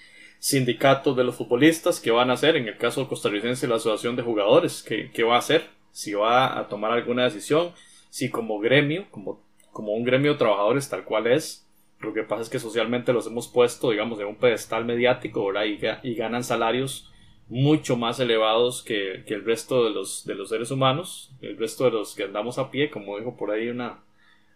sindicatos 0.42 1.16
de 1.16 1.24
los 1.24 1.36
futbolistas, 1.36 2.00
¿qué 2.00 2.10
van 2.10 2.32
a 2.32 2.34
hacer? 2.34 2.56
En 2.56 2.68
el 2.68 2.76
caso 2.76 3.08
costarricense, 3.08 3.68
la 3.68 3.76
Asociación 3.76 4.16
de 4.16 4.24
Jugadores, 4.24 4.82
¿qué, 4.82 5.12
qué 5.14 5.22
va 5.22 5.36
a 5.36 5.40
hacer? 5.40 5.70
Si 5.92 6.14
va 6.14 6.58
a 6.58 6.68
tomar 6.68 6.92
alguna 6.92 7.26
decisión, 7.26 7.74
si 8.10 8.32
como 8.32 8.58
gremio, 8.58 9.06
como, 9.12 9.40
como 9.72 9.94
un 9.94 10.04
gremio 10.04 10.32
de 10.32 10.40
trabajadores 10.40 10.90
tal 10.90 11.04
cual 11.04 11.28
es, 11.28 11.68
lo 12.00 12.12
que 12.12 12.24
pasa 12.24 12.42
es 12.42 12.50
que 12.50 12.58
socialmente 12.58 13.14
los 13.14 13.28
hemos 13.28 13.48
puesto, 13.50 13.92
digamos, 13.92 14.20
en 14.20 14.26
un 14.26 14.36
pedestal 14.36 14.84
mediático, 14.84 15.46
¿verdad? 15.46 15.66
Y, 15.66 16.10
y 16.10 16.16
ganan 16.16 16.44
salarios 16.44 17.12
mucho 17.48 17.96
más 17.96 18.20
elevados 18.20 18.82
que, 18.82 19.24
que, 19.28 19.36
el 19.36 19.46
resto 19.46 19.84
de 19.84 19.92
los, 19.92 20.26
de 20.26 20.34
los 20.34 20.50
seres 20.50 20.72
humanos, 20.72 21.36
el 21.42 21.56
resto 21.56 21.84
de 21.86 21.92
los 21.92 22.16
que 22.16 22.24
andamos 22.24 22.58
a 22.58 22.72
pie, 22.72 22.90
como 22.90 23.20
dijo 23.20 23.38
por 23.38 23.52
ahí 23.52 23.70
una, 23.70 24.04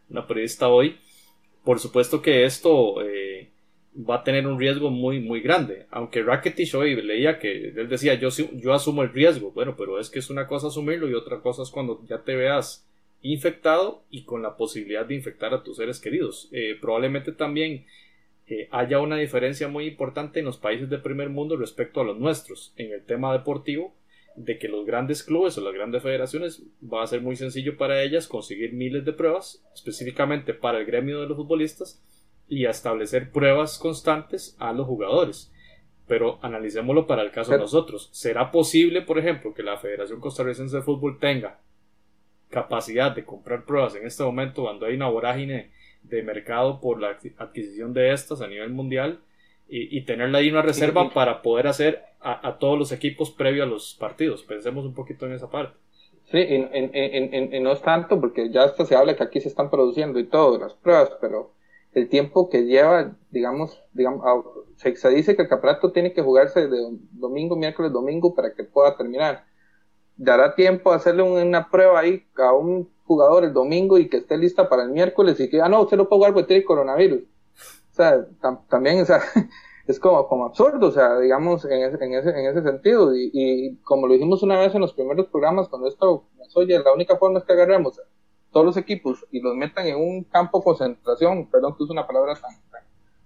una 0.10 0.26
periodista 0.26 0.68
hoy. 0.68 0.98
Por 1.64 1.80
supuesto 1.80 2.24
que 2.24 2.46
esto 2.46 3.04
eh, 3.04 3.52
va 3.98 4.16
a 4.16 4.24
tener 4.24 4.46
un 4.46 4.60
riesgo 4.60 4.90
muy, 4.90 5.20
muy 5.20 5.42
grande. 5.42 5.86
Aunque 5.90 6.22
Rakitic 6.22 6.74
hoy 6.76 7.02
leía 7.02 7.40
que 7.40 7.70
él 7.70 7.88
decía, 7.88 8.16
yo, 8.16 8.30
yo 8.54 8.74
asumo 8.74 9.04
el 9.04 9.14
riesgo. 9.14 9.52
Bueno, 9.52 9.76
pero 9.78 10.00
es 10.00 10.10
que 10.10 10.20
es 10.20 10.30
una 10.30 10.48
cosa 10.48 10.68
asumirlo 10.68 11.10
y 11.10 11.14
otra 11.14 11.40
cosa 11.40 11.64
es 11.64 11.70
cuando 11.70 12.04
ya 12.08 12.24
te 12.24 12.36
veas 12.36 12.86
infectado 13.22 14.04
y 14.10 14.24
con 14.24 14.42
la 14.42 14.56
posibilidad 14.58 15.06
de 15.06 15.16
infectar 15.16 15.54
a 15.54 15.64
tus 15.64 15.78
seres 15.78 16.00
queridos. 16.00 16.50
Eh, 16.52 16.78
probablemente 16.80 17.32
también 17.32 17.86
eh, 18.48 18.68
haya 18.72 19.00
una 19.00 19.18
diferencia 19.18 19.68
muy 19.68 19.88
importante 19.88 20.40
en 20.40 20.46
los 20.46 20.58
países 20.58 20.90
del 20.90 21.02
primer 21.02 21.30
mundo 21.30 21.58
respecto 21.58 22.02
a 22.02 22.04
los 22.04 22.20
nuestros 22.20 22.74
en 22.78 22.92
el 22.92 23.04
tema 23.04 23.34
deportivo 23.34 23.96
de 24.36 24.60
que 24.60 24.68
los 24.68 24.86
grandes 24.86 25.24
clubes 25.24 25.58
o 25.58 25.62
las 25.62 25.74
grandes 25.74 26.04
federaciones 26.04 26.62
va 26.84 27.02
a 27.02 27.08
ser 27.08 27.22
muy 27.22 27.38
sencillo 27.38 27.78
para 27.78 28.04
ellas 28.04 28.28
conseguir 28.28 28.74
miles 28.74 29.06
de 29.06 29.14
pruebas 29.14 29.64
específicamente 29.74 30.54
para 30.54 30.78
el 30.78 30.86
gremio 30.86 31.22
de 31.22 31.28
los 31.28 31.38
futbolistas 31.38 32.04
y 32.48 32.66
a 32.66 32.72
establecer 32.72 33.32
pruebas 33.32 33.78
constantes 33.78 34.56
a 34.60 34.74
los 34.74 34.88
jugadores. 34.88 35.52
Pero 36.08 36.38
analicémoslo 36.42 37.08
para 37.08 37.24
el 37.24 37.32
caso 37.32 37.52
de 37.52 37.58
nosotros. 37.58 38.10
¿Será 38.12 38.52
posible, 38.52 39.02
por 39.02 39.18
ejemplo, 39.18 39.54
que 39.54 39.64
la 39.64 39.78
Federación 39.78 40.20
Costarricense 40.20 40.78
de 40.78 40.84
Fútbol 40.84 41.20
tenga 41.20 41.60
capacidad 42.50 43.12
de 43.14 43.26
comprar 43.26 43.66
pruebas 43.66 43.96
en 43.96 44.06
este 44.06 44.24
momento 44.24 44.64
cuando 44.64 44.86
hay 44.86 44.96
una 44.96 45.10
vorágine 45.10 45.72
de 46.04 46.24
mercado 46.24 46.80
por 46.80 47.02
la 47.02 47.18
adquisición 47.38 47.94
de 47.94 48.14
estas 48.14 48.42
a 48.42 48.48
nivel 48.48 48.70
mundial 48.70 49.20
y, 49.68 50.02
tenerla 50.02 50.38
ahí 50.38 50.52
una 50.52 50.62
reserva 50.62 51.10
para 51.10 51.42
poder 51.42 51.66
hacer 51.66 52.04
a, 52.22 52.58
todos 52.60 52.78
los 52.78 52.92
equipos 52.92 53.32
previo 53.32 53.64
a 53.64 53.66
los 53.66 53.96
partidos? 53.96 54.44
Pensemos 54.44 54.86
un 54.86 54.94
poquito 54.94 55.26
en 55.26 55.34
esa 55.34 55.50
parte. 55.50 55.76
Sí, 56.26 56.38
y, 56.38 57.60
no 57.60 57.72
es 57.72 57.82
tanto 57.82 58.22
porque 58.22 58.52
ya 58.52 58.64
hasta 58.64 58.86
se 58.86 58.96
habla 58.96 59.16
que 59.16 59.24
aquí 59.24 59.42
se 59.42 59.48
están 59.48 59.72
produciendo 59.72 60.20
y 60.20 60.26
todo, 60.26 60.60
las 60.60 60.76
pruebas, 60.76 61.18
pero 61.20 61.55
el 61.96 62.10
tiempo 62.10 62.50
que 62.50 62.66
lleva, 62.66 63.16
digamos, 63.32 63.82
digamos 63.94 64.24
se, 64.76 64.96
se, 64.98 65.10
dice 65.10 65.36
que 65.36 65.44
el 65.44 65.48
campeonato 65.48 65.94
tiene 65.94 66.14
que 66.14 66.22
jugarse 66.22 66.68
de 66.68 67.00
domingo, 67.14 67.56
miércoles, 67.56 67.94
domingo 67.94 68.36
para 68.36 68.54
que 68.54 68.66
pueda 68.66 68.98
terminar. 68.98 69.46
Dará 70.18 70.56
tiempo 70.56 70.92
a 70.92 70.98
hacerle 70.98 71.24
una 71.24 71.70
prueba 71.70 72.00
ahí 72.00 72.26
a 72.36 72.54
un 72.54 72.90
jugador 73.06 73.46
el 73.46 73.54
domingo 73.54 73.98
y 73.98 74.10
que 74.10 74.18
esté 74.18 74.38
lista 74.38 74.68
para 74.68 74.84
el 74.84 74.90
miércoles 74.90 75.40
y 75.40 75.50
que, 75.50 75.62
ah, 75.62 75.70
no, 75.70 75.82
usted 75.84 75.96
no 75.96 76.10
puede 76.10 76.20
jugar 76.20 76.34
porque 76.34 76.48
tiene 76.48 76.66
coronavirus. 76.66 77.22
O 77.22 77.96
sea, 77.96 78.26
también, 78.70 79.06
es 79.88 80.00
como, 80.00 80.28
como 80.28 80.46
absurdo, 80.48 80.88
o 80.88 80.92
sea, 80.92 81.18
digamos, 81.20 81.64
en 81.64 81.82
ese, 81.82 82.04
en 82.04 82.14
ese, 82.14 82.30
en 82.30 82.46
ese 82.46 82.62
sentido. 82.62 83.16
Y, 83.16 83.32
y, 83.34 83.76
como 83.78 84.08
lo 84.08 84.14
dijimos 84.14 84.44
una 84.44 84.60
vez 84.60 84.76
en 84.76 84.82
los 84.82 84.94
primeros 84.94 85.28
programas, 85.28 85.70
cuando 85.70 85.88
esto 85.88 86.26
nos 86.38 86.58
oye, 86.58 86.78
la 86.78 86.94
única 86.94 87.16
forma 87.16 87.40
es 87.40 87.46
que 87.46 87.54
agarremos 87.54 88.02
todos 88.56 88.68
los 88.68 88.78
equipos 88.78 89.26
y 89.32 89.42
los 89.42 89.54
metan 89.54 89.86
en 89.86 89.98
un 89.98 90.24
campo 90.24 90.60
de 90.60 90.64
concentración, 90.64 91.46
perdón 91.48 91.76
que 91.76 91.84
es 91.84 91.90
una 91.90 92.08
palabra 92.08 92.36
tan, 92.36 92.56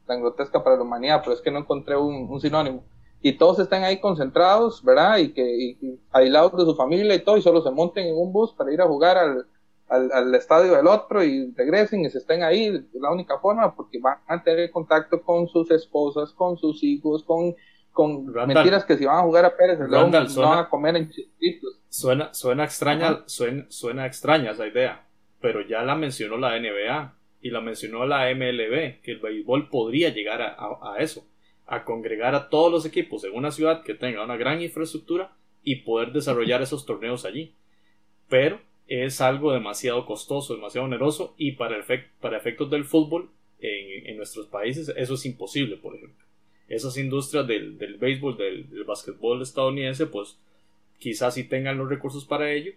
tan, 0.07 0.21
grotesca 0.21 0.63
para 0.63 0.75
la 0.75 0.81
humanidad, 0.81 1.21
pero 1.23 1.35
es 1.35 1.41
que 1.41 1.51
no 1.51 1.59
encontré 1.59 1.95
un, 1.95 2.41
sinónimo, 2.41 2.83
y 3.21 3.33
todos 3.33 3.59
están 3.59 3.83
ahí 3.83 3.99
concentrados, 3.99 4.83
¿verdad? 4.83 5.19
Y 5.19 5.31
que 5.31 5.43
y, 5.43 5.99
aislados 6.11 6.57
de 6.57 6.65
su 6.65 6.75
familia 6.75 7.13
y 7.13 7.19
todo, 7.19 7.37
y 7.37 7.43
solo 7.43 7.61
se 7.61 7.69
monten 7.69 8.07
en 8.07 8.17
un 8.17 8.33
bus 8.33 8.53
para 8.53 8.73
ir 8.73 8.81
a 8.81 8.87
jugar 8.87 9.17
al, 9.19 9.45
al, 9.87 10.11
al, 10.11 10.33
estadio 10.33 10.75
del 10.75 10.87
otro 10.87 11.23
y 11.23 11.53
regresen 11.55 12.03
y 12.03 12.09
se 12.09 12.17
estén 12.17 12.41
ahí, 12.41 12.83
la 12.93 13.11
única 13.11 13.37
forma, 13.37 13.75
porque 13.75 13.99
van 13.99 14.17
a 14.25 14.41
tener 14.41 14.71
contacto 14.71 15.21
con 15.21 15.47
sus 15.47 15.69
esposas, 15.69 16.31
con 16.31 16.57
sus 16.57 16.83
hijos, 16.83 17.23
con, 17.23 17.55
con 17.91 18.25
mentiras 18.47 18.83
que 18.83 18.97
si 18.97 19.05
van 19.05 19.19
a 19.19 19.21
jugar 19.21 19.45
a 19.45 19.55
Pérez, 19.55 19.77
no 19.77 20.09
van 20.09 20.57
a 20.57 20.67
comer 20.67 20.95
en 20.95 21.11
chiquitos. 21.11 21.79
Suena, 21.87 22.33
suena 22.33 22.63
extraña, 22.63 23.21
suena, 23.27 23.67
suena 23.69 24.07
extraña 24.07 24.53
esa 24.53 24.65
idea 24.65 25.05
pero 25.41 25.61
ya 25.61 25.83
la 25.83 25.95
mencionó 25.95 26.37
la 26.37 26.59
NBA 26.59 27.15
y 27.41 27.51
la 27.51 27.61
mencionó 27.61 28.05
la 28.05 28.33
MLB, 28.33 29.01
que 29.01 29.11
el 29.11 29.19
béisbol 29.19 29.69
podría 29.69 30.09
llegar 30.09 30.41
a, 30.41 30.95
eso, 30.99 31.25
a 31.65 31.85
congregar 31.85 32.35
a 32.35 32.49
todos 32.49 32.71
los 32.71 32.85
equipos 32.85 33.23
en 33.23 33.35
una 33.35 33.51
ciudad 33.51 33.83
que 33.83 33.93
tenga 33.93 34.23
una 34.23 34.37
gran 34.37 34.61
infraestructura 34.61 35.33
y 35.63 35.77
poder 35.77 36.11
desarrollar 36.11 36.61
esos 36.61 36.85
torneos 36.85 37.25
allí. 37.25 37.53
Pero 38.27 38.59
es 38.87 39.21
algo 39.21 39.53
demasiado 39.53 40.05
costoso, 40.05 40.55
demasiado 40.55 40.85
oneroso 40.85 41.33
y 41.37 41.53
para, 41.53 41.77
efectos 41.77 42.69
del 42.69 42.85
fútbol 42.85 43.29
en, 43.59 44.17
nuestros 44.17 44.47
países 44.47 44.91
eso 44.95 45.13
es 45.13 45.25
imposible, 45.25 45.77
por 45.77 45.95
ejemplo. 45.95 46.25
Esas 46.67 46.97
industrias 46.97 47.47
del, 47.47 47.77
del 47.77 47.97
béisbol, 47.97 48.37
del, 48.37 48.69
del 48.69 48.83
básquetbol 48.83 49.41
estadounidense, 49.41 50.05
pues 50.05 50.37
quizás 50.99 51.33
sí 51.33 51.45
tengan 51.45 51.77
los 51.77 51.89
recursos 51.89 52.25
para 52.25 52.51
ello, 52.51 52.73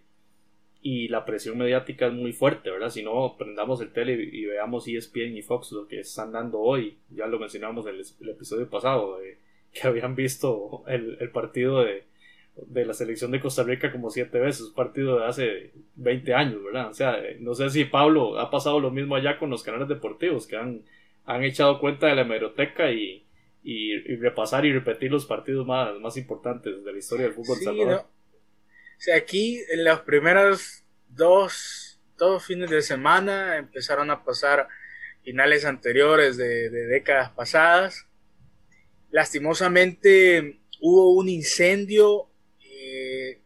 y 0.83 1.09
la 1.09 1.24
presión 1.24 1.57
mediática 1.57 2.09
es 2.09 2.12
muy 2.12 2.33
fuerte, 2.33 2.70
¿verdad? 2.70 2.91
Si 2.91 3.03
no, 3.03 3.37
prendamos 3.39 3.80
el 3.80 3.93
tele 3.93 4.14
y, 4.14 4.45
veamos 4.47 4.89
ESPN 4.89 5.37
y 5.37 5.43
Fox 5.43 5.72
lo 5.72 5.87
que 5.87 6.01
están 6.01 6.33
dando 6.33 6.61
hoy, 6.61 6.99
ya 7.11 7.26
lo 7.26 7.39
mencionamos 7.39 7.87
en 7.87 7.95
el, 7.95 8.28
episodio 8.28 8.68
pasado, 8.68 9.18
que 9.72 9.87
habían 9.87 10.14
visto 10.16 10.85
el, 10.89 11.30
partido 11.30 11.85
de 11.85 12.05
de 12.55 12.85
la 12.85 12.93
selección 12.93 13.30
de 13.30 13.41
Costa 13.41 13.62
Rica 13.62 13.91
como 13.91 14.11
siete 14.11 14.39
veces, 14.39 14.68
un 14.68 14.74
partido 14.74 15.18
de 15.18 15.26
hace 15.26 15.70
20 15.97 16.35
años, 16.35 16.62
¿verdad? 16.62 16.91
O 16.91 16.95
sea, 16.95 17.16
no 17.41 17.55
sé 17.55 17.70
si 17.70 17.85
Pablo 17.85 18.39
ha 18.39 18.51
pasado 18.51 18.78
lo 18.78 18.91
mismo 18.91 19.16
allá 19.16 19.39
con 19.39 19.51
los 19.51 19.62
canales 19.62 19.89
deportivos, 19.89 20.47
que 20.47 20.57
han, 20.57 20.83
han 21.24 21.45
echado 21.45 21.80
cuenta 21.80 22.09
de 22.09 22.14
la 22.14 22.22
hemeroteca 22.22 22.93
y, 22.93 23.24
y, 23.64 23.97
repasar 24.16 24.66
y 24.66 24.72
repetir 24.72 25.11
los 25.11 25.24
partidos 25.24 25.66
más, 25.66 25.99
más 26.01 26.16
importantes 26.16 26.85
de 26.85 26.93
la 26.93 26.99
historia 26.99 27.26
del 27.26 27.35
fútbol 27.35 27.57
salvador. 27.59 28.05
O 28.05 28.22
aquí 29.11 29.62
en 29.70 29.84
los 29.84 30.00
primeros 30.00 30.84
dos, 31.09 32.00
dos 32.16 32.44
fines 32.44 32.70
de 32.70 32.82
semana 32.82 33.57
empezaron 33.57 34.11
a 34.11 34.24
pasar 34.24 34.68
finales 35.24 35.64
anteriores 35.64 36.36
de, 36.36 36.70
décadas 36.70 37.30
pasadas. 37.30 38.07
Lastimosamente 39.11 40.61
hubo 40.80 41.14
un 41.14 41.28
incendio 41.28 42.28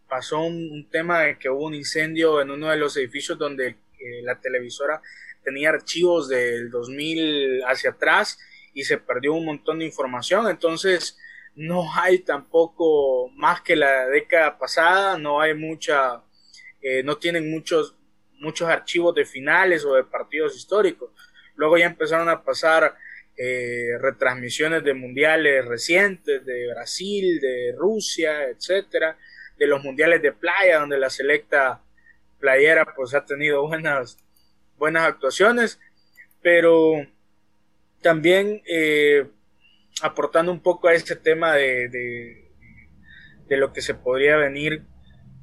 pasó 0.09 0.41
un, 0.41 0.89
tema 0.91 1.23
de 1.23 1.39
que 1.39 1.51
hubo 1.51 1.67
un 1.67 1.75
incendio 1.75 2.41
en 2.41 2.51
uno 2.51 2.71
de 2.71 2.77
los 2.77 2.97
edificios 2.97 3.39
donde 3.39 3.69
eh, 3.69 4.23
la 4.23 4.41
televisora 4.41 5.01
tenía 5.43 5.71
archivos 5.71 6.29
del 6.29 6.71
2000 6.71 7.63
hacia 7.67 7.91
atrás 7.91 8.39
y 8.73 8.85
se 8.85 8.99
perdió 8.99 9.35
un 9.35 9.47
montón 9.47 9.79
de 9.79 9.85
información. 9.85 10.49
Entonces, 10.49 11.19
no 11.57 11.87
hay 11.95 12.21
tampoco 12.21 13.31
más 13.31 13.63
que 13.63 13.77
la 13.77 14.07
década 14.07 14.59
pasada, 14.59 15.19
no 15.19 15.41
hay 15.41 15.55
mucha, 15.55 16.23
eh, 16.81 17.03
no 17.03 17.17
tienen 17.17 17.51
muchos, 17.51 17.97
muchos 18.39 18.69
archivos 18.69 19.15
de 19.15 19.25
finales 19.25 19.85
o 19.85 19.95
de 19.95 20.05
partidos 20.05 20.57
históricos. 20.57 21.11
Luego 21.57 21.79
ya 21.79 21.87
empezaron 21.87 22.29
a 22.29 22.43
pasar 22.45 22.95
eh, 23.37 23.99
retransmisiones 24.01 24.85
de 24.85 24.95
mundiales 24.95 25.65
recientes 25.65 26.45
de 26.45 26.69
Brasil, 26.73 27.41
de 27.41 27.75
Rusia, 27.77 28.45
etcétera 28.45 29.19
de 29.59 29.67
los 29.67 29.83
mundiales 29.83 30.23
de 30.23 30.33
playa, 30.33 30.81
donde 30.81 30.99
la 30.99 31.11
selecta 31.11 31.83
playera 32.39 32.85
pues 32.95 33.15
ha 33.15 33.25
tenido 33.25 33.67
buenas, 33.67 34.19
buenas 34.79 35.07
actuaciones, 35.07 35.81
pero 36.43 37.07
también 38.03 38.63
eh, 38.67 39.27
aportando 40.03 40.53
un 40.53 40.61
poco 40.61 40.89
a 40.89 40.95
este 40.95 41.17
tema 41.17 41.55
de, 41.55 41.89
de, 43.49 43.57
lo 43.57 43.73
que 43.73 43.81
se 43.81 43.95
podría 43.95 44.37
venir 44.37 44.85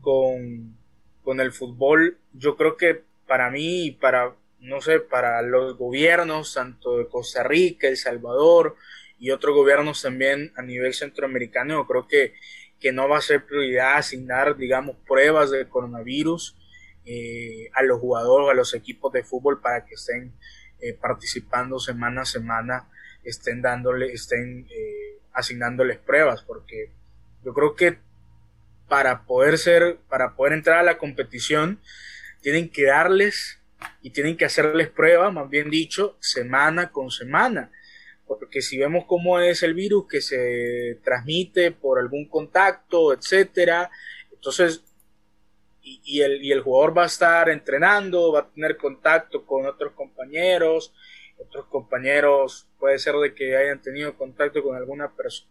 con, 0.01 0.77
con 1.23 1.39
el 1.39 1.51
fútbol, 1.51 2.19
yo 2.33 2.55
creo 2.55 2.77
que 2.77 3.03
para 3.27 3.49
mí 3.49 3.85
y 3.85 3.91
para, 3.91 4.35
no 4.59 4.81
sé, 4.81 4.99
para 4.99 5.41
los 5.41 5.77
gobiernos, 5.77 6.53
tanto 6.53 6.97
de 6.97 7.07
Costa 7.07 7.43
Rica, 7.43 7.87
El 7.87 7.97
Salvador 7.97 8.75
y 9.17 9.31
otros 9.31 9.55
gobiernos 9.55 10.01
también 10.01 10.51
a 10.55 10.61
nivel 10.61 10.93
centroamericano, 10.93 11.75
yo 11.75 11.87
creo 11.87 12.07
que 12.07 12.33
que 12.83 12.91
no 12.91 13.07
va 13.07 13.19
a 13.19 13.21
ser 13.21 13.45
prioridad 13.45 13.95
asignar, 13.95 14.57
digamos, 14.57 14.97
pruebas 15.07 15.49
de 15.51 15.69
coronavirus 15.69 16.57
eh, 17.05 17.69
a 17.73 17.81
los 17.81 18.01
jugadores, 18.01 18.51
a 18.51 18.53
los 18.53 18.73
equipos 18.73 19.13
de 19.13 19.23
fútbol 19.23 19.61
para 19.61 19.85
que 19.85 19.93
estén 19.93 20.33
eh, 20.81 20.93
participando 20.93 21.79
semana 21.79 22.23
a 22.23 22.25
semana, 22.25 22.89
estén 23.23 23.61
dándole, 23.61 24.11
estén 24.13 24.67
eh, 24.69 25.19
asignándoles 25.33 25.97
pruebas, 25.99 26.43
porque 26.43 26.91
yo 27.43 27.53
creo 27.53 27.75
que 27.75 27.97
para 28.87 29.25
poder 29.25 29.57
ser, 29.57 29.97
para 30.09 30.35
poder 30.35 30.53
entrar 30.53 30.79
a 30.79 30.83
la 30.83 30.97
competición, 30.97 31.79
tienen 32.41 32.69
que 32.69 32.85
darles 32.85 33.59
y 34.01 34.11
tienen 34.11 34.37
que 34.37 34.45
hacerles 34.45 34.89
pruebas, 34.89 35.33
más 35.33 35.49
bien 35.49 35.69
dicho, 35.69 36.17
semana 36.19 36.91
con 36.91 37.09
semana. 37.09 37.71
Porque 38.27 38.61
si 38.61 38.77
vemos 38.77 39.05
cómo 39.07 39.39
es 39.39 39.63
el 39.63 39.73
virus 39.73 40.07
que 40.07 40.21
se 40.21 40.99
transmite 41.03 41.71
por 41.71 41.99
algún 41.99 42.27
contacto, 42.27 43.13
etcétera, 43.13 43.89
entonces 44.31 44.83
y, 45.81 46.21
el, 46.21 46.43
y 46.43 46.51
el 46.51 46.61
jugador 46.61 46.97
va 46.97 47.03
a 47.03 47.07
estar 47.07 47.49
entrenando, 47.49 48.31
va 48.31 48.41
a 48.41 48.49
tener 48.49 48.77
contacto 48.77 49.45
con 49.45 49.65
otros 49.65 49.93
compañeros, 49.93 50.93
otros 51.47 51.65
compañeros 51.67 52.67
puede 52.79 52.99
ser 52.99 53.15
de 53.15 53.33
que 53.33 53.55
hayan 53.55 53.81
tenido 53.81 54.15
contacto 54.17 54.61
con 54.63 54.75
alguna 54.75 55.11
persona, 55.11 55.47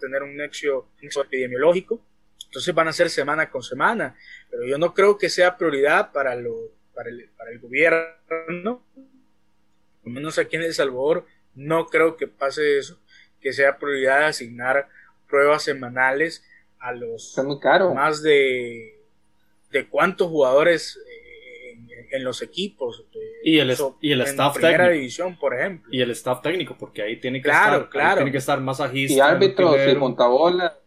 tener 0.00 0.22
un 0.22 0.36
nexo, 0.36 0.88
epidemiológico, 1.00 2.00
entonces 2.46 2.74
van 2.74 2.88
a 2.88 2.92
ser 2.92 3.10
semana 3.10 3.50
con 3.50 3.62
semana, 3.62 4.16
pero 4.50 4.64
yo 4.64 4.78
no 4.78 4.94
creo 4.94 5.18
que 5.18 5.28
sea 5.28 5.56
prioridad 5.56 6.12
para, 6.12 6.34
lo, 6.34 6.54
para, 6.94 7.10
el, 7.10 7.28
para 7.36 7.50
el 7.50 7.58
gobierno 7.58 8.82
al 10.06 10.12
menos 10.12 10.38
aquí 10.38 10.56
en 10.56 10.62
El 10.62 10.72
Salvador, 10.72 11.26
no 11.54 11.86
creo 11.86 12.16
que 12.16 12.28
pase 12.28 12.78
eso, 12.78 12.98
que 13.40 13.52
sea 13.52 13.78
prioridad 13.78 14.26
asignar 14.26 14.88
pruebas 15.28 15.64
semanales 15.64 16.44
a 16.78 16.92
los 16.92 17.36
más 17.92 18.22
de, 18.22 19.02
de 19.72 19.88
cuántos 19.88 20.28
jugadores 20.28 21.02
en, 22.10 22.24
los 22.24 22.42
equipos. 22.42 23.04
y 23.44 23.58
el, 23.58 23.76
y 24.00 24.12
el 24.12 24.20
staff 24.22 24.54
primera 24.54 24.84
técnico. 24.84 24.94
división, 24.94 25.38
por 25.38 25.54
ejemplo. 25.54 25.88
Y 25.92 26.00
el 26.00 26.10
staff 26.10 26.42
técnico, 26.42 26.76
porque 26.78 27.02
ahí 27.02 27.20
tiene 27.20 27.40
que, 27.40 27.48
estar, 27.48 27.88
claro. 27.88 28.16
Tiene 28.16 28.32
que 28.32 28.38
estar 28.38 28.60
más 28.60 28.80
agista. 28.80 29.14
Y 29.14 29.20
árbitros 29.20 29.76
y 29.88 29.94
montabola. 29.96 30.78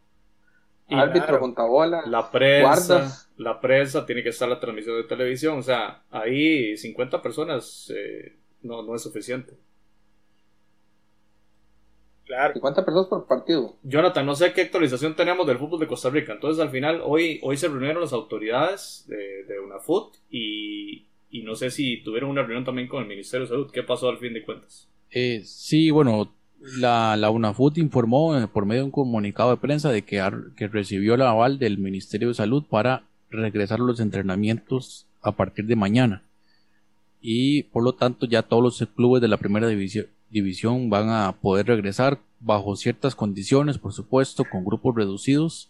árbitro, 0.90 1.40
montabola. 1.40 2.04
La 2.06 2.30
prensa. 2.30 3.28
La 3.38 3.60
prensa, 3.62 4.06
tiene 4.06 4.22
que 4.22 4.30
estar 4.30 4.50
la 4.50 4.60
transmisión 4.60 4.98
de 4.98 5.04
televisión. 5.04 5.60
O 5.60 5.64
sea, 5.64 6.04
ahí 6.12 6.76
50 6.76 7.22
personas 7.22 7.92
eh, 7.96 8.38
no, 8.62 8.84
no 8.84 8.96
es 8.96 9.02
suficiente. 9.02 9.54
Claro. 12.30 12.54
¿Y 12.56 12.60
cuántas 12.60 12.86
personas 12.86 13.08
por 13.08 13.26
partido? 13.26 13.78
Jonathan, 13.82 14.24
no 14.24 14.36
sé 14.36 14.54
qué 14.54 14.62
actualización 14.62 15.16
tenemos 15.16 15.48
del 15.48 15.58
fútbol 15.58 15.80
de 15.80 15.88
Costa 15.88 16.12
Rica. 16.12 16.34
Entonces, 16.34 16.62
al 16.62 16.70
final, 16.70 17.02
hoy, 17.04 17.40
hoy 17.42 17.58
se 17.58 17.68
reunieron 17.68 18.04
las 18.04 18.14
autoridades 18.14 19.06
de, 19.08 19.46
de 19.46 19.60
UNAFUT 19.60 20.16
y, 20.30 21.09
y 21.30 21.44
no 21.44 21.56
sé 21.56 21.72
si 21.72 22.02
tuvieron 22.04 22.30
una 22.30 22.42
reunión 22.42 22.66
también 22.66 22.88
con 22.88 23.04
el 23.04 23.10
Ministerio 23.10 23.46
de 23.46 23.50
Salud. 23.50 23.72
¿Qué 23.72 23.84
pasó 23.84 24.10
al 24.10 24.18
fin 24.18 24.34
de 24.34 24.44
cuentas? 24.44 24.88
Eh, 25.12 25.42
sí, 25.46 25.92
bueno, 25.92 26.34
la, 26.60 27.16
la 27.18 27.30
UNAFUT 27.30 27.78
informó 27.78 28.38
eh, 28.38 28.48
por 28.48 28.66
medio 28.66 28.82
de 28.82 28.86
un 28.86 28.92
comunicado 28.92 29.52
de 29.52 29.58
prensa 29.58 29.92
de 29.92 30.04
que, 30.04 30.24
que 30.56 30.68
recibió 30.68 31.16
el 31.16 31.22
aval 31.22 31.60
del 31.60 31.78
Ministerio 31.78 32.30
de 32.30 32.34
Salud 32.34 32.64
para 32.70 33.04
regresar 33.30 33.80
los 33.80 34.00
entrenamientos 34.00 35.08
a 35.22 35.34
partir 35.34 35.66
de 35.66 35.76
mañana 35.76 36.24
y 37.22 37.64
por 37.64 37.84
lo 37.84 37.94
tanto 37.94 38.26
ya 38.26 38.44
todos 38.44 38.64
los 38.64 38.90
clubes 38.96 39.22
de 39.22 39.28
la 39.28 39.38
primera 39.38 39.68
división, 39.68 40.90
van 40.90 41.10
a 41.10 41.38
poder 41.42 41.68
regresar 41.68 42.20
bajo 42.40 42.76
ciertas 42.76 43.16
condiciones, 43.16 43.78
por 43.78 43.94
supuesto, 43.94 44.46
con 44.46 44.64
grupos 44.64 44.96
reducidos. 44.96 45.70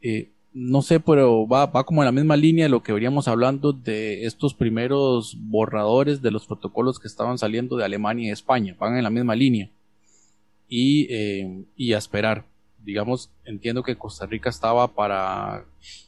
Eh, 0.00 0.30
no 0.52 0.82
sé, 0.82 1.00
pero 1.00 1.46
va, 1.46 1.66
va 1.66 1.84
como 1.84 2.02
en 2.02 2.06
la 2.06 2.12
misma 2.12 2.36
línea 2.36 2.64
de 2.64 2.70
lo 2.70 2.82
que 2.82 2.92
veníamos 2.92 3.28
hablando 3.28 3.72
de 3.72 4.24
estos 4.24 4.54
primeros 4.54 5.36
borradores 5.38 6.22
de 6.22 6.30
los 6.30 6.46
protocolos 6.46 6.98
que 6.98 7.08
estaban 7.08 7.38
saliendo 7.38 7.76
de 7.76 7.84
Alemania 7.84 8.28
y 8.28 8.32
España. 8.32 8.76
Van 8.78 8.96
en 8.96 9.04
la 9.04 9.10
misma 9.10 9.34
línea. 9.34 9.70
Y, 10.68 11.06
eh, 11.10 11.64
y 11.76 11.92
a 11.92 11.98
esperar. 11.98 12.44
Digamos, 12.84 13.30
entiendo 13.44 13.82
que 13.82 13.96
Costa 13.96 14.26
Rica 14.26 14.48
estaba 14.50 14.88
para. 14.88 15.64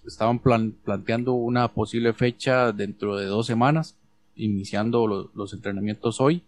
Estaban 0.06 0.38
planteando 0.38 1.32
una 1.32 1.68
posible 1.68 2.12
fecha 2.12 2.72
dentro 2.72 3.16
de 3.16 3.26
dos 3.26 3.46
semanas 3.46 3.96
iniciando 4.40 5.30
los 5.34 5.52
entrenamientos 5.52 6.20
hoy. 6.20 6.42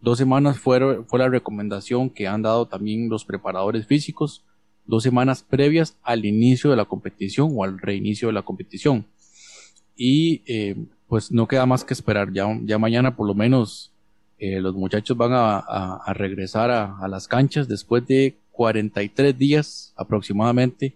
Dos 0.00 0.18
semanas 0.18 0.58
fue, 0.58 1.04
fue 1.04 1.18
la 1.18 1.28
recomendación 1.28 2.10
que 2.10 2.26
han 2.26 2.42
dado 2.42 2.66
también 2.66 3.08
los 3.08 3.24
preparadores 3.24 3.86
físicos, 3.86 4.42
dos 4.86 5.02
semanas 5.02 5.42
previas 5.42 5.96
al 6.02 6.24
inicio 6.24 6.70
de 6.70 6.76
la 6.76 6.84
competición 6.84 7.50
o 7.54 7.64
al 7.64 7.78
reinicio 7.78 8.28
de 8.28 8.34
la 8.34 8.42
competición. 8.42 9.06
Y 9.96 10.42
eh, 10.46 10.76
pues 11.08 11.32
no 11.32 11.46
queda 11.46 11.66
más 11.66 11.84
que 11.84 11.94
esperar, 11.94 12.32
ya, 12.32 12.46
ya 12.64 12.78
mañana 12.78 13.16
por 13.16 13.26
lo 13.26 13.34
menos 13.34 13.92
eh, 14.38 14.60
los 14.60 14.74
muchachos 14.74 15.16
van 15.16 15.30
a, 15.32 16.12
regresar 16.12 16.70
a, 16.70 17.08
las 17.08 17.26
canchas 17.26 17.68
después 17.68 18.06
de 18.06 18.36
43 18.52 19.36
días 19.38 19.94
aproximadamente 19.96 20.94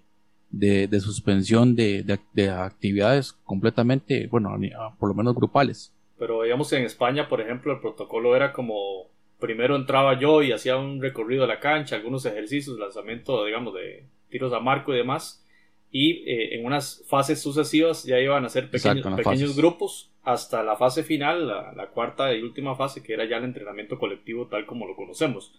de, 0.51 1.01
suspensión 1.01 1.75
de, 1.75 2.19
de, 2.35 2.51
actividades 2.51 3.33
completamente, 3.45 4.27
bueno, 4.27 4.51
por 4.99 5.09
lo 5.09 5.15
menos 5.15 5.35
grupales. 5.35 5.93
Pero 6.19 6.43
digamos 6.43 6.71
en 6.75 6.85
España, 6.85 7.29
por 7.29 7.41
ejemplo, 7.41 7.73
el 7.73 7.81
protocolo 7.81 8.37
era 8.37 8.53
como 8.53 9.07
primero 9.41 9.77
entraba 9.77 10.19
yo 10.19 10.43
y 10.43 10.53
hacía 10.53 10.77
un 10.77 11.01
recorrido 11.01 11.45
a 11.45 11.47
la 11.47 11.59
cancha, 11.59 11.97
algunos 11.97 12.25
ejercicios, 12.27 12.79
lanzamiento, 12.79 13.45
digamos, 13.45 13.75
de 13.75 14.05
tiros 14.29 14.53
a 14.53 14.61
marco 14.61 14.95
y 14.95 14.99
demás. 14.99 15.45
Y 15.91 16.23
eh, 16.31 16.55
en 16.55 16.65
unas 16.65 17.05
fases 17.09 17.43
sucesivas 17.43 18.05
ya 18.05 18.21
iban 18.21 18.45
a 18.45 18.49
ser 18.49 18.71
pequeños, 18.71 19.05
pequeños 19.17 19.57
grupos 19.57 20.11
hasta 20.23 20.63
la 20.63 20.77
fase 20.77 21.03
final, 21.03 21.49
la, 21.49 21.89
cuarta 21.93 22.33
y 22.35 22.43
última 22.43 22.77
fase, 22.77 23.03
que 23.03 23.15
era 23.15 23.25
ya 23.25 23.39
el 23.39 23.45
entrenamiento 23.45 23.99
colectivo 23.99 24.47
tal 24.47 24.67
como 24.67 24.87
lo 24.87 24.95
conocemos. 24.95 25.53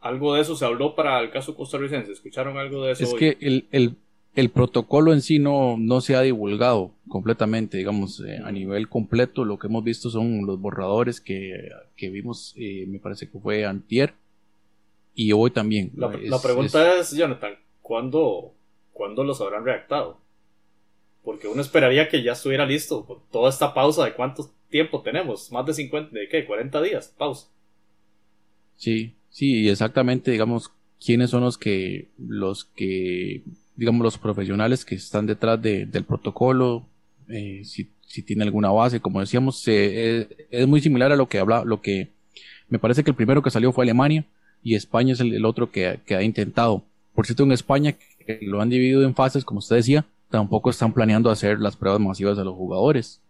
Algo 0.00 0.34
de 0.34 0.42
eso 0.42 0.56
se 0.56 0.64
habló 0.64 0.94
para 0.94 1.20
el 1.20 1.30
caso 1.30 1.54
costarricense. 1.54 2.12
¿Escucharon 2.12 2.58
algo 2.58 2.84
de 2.84 2.92
eso? 2.92 3.04
Es 3.04 3.14
que 3.14 3.36
el, 3.40 3.66
el, 3.70 3.96
el 4.36 4.50
protocolo 4.50 5.14
en 5.14 5.22
sí 5.22 5.38
no, 5.38 5.76
no 5.78 6.02
se 6.02 6.14
ha 6.14 6.20
divulgado 6.20 6.92
completamente, 7.08 7.78
digamos, 7.78 8.20
eh, 8.20 8.38
a 8.44 8.52
nivel 8.52 8.86
completo. 8.86 9.46
Lo 9.46 9.58
que 9.58 9.66
hemos 9.66 9.82
visto 9.82 10.10
son 10.10 10.44
los 10.44 10.60
borradores 10.60 11.22
que, 11.22 11.70
vimos, 11.98 12.54
eh, 12.56 12.84
me 12.86 12.98
parece 12.98 13.30
que 13.30 13.38
fue 13.38 13.64
antier 13.64 14.12
y 15.14 15.32
hoy 15.32 15.50
también. 15.50 15.90
La, 15.96 16.10
pregunta 16.38 16.98
es, 16.98 17.12
Jonathan, 17.12 17.54
¿cuándo, 17.80 18.52
¿cuándo 18.92 19.24
los 19.24 19.40
habrán 19.40 19.64
redactado? 19.64 20.20
Porque 21.24 21.48
uno 21.48 21.62
esperaría 21.62 22.10
que 22.10 22.22
ya 22.22 22.32
estuviera 22.32 22.66
listo 22.66 23.06
con 23.06 23.20
toda 23.32 23.48
esta 23.48 23.72
pausa 23.72 24.04
de 24.04 24.12
cuánto 24.12 24.50
tiempo 24.68 25.00
tenemos, 25.00 25.50
más 25.50 25.64
de 25.64 25.72
50, 25.72 26.10
de 26.14 26.28
qué, 26.28 26.44
40 26.44 26.82
días, 26.82 27.14
pausa. 27.16 27.48
Sí, 28.76 29.14
sí, 29.30 29.66
exactamente, 29.66 30.30
digamos, 30.30 30.70
quiénes 31.02 31.30
son 31.30 31.42
los 31.42 31.56
que, 31.56 32.10
los 32.18 32.66
que, 32.66 33.42
digamos, 33.76 34.02
los 34.02 34.18
profesionales 34.18 34.84
que 34.84 34.94
están 34.94 35.26
detrás 35.26 35.60
del 35.60 36.04
protocolo, 36.04 36.86
eh, 37.28 37.62
si, 37.64 37.90
si, 38.06 38.22
tiene 38.22 38.44
alguna 38.44 38.70
base, 38.70 39.00
como 39.00 39.20
decíamos, 39.20 39.62
eh, 39.66 40.48
es 40.50 40.66
muy 40.66 40.80
similar 40.80 41.12
a 41.12 41.16
lo 41.16 41.28
que 41.28 41.38
habla, 41.38 41.64
lo 41.64 41.80
que 41.80 42.10
me 42.68 42.78
parece 42.78 43.04
que 43.04 43.10
el 43.10 43.16
primero 43.16 43.42
que 43.42 43.50
salió 43.50 43.72
fue 43.72 43.84
Alemania 43.84 44.24
y 44.62 44.74
España 44.74 45.12
es 45.12 45.20
el, 45.20 45.44
otro 45.44 45.70
que, 45.70 46.00
que, 46.06 46.16
ha 46.16 46.22
intentado. 46.22 46.82
Por 47.14 47.26
cierto, 47.26 47.44
en 47.44 47.52
España, 47.52 47.92
que 47.92 48.38
lo 48.42 48.60
han 48.60 48.70
dividido 48.70 49.02
en 49.02 49.14
fases, 49.14 49.44
como 49.44 49.58
usted 49.58 49.76
decía, 49.76 50.04
tampoco 50.30 50.70
están 50.70 50.92
planeando 50.92 51.30
hacer 51.30 51.60
las 51.60 51.76
pruebas 51.76 52.00
masivas 52.00 52.38
a 52.38 52.44
los 52.44 52.54
jugadores. 52.54 53.20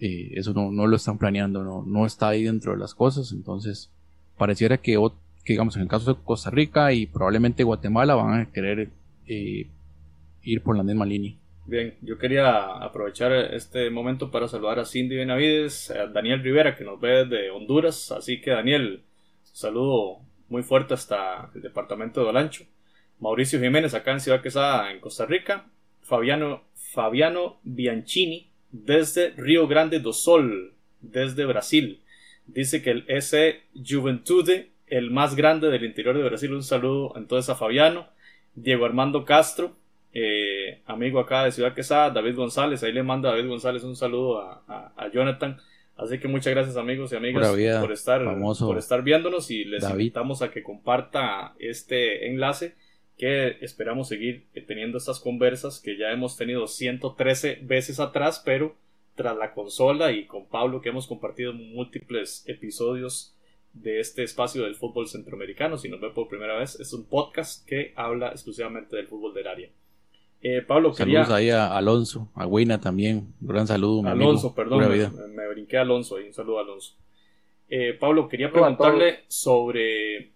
Eh, 0.00 0.32
eso 0.34 0.52
no, 0.52 0.70
no, 0.70 0.86
lo 0.86 0.96
están 0.96 1.18
planeando, 1.18 1.64
no, 1.64 1.82
no 1.86 2.06
está 2.06 2.28
ahí 2.28 2.44
dentro 2.44 2.72
de 2.72 2.78
las 2.78 2.94
cosas, 2.94 3.32
entonces 3.32 3.90
pareciera 4.36 4.78
que, 4.78 4.92
que, 5.44 5.52
digamos, 5.54 5.74
en 5.76 5.82
el 5.82 5.88
caso 5.88 6.14
de 6.14 6.20
Costa 6.22 6.50
Rica 6.50 6.92
y 6.92 7.06
probablemente 7.06 7.64
Guatemala 7.64 8.14
van 8.14 8.40
a 8.40 8.46
querer 8.52 8.90
eh, 9.28 9.70
ir 10.42 10.62
por 10.62 10.76
la 10.76 10.82
misma 10.82 11.06
línea. 11.06 11.34
Bien, 11.66 11.94
yo 12.00 12.16
quería 12.16 12.78
aprovechar 12.82 13.32
este 13.32 13.90
momento 13.90 14.30
para 14.30 14.48
saludar 14.48 14.78
a 14.78 14.86
Cindy 14.86 15.16
Benavides, 15.16 15.90
a 15.90 16.06
Daniel 16.06 16.42
Rivera 16.42 16.74
que 16.74 16.84
nos 16.84 16.98
ve 16.98 17.26
desde 17.26 17.50
Honduras, 17.50 18.10
así 18.10 18.40
que 18.40 18.52
Daniel, 18.52 19.02
saludo 19.42 20.20
muy 20.48 20.62
fuerte 20.62 20.94
hasta 20.94 21.50
el 21.54 21.60
departamento 21.60 22.22
de 22.22 22.30
Olancho. 22.30 22.64
Mauricio 23.20 23.60
Jiménez 23.60 23.94
acá 23.94 24.12
en 24.12 24.20
Ciudad 24.20 24.40
Quesada, 24.40 24.90
en 24.92 25.00
Costa 25.00 25.26
Rica. 25.26 25.66
Fabiano, 26.00 26.62
Fabiano 26.74 27.58
Bianchini 27.64 28.48
desde 28.70 29.30
Río 29.36 29.66
Grande 29.66 30.00
do 30.00 30.12
Sol, 30.12 30.74
desde 31.00 31.44
Brasil. 31.44 32.00
Dice 32.46 32.82
que 32.82 32.90
el 32.90 33.04
S 33.08 33.60
Juventude, 33.74 34.70
el 34.86 35.10
más 35.10 35.36
grande 35.36 35.68
del 35.68 35.84
interior 35.84 36.16
de 36.16 36.24
Brasil. 36.24 36.52
Un 36.54 36.62
saludo 36.62 37.12
entonces 37.16 37.50
a 37.50 37.56
Fabiano. 37.56 38.08
Diego 38.62 38.84
Armando 38.84 39.24
Castro, 39.24 39.76
eh, 40.12 40.80
amigo 40.86 41.20
acá 41.20 41.44
de 41.44 41.52
Ciudad 41.52 41.74
Quesada, 41.74 42.10
David 42.10 42.36
González. 42.36 42.82
Ahí 42.82 42.92
le 42.92 43.02
manda 43.02 43.30
a 43.30 43.32
David 43.32 43.48
González 43.48 43.84
un 43.84 43.96
saludo 43.96 44.40
a 44.40 45.10
Jonathan 45.12 45.58
Así 45.98 46.20
que 46.20 46.28
muchas 46.28 46.54
gracias 46.54 46.76
amigos 46.76 47.12
y 47.12 47.16
amigas 47.16 47.50
por 47.80 47.90
estar, 47.90 48.22
por 48.60 48.78
estar 48.78 49.02
viéndonos 49.02 49.50
y 49.50 49.64
les 49.64 49.82
invitamos 49.90 50.42
a 50.42 50.50
que 50.52 50.62
comparta 50.62 51.54
este 51.58 52.28
enlace 52.28 52.76
que 53.16 53.56
esperamos 53.62 54.06
seguir 54.06 54.46
teniendo 54.68 54.96
estas 54.96 55.18
conversas 55.18 55.80
que 55.80 55.98
ya 55.98 56.12
hemos 56.12 56.36
tenido 56.36 56.68
113 56.68 57.58
veces 57.62 57.98
atrás, 57.98 58.40
pero 58.44 58.76
tras 59.16 59.36
la 59.36 59.52
consola 59.54 60.12
y 60.12 60.26
con 60.26 60.46
Pablo 60.46 60.80
que 60.80 60.90
hemos 60.90 61.08
compartido 61.08 61.52
múltiples 61.52 62.44
episodios 62.46 63.34
de 63.72 64.00
este 64.00 64.22
espacio 64.22 64.64
del 64.64 64.74
fútbol 64.74 65.08
centroamericano. 65.08 65.78
Si 65.78 65.88
nos 65.88 66.00
ve 66.00 66.10
por 66.10 66.28
primera 66.28 66.58
vez, 66.58 66.78
es 66.80 66.92
un 66.92 67.04
podcast 67.04 67.66
que 67.66 67.92
habla 67.96 68.28
exclusivamente 68.28 68.96
del 68.96 69.06
fútbol 69.06 69.34
del 69.34 69.46
área. 69.46 69.68
Eh, 70.40 70.62
Pablo, 70.62 70.94
Saludos 70.94 71.30
ahí 71.30 71.50
a 71.50 71.76
Alonso, 71.76 72.30
a 72.34 72.46
Huina 72.46 72.80
también. 72.80 73.34
Un 73.40 73.48
gran 73.48 73.66
saludo. 73.66 74.08
Alonso, 74.08 74.54
perdón, 74.54 74.88
me, 75.34 75.48
brinqué 75.48 75.78
a 75.78 75.82
Alonso 75.82 76.16
ahí. 76.16 76.26
Un 76.26 76.34
saludo 76.34 76.58
a 76.58 76.62
Alonso. 76.62 76.94
Eh, 77.68 77.96
Pablo, 77.98 78.28
quería 78.28 78.50
preguntarle 78.50 79.24
sobre 79.26 80.32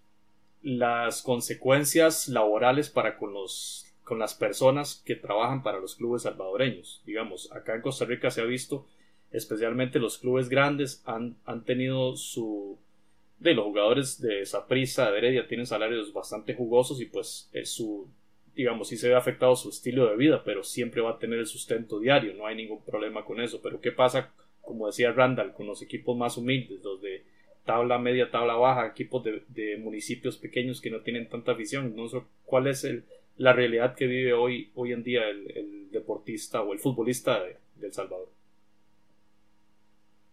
las 0.62 1.22
consecuencias 1.22 2.28
laborales 2.28 2.91
para 2.91 3.16
con 3.16 3.33
los 3.33 3.87
con 4.05 4.18
las 4.18 4.35
personas 4.35 5.01
que 5.05 5.14
trabajan 5.14 5.62
para 5.62 5.78
los 5.78 5.95
clubes 5.95 6.22
salvadoreños. 6.22 7.03
Digamos, 7.07 7.51
acá 7.53 7.76
en 7.76 7.83
Costa 7.83 8.05
Rica 8.05 8.30
se 8.30 8.41
ha 8.41 8.45
visto, 8.45 8.87
especialmente 9.30 10.01
los 10.01 10.18
clubes 10.18 10.49
grandes 10.49 11.03
han, 11.07 11.37
han 11.47 11.64
tenido 11.64 12.16
su 12.16 12.78
de 13.43 13.55
los 13.55 13.64
jugadores 13.64 14.20
de 14.20 14.47
Saprissa, 14.47 15.11
de 15.11 15.18
Heredia 15.18 15.49
tienen 15.49 15.66
salarios 15.66 16.12
bastante 16.12 16.55
jugosos 16.55 17.01
y 17.01 17.07
pues 17.07 17.51
su 17.64 18.09
digamos, 18.55 18.88
sí 18.88 18.97
se 18.97 19.09
ve 19.09 19.14
afectado 19.14 19.57
su 19.57 19.70
estilo 19.70 20.09
de 20.09 20.16
vida, 20.16 20.43
pero 20.45 20.62
siempre 20.62 21.01
va 21.01 21.12
a 21.12 21.18
tener 21.18 21.38
el 21.38 21.47
sustento 21.47 21.99
diario, 21.99 22.34
no 22.34 22.47
hay 22.47 22.55
ningún 22.55 22.84
problema 22.84 23.24
con 23.24 23.40
eso. 23.40 23.61
Pero 23.62 23.80
¿qué 23.80 23.93
pasa, 23.93 24.32
como 24.61 24.86
decía 24.86 25.12
Randall, 25.12 25.53
con 25.53 25.66
los 25.66 25.82
equipos 25.82 26.16
más 26.16 26.36
humildes, 26.36 26.82
los 26.82 27.01
de 27.01 27.24
tabla 27.64 27.99
media, 27.99 28.30
tabla 28.30 28.55
baja, 28.55 28.86
equipos 28.86 29.24
de, 29.24 29.76
municipios 29.78 30.36
pequeños 30.36 30.80
que 30.80 30.90
no 30.90 31.01
tienen 31.01 31.28
tanta 31.28 31.55
visión? 31.55 31.97
No 31.97 32.09
sé 32.09 32.22
cuál 32.45 32.66
es 32.66 32.84
el, 32.84 33.05
la 33.36 33.53
realidad 33.53 33.95
que 33.95 34.07
vive 34.07 34.34
hoy, 34.34 34.70
hoy 34.74 34.93
en 34.93 35.03
día 35.03 35.28
el, 35.28 35.90
deportista 35.90 36.62
o 36.62 36.72
el 36.72 36.78
futbolista 36.78 37.43
de, 37.43 37.57
El 37.82 37.93
Salvador. 37.93 38.30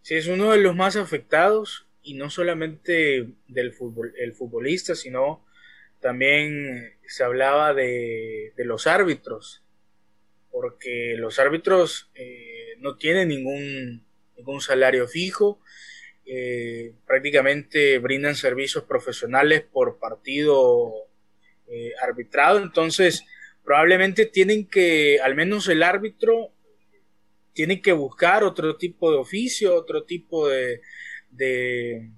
Sí, 0.01 0.15
es 0.15 0.27
uno 0.27 0.51
de 0.51 0.59
los 0.59 0.73
más 0.73 0.95
afectados 0.95 1.85
y 2.09 2.15
no 2.15 2.31
solamente 2.31 3.27
del 3.47 3.71
fútbol, 3.71 4.15
el 4.17 4.33
futbolista, 4.33 4.95
sino 4.95 5.45
también 5.99 6.97
se 7.05 7.23
hablaba 7.23 7.75
de, 7.75 8.51
los 8.57 8.87
árbitros, 8.87 9.63
porque 10.49 11.13
los 11.17 11.37
árbitros 11.37 12.09
eh, 12.15 12.77
no 12.79 12.97
tienen 12.97 13.27
ningún, 13.27 14.03
ningún 14.35 14.59
salario 14.59 15.07
fijo, 15.07 15.61
eh, 16.25 16.93
prácticamente 17.05 17.99
brindan 17.99 18.35
servicios 18.35 18.85
profesionales 18.85 19.61
por 19.61 19.99
partido 19.99 20.91
eh, 21.67 21.91
arbitrado, 22.01 22.57
entonces 22.57 23.23
probablemente 23.63 24.25
tienen 24.25 24.65
que, 24.67 25.19
al 25.19 25.35
menos 25.35 25.67
el 25.67 25.83
árbitro, 25.83 26.53
tiene 27.53 27.83
que 27.83 27.91
buscar 27.91 28.43
otro 28.43 28.77
tipo 28.77 29.11
de 29.11 29.17
oficio, 29.17 29.75
otro 29.75 30.05
tipo 30.05 30.47
de, 30.47 30.81
de 31.31 32.09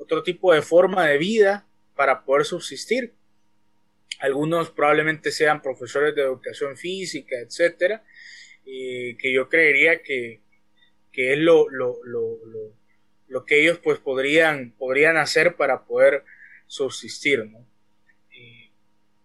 otro 0.00 0.22
tipo 0.22 0.52
de 0.52 0.62
forma 0.62 1.06
de 1.06 1.18
vida 1.18 1.66
para 1.94 2.24
poder 2.24 2.44
subsistir. 2.44 3.14
Algunos 4.20 4.70
probablemente 4.70 5.30
sean 5.30 5.62
profesores 5.62 6.14
de 6.14 6.22
educación 6.22 6.76
física, 6.76 7.36
etcétera, 7.36 8.04
que 8.64 9.32
yo 9.32 9.48
creería 9.48 10.02
que, 10.02 10.40
es 11.12 11.38
lo, 11.38 11.66
lo, 11.70 13.44
que 13.44 13.60
ellos 13.60 13.78
pues 13.78 13.98
podrían, 13.98 14.72
podrían 14.72 15.16
hacer 15.16 15.56
para 15.56 15.84
poder 15.84 16.24
subsistir. 16.66 17.50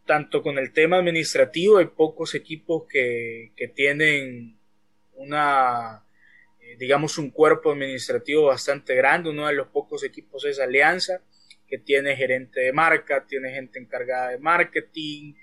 tanto 0.05 0.41
con 0.41 0.57
el 0.57 0.74
tema 0.74 0.97
administrativo 0.97 1.78
hay 1.78 1.86
pocos 1.86 2.36
equipos 2.36 2.84
que, 2.89 3.53
que 3.55 3.70
tienen 3.70 4.57
una 5.14 6.03
eh, 6.03 6.11
digamos 6.78 7.17
un 7.17 7.30
cuerpo 7.30 7.72
administrativo 7.72 8.47
bastante 8.47 8.95
grande 8.95 9.30
uno 9.30 9.47
de 9.47 9.53
los 9.53 9.67
pocos 9.67 10.03
equipos 10.03 10.45
es 10.45 10.59
Alianza 10.59 11.22
que 11.72 11.78
tiene 11.78 12.17
gerente 12.17 12.59
de 12.59 12.74
marca, 12.74 13.26
tiene 13.26 13.53
gente 13.53 13.80
encargada 13.80 14.30
de 14.30 14.38
marketing, 14.38 15.36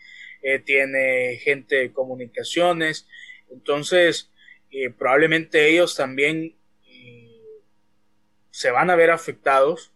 eh, 0.42 0.58
tiene 0.58 1.38
gente 1.38 1.76
de 1.76 1.92
comunicaciones. 1.92 3.08
Entonces, 3.50 4.30
eh, 4.70 4.90
probablemente 4.90 5.68
ellos 5.68 5.96
también 5.96 6.54
eh, 6.86 7.40
se 8.50 8.70
van 8.70 8.90
a 8.90 8.94
ver 8.96 9.10
afectados 9.10 9.90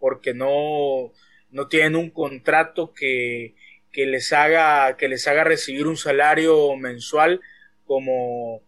porque 0.00 0.34
no, 0.34 1.12
no 1.50 1.68
tienen 1.68 1.94
un 1.94 2.10
contrato 2.10 2.92
que, 2.92 3.54
que, 3.92 4.06
les 4.06 4.32
haga, 4.32 4.96
que 4.96 5.06
les 5.06 5.28
haga 5.28 5.44
recibir 5.44 5.86
un 5.86 5.96
salario 5.96 6.76
mensual 6.76 7.40
como, 7.86 8.62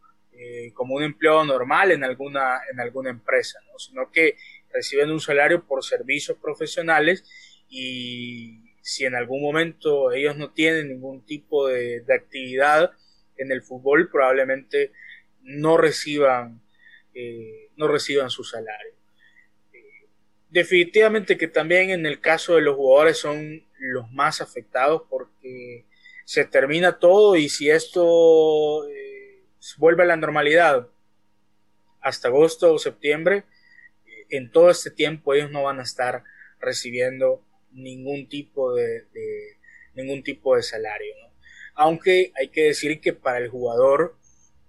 como 0.74 0.94
un 0.94 1.02
empleado 1.02 1.44
normal 1.44 1.92
en 1.92 2.04
alguna, 2.04 2.60
en 2.72 2.80
alguna 2.80 3.10
empresa, 3.10 3.58
¿no? 3.70 3.78
sino 3.78 4.10
que 4.10 4.36
reciben 4.72 5.10
un 5.10 5.20
salario 5.20 5.66
por 5.66 5.84
servicios 5.84 6.38
profesionales 6.38 7.24
y 7.68 8.70
si 8.82 9.04
en 9.04 9.14
algún 9.14 9.42
momento 9.42 10.12
ellos 10.12 10.36
no 10.36 10.52
tienen 10.52 10.88
ningún 10.88 11.24
tipo 11.24 11.68
de, 11.68 12.04
actividad 12.08 12.90
en 13.36 13.52
el 13.52 13.62
fútbol, 13.62 14.10
probablemente 14.10 14.92
no 15.42 15.76
reciban, 15.76 16.62
eh, 17.14 17.70
no 17.76 17.88
reciban 17.88 18.30
su 18.30 18.44
salario. 18.44 18.92
Eh, 19.72 20.08
definitivamente 20.48 21.38
que 21.38 21.48
también 21.48 21.90
en 21.90 22.06
el 22.06 22.20
caso 22.20 22.56
de 22.56 22.62
los 22.62 22.76
jugadores 22.76 23.18
son 23.18 23.64
los 23.78 24.10
más 24.10 24.40
afectados 24.40 25.02
porque 25.08 25.86
se 26.24 26.44
termina 26.44 26.98
todo 26.98 27.36
y 27.36 27.48
si 27.48 27.70
esto 27.70 28.88
eh, 28.88 29.09
vuelve 29.78 30.02
a 30.02 30.06
la 30.06 30.16
normalidad 30.16 30.88
hasta 32.00 32.28
agosto 32.28 32.72
o 32.72 32.78
septiembre, 32.78 33.44
en 34.30 34.50
todo 34.50 34.70
este 34.70 34.90
tiempo 34.90 35.34
ellos 35.34 35.50
no 35.50 35.64
van 35.64 35.80
a 35.80 35.82
estar 35.82 36.24
recibiendo 36.60 37.44
ningún 37.72 38.28
tipo 38.28 38.74
de, 38.74 39.06
ningún 39.94 40.22
tipo 40.22 40.56
de 40.56 40.62
salario. 40.62 41.14
Aunque 41.74 42.32
hay 42.38 42.48
que 42.48 42.64
decir 42.64 43.00
que 43.00 43.12
para 43.12 43.38
el 43.38 43.48
jugador, 43.48 44.16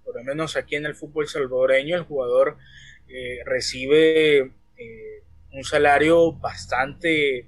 por 0.03 0.15
lo 0.15 0.23
menos 0.23 0.55
aquí 0.55 0.75
en 0.75 0.85
el 0.85 0.95
fútbol 0.95 1.27
salvadoreño, 1.27 1.95
el 1.95 2.03
jugador 2.03 2.57
eh, 3.07 3.39
recibe 3.45 4.51
eh, 4.77 5.23
un 5.51 5.63
salario 5.63 6.33
bastante, 6.33 7.47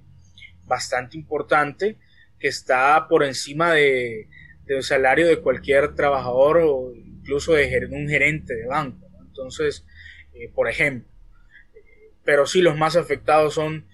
bastante 0.66 1.18
importante 1.18 1.98
que 2.40 2.48
está 2.50 3.08
por 3.08 3.24
encima 3.24 3.74
de, 3.74 4.28
del 4.66 4.84
salario 4.84 5.28
de 5.28 5.40
cualquier 5.40 5.96
trabajador 5.96 6.58
o 6.64 6.94
incluso 7.24 7.54
de 7.54 7.88
un 7.90 8.10
gerente 8.10 8.54
de 8.54 8.68
banco. 8.68 9.08
Entonces, 9.26 9.86
eh, 10.34 10.52
por 10.54 10.70
ejemplo, 10.70 11.10
pero 12.26 12.46
sí 12.46 12.62
los 12.62 12.78
más 12.78 12.96
afectados 12.96 13.54
son 13.54 13.88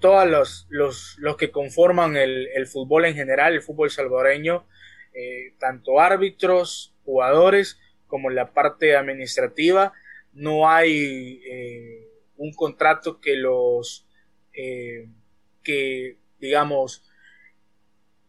todos 0.00 0.28
los, 0.28 0.66
los, 0.68 1.16
los 1.18 1.36
que 1.36 1.52
conforman 1.52 2.16
el, 2.16 2.48
el, 2.54 2.66
fútbol 2.66 3.04
en 3.04 3.14
general, 3.14 3.54
el 3.54 3.62
fútbol 3.62 3.88
salvadoreño, 3.90 4.66
eh, 5.14 5.54
tanto 5.58 6.00
árbitros, 6.00 6.94
jugadores, 7.04 7.78
como 8.08 8.28
la 8.28 8.52
parte 8.52 8.96
administrativa. 8.96 9.92
No 10.32 10.68
hay 10.68 11.40
eh, 11.46 12.08
un 12.36 12.52
contrato 12.52 13.20
que 13.20 13.36
los, 13.36 14.06
eh, 14.52 15.08
que 15.62 16.18
digamos, 16.40 17.08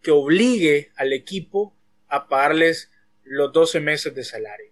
que 0.04 0.12
obligue 0.12 0.92
al 0.96 1.12
equipo 1.12 1.76
a 2.08 2.28
pagarles 2.28 2.92
los 3.26 3.52
12 3.52 3.80
meses 3.80 4.14
de 4.16 4.24
salario. 4.24 4.72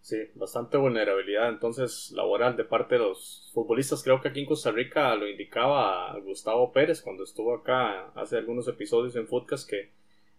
Sí, 0.00 0.18
bastante 0.36 0.76
vulnerabilidad 0.76 1.48
entonces 1.48 2.12
laboral 2.12 2.56
de 2.56 2.62
parte 2.62 2.94
de 2.94 3.00
los 3.00 3.50
futbolistas. 3.52 4.04
Creo 4.04 4.20
que 4.20 4.28
aquí 4.28 4.38
en 4.38 4.46
Costa 4.46 4.70
Rica 4.70 5.12
lo 5.16 5.28
indicaba 5.28 6.16
Gustavo 6.20 6.72
Pérez 6.72 7.02
cuando 7.02 7.24
estuvo 7.24 7.52
acá 7.52 8.12
hace 8.14 8.36
algunos 8.36 8.68
episodios 8.68 9.16
en 9.16 9.26
Footcast 9.26 9.68
que 9.68 9.90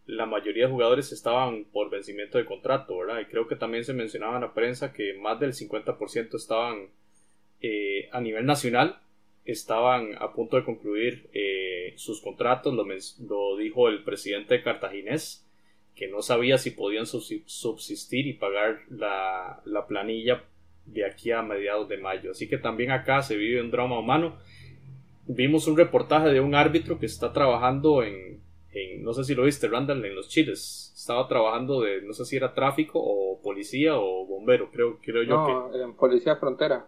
la 0.06 0.26
mayoría 0.26 0.68
de 0.68 0.72
jugadores 0.72 1.12
estaban 1.12 1.66
por 1.66 1.90
vencimiento 1.90 2.38
de 2.38 2.46
contrato, 2.46 2.98
¿verdad? 2.98 3.20
Y 3.20 3.26
creo 3.26 3.46
que 3.48 3.58
también 3.58 3.84
se 3.84 3.94
mencionaba 3.94 4.36
en 4.36 4.44
la 4.44 4.54
prensa 4.54 4.94
que 4.94 5.14
más 5.16 5.38
del 5.38 5.52
50% 5.52 6.36
estaban 6.36 6.88
eh, 7.60 8.08
a 8.14 8.22
nivel 8.22 8.46
nacional, 8.46 9.02
estaban 9.44 10.16
a 10.18 10.32
punto 10.32 10.56
de 10.56 10.64
concluir 10.64 11.30
eh, 11.34 11.94
sus 11.98 12.22
contratos, 12.22 12.74
lo, 12.74 12.86
lo 12.86 13.58
dijo 13.58 13.90
el 13.90 14.06
presidente 14.06 14.64
cartaginés 14.64 15.47
que 15.98 16.08
no 16.08 16.22
sabía 16.22 16.60
si 16.60 16.72
podían 16.72 17.08
subsistir 17.08 18.28
y 18.28 18.34
pagar 18.34 18.82
la, 18.90 19.64
planilla 19.88 20.44
de 20.86 21.06
aquí 21.06 21.32
a 21.32 21.42
mediados 21.42 21.90
de 21.90 21.98
mayo. 21.98 22.32
Así 22.32 22.48
que 22.48 22.60
también 22.60 22.92
acá 22.92 23.24
se 23.24 23.36
vive 23.36 23.60
un 23.60 23.72
drama 23.72 24.00
humano. 24.00 24.38
Vimos 25.26 25.68
un 25.68 25.76
reportaje 25.76 26.30
de 26.30 26.40
un 26.40 26.54
árbitro 26.54 27.00
que 27.00 27.08
está 27.08 27.34
trabajando 27.34 28.04
en, 28.04 28.40
no 29.00 29.12
sé 29.14 29.24
si 29.24 29.34
lo 29.34 29.44
viste, 29.44 29.68
Randall, 29.68 30.06
en 30.06 30.16
los 30.16 30.30
Chiles. 30.30 30.94
Estaba 30.96 31.28
trabajando 31.28 31.82
de, 31.82 32.04
no 32.04 32.14
sé 32.14 32.26
si 32.26 32.36
era 32.36 32.54
tráfico 32.54 33.00
o 33.02 33.42
policía 33.42 33.98
o 33.98 34.26
bombero, 34.28 34.70
creo, 34.70 35.00
creo 35.02 35.24
yo 35.24 35.36
no, 35.36 35.84
en 35.84 35.96
policía 35.96 36.36
frontera. 36.36 36.86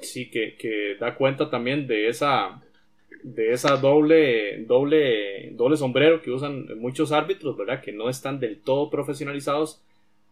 Sí, 0.00 0.30
que, 0.30 0.54
que 0.56 0.96
da 1.00 1.14
cuenta 1.16 1.48
también 1.48 1.86
de 1.86 2.08
esa 2.08 2.62
de 3.22 3.52
esa 3.52 3.76
doble, 3.76 4.64
doble, 4.64 5.50
doble 5.52 5.76
sombrero 5.76 6.22
que 6.22 6.30
usan 6.30 6.78
muchos 6.78 7.12
árbitros, 7.12 7.56
¿verdad? 7.56 7.80
Que 7.82 7.92
no 7.92 8.08
están 8.08 8.40
del 8.40 8.60
todo 8.60 8.90
profesionalizados 8.90 9.82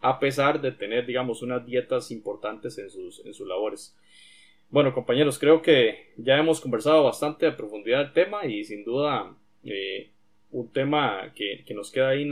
a 0.00 0.18
pesar 0.20 0.60
de 0.60 0.72
tener, 0.72 1.06
digamos, 1.06 1.42
unas 1.42 1.64
dietas 1.66 2.10
importantes 2.10 2.78
en 2.78 2.90
sus, 2.90 3.24
en 3.24 3.34
sus 3.34 3.46
labores. 3.46 3.96
Bueno, 4.68 4.92
compañeros, 4.92 5.38
creo 5.38 5.62
que 5.62 6.12
ya 6.16 6.38
hemos 6.38 6.60
conversado 6.60 7.04
bastante 7.04 7.46
a 7.46 7.56
profundidad 7.56 7.98
del 7.98 8.12
tema 8.12 8.46
y 8.46 8.64
sin 8.64 8.84
duda 8.84 9.34
eh, 9.64 10.10
un 10.50 10.72
tema 10.72 11.32
que, 11.34 11.64
nos 11.74 11.90
queda 11.90 12.10
ahí 12.10 12.28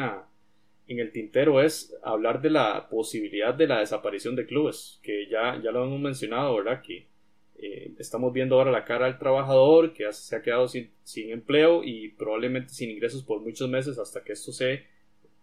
en 0.86 0.98
el 0.98 1.12
tintero 1.12 1.61
es 1.62 1.96
hablar 2.02 2.40
de 2.42 2.50
la 2.50 2.88
posibilidad 2.88 3.55
de 3.55 3.66
la 3.66 3.80
desaparición 3.80 4.34
de 4.36 4.46
clubes, 4.46 4.98
que 5.02 5.26
ya, 5.28 5.61
ya 5.62 5.70
lo 5.70 5.84
hemos 5.84 6.00
mencionado, 6.00 6.57
¿verdad? 6.57 6.82
Que 6.82 7.07
eh, 7.57 7.92
estamos 7.98 8.32
viendo 8.32 8.57
ahora 8.57 8.72
la 8.72 8.84
cara 8.84 9.07
del 9.07 9.18
trabajador 9.18 9.92
que 9.92 10.12
se 10.12 10.36
ha 10.36 10.42
quedado 10.42 10.68
sin, 10.68 10.90
empleo 11.30 11.84
y 11.84 12.09
probablemente 12.09 12.70
sin 12.70 12.90
ingresos 12.90 13.22
por 13.22 13.40
muchos 13.40 13.68
meses 13.70 13.98
hasta 13.98 14.24
que 14.24 14.32
esto 14.32 14.52
se, 14.52 14.84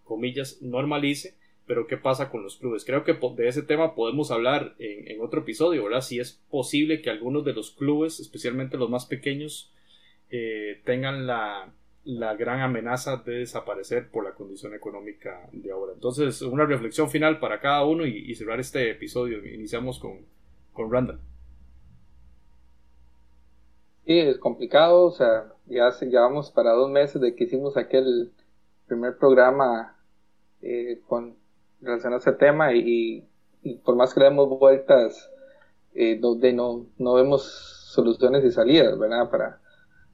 comillas, 0.03 0.61
normalice. 0.61 1.35
Pero 1.65 1.87
¿qué 1.87 1.95
pasa 1.95 2.29
con 2.29 2.43
los 2.43 2.57
clubes? 2.57 2.83
Creo 2.83 3.03
que 3.03 3.13
de 3.13 3.47
ese 3.47 3.61
tema 3.61 3.95
podemos 3.95 4.31
hablar 4.31 4.75
en, 4.77 5.21
otro 5.21 5.41
episodio, 5.41 5.83
¿verdad? 5.83 6.01
Si 6.01 6.19
es 6.19 6.41
posible 6.49 7.01
que 7.01 7.09
algunos 7.09 7.45
de 7.45 7.53
los 7.53 7.71
clubes, 7.71 8.19
especialmente 8.19 8.77
los 8.77 8.89
más 8.89 9.05
pequeños, 9.05 9.71
eh, 10.29 10.81
tengan 10.83 11.27
la, 11.27 11.71
gran 12.03 12.61
amenaza 12.61 13.17
de 13.17 13.37
desaparecer 13.39 14.09
por 14.09 14.25
la 14.25 14.33
condición 14.33 14.73
económica 14.73 15.47
de 15.53 15.71
ahora. 15.71 15.93
Entonces, 15.93 16.41
una 16.41 16.65
reflexión 16.65 17.09
final 17.09 17.39
para 17.39 17.61
cada 17.61 17.85
uno 17.85 18.05
y, 18.05 18.33
cerrar 18.35 18.59
este 18.59 18.89
episodio. 18.89 19.45
Iniciamos 19.47 19.99
con, 19.99 20.25
con 20.73 20.91
Randall. 20.91 21.21
Sí, 24.05 24.19
es 24.19 24.37
complicado, 24.39 25.05
o 25.05 25.11
sea, 25.11 25.53
ya, 25.67 25.89
ya 26.09 26.21
vamos 26.21 26.51
para 26.51 26.71
dos 26.71 26.89
meses 26.89 27.21
de 27.21 27.35
que 27.35 27.43
hicimos 27.45 27.77
aquel 27.77 28.31
primer 28.87 29.17
programa 29.17 29.95
eh, 30.61 30.99
con 31.07 31.35
relación 31.81 32.13
a 32.13 32.17
ese 32.17 32.33
tema 32.33 32.73
y, 32.73 33.27
por 33.83 33.95
más 33.95 34.13
que 34.13 34.19
le 34.19 34.27
demos 34.27 34.49
vueltas, 34.49 35.29
eh, 35.93 36.17
donde 36.19 36.53
no, 36.53 36.87
no 36.97 37.13
vemos 37.13 37.43
soluciones 37.91 38.43
y 38.43 38.51
salidas, 38.51 38.97
¿verdad? 38.97 39.29
Para 39.29 39.61